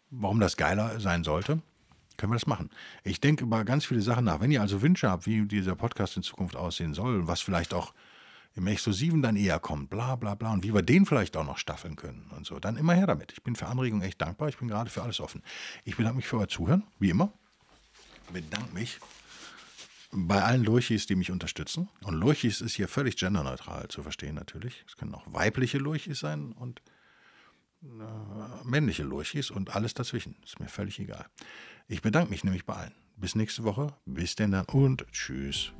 warum 0.10 0.41
das 0.41 0.58
geiler 0.58 0.99
sein 0.99 1.23
sollte, 1.23 1.62
können 2.17 2.32
wir 2.32 2.36
das 2.36 2.47
machen. 2.47 2.69
Ich 3.04 3.19
denke 3.19 3.43
über 3.43 3.63
ganz 3.63 3.86
viele 3.86 4.02
Sachen 4.02 4.26
nach. 4.26 4.39
Wenn 4.39 4.52
ihr 4.52 4.62
also 4.62 4.82
Wünsche 4.82 5.10
habt, 5.10 5.26
wie 5.26 5.45
dieser 5.45 5.76
Podcast 5.76 6.17
in 6.17 6.23
Zukunft 6.23 6.56
aussehen 6.56 6.93
soll, 6.93 7.28
was 7.28 7.41
vielleicht 7.41 7.73
auch 7.73 7.93
im 8.56 8.67
Exklusiven 8.67 9.21
dann 9.21 9.36
eher 9.36 9.60
kommt, 9.60 9.89
bla 9.89 10.15
bla 10.15 10.36
bla, 10.36 10.54
und 10.54 10.63
wie 10.63 10.73
wir 10.73 10.84
den 10.84 11.06
vielleicht 11.06 11.36
auch 11.38 11.45
noch 11.45 11.58
staffeln 11.58 11.95
können 11.95 12.30
und 12.36 12.45
so, 12.45 12.60
dann 12.60 12.78
immer 12.78 12.93
her 12.93 13.08
damit. 13.08 13.32
Ich 13.32 13.41
bin 13.41 13.56
für 13.56 13.65
Anregungen 13.65 14.04
echt 14.04 14.21
dankbar. 14.21 14.49
Ich 14.49 14.58
bin 14.58 14.67
gerade 14.67 14.89
für 14.89 15.02
alles 15.02 15.19
offen. 15.19 15.41
Ich 15.86 15.97
bedanke 15.97 16.17
mich 16.17 16.28
für 16.28 16.38
euer 16.38 16.47
Zuhören, 16.47 16.84
wie 16.99 17.10
immer. 17.10 17.34
Ich 18.28 18.34
bedanke 18.34 18.73
mich 18.73 18.99
bei 20.12 20.43
allen 20.43 20.63
Lurchis, 20.63 21.08
die 21.08 21.15
mich 21.15 21.32
unterstützen. 21.32 21.89
Und 22.04 22.15
Lurchis 22.15 22.62
ist 22.62 22.76
hier 22.76 22.88
völlig 22.88 23.17
genderneutral 23.17 23.88
zu 23.88 24.04
verstehen 24.04 24.36
natürlich. 24.36 24.84
Es 24.88 24.95
können 24.95 25.15
auch 25.15 25.26
weibliche 25.26 25.80
Lurchis 25.80 26.19
sein 26.19 26.52
und 26.52 26.82
äh, 27.84 28.63
männliche 28.63 29.04
Lurchis 29.04 29.49
und 29.49 29.76
alles 29.76 29.93
dazwischen. 29.95 30.36
Ist 30.45 30.60
mir 30.60 30.67
völlig 30.69 30.99
egal. 30.99 31.26
Ich 31.87 32.01
bedanke 32.01 32.29
mich 32.29 32.43
nämlich 32.43 32.65
bei 32.65 32.75
allen. 32.75 32.93
Bis 33.17 33.35
nächste 33.35 33.63
Woche. 33.63 33.93
Bis 34.05 34.35
denn 34.35 34.51
dann 34.51 34.65
und 34.65 35.05
tschüss. 35.11 35.73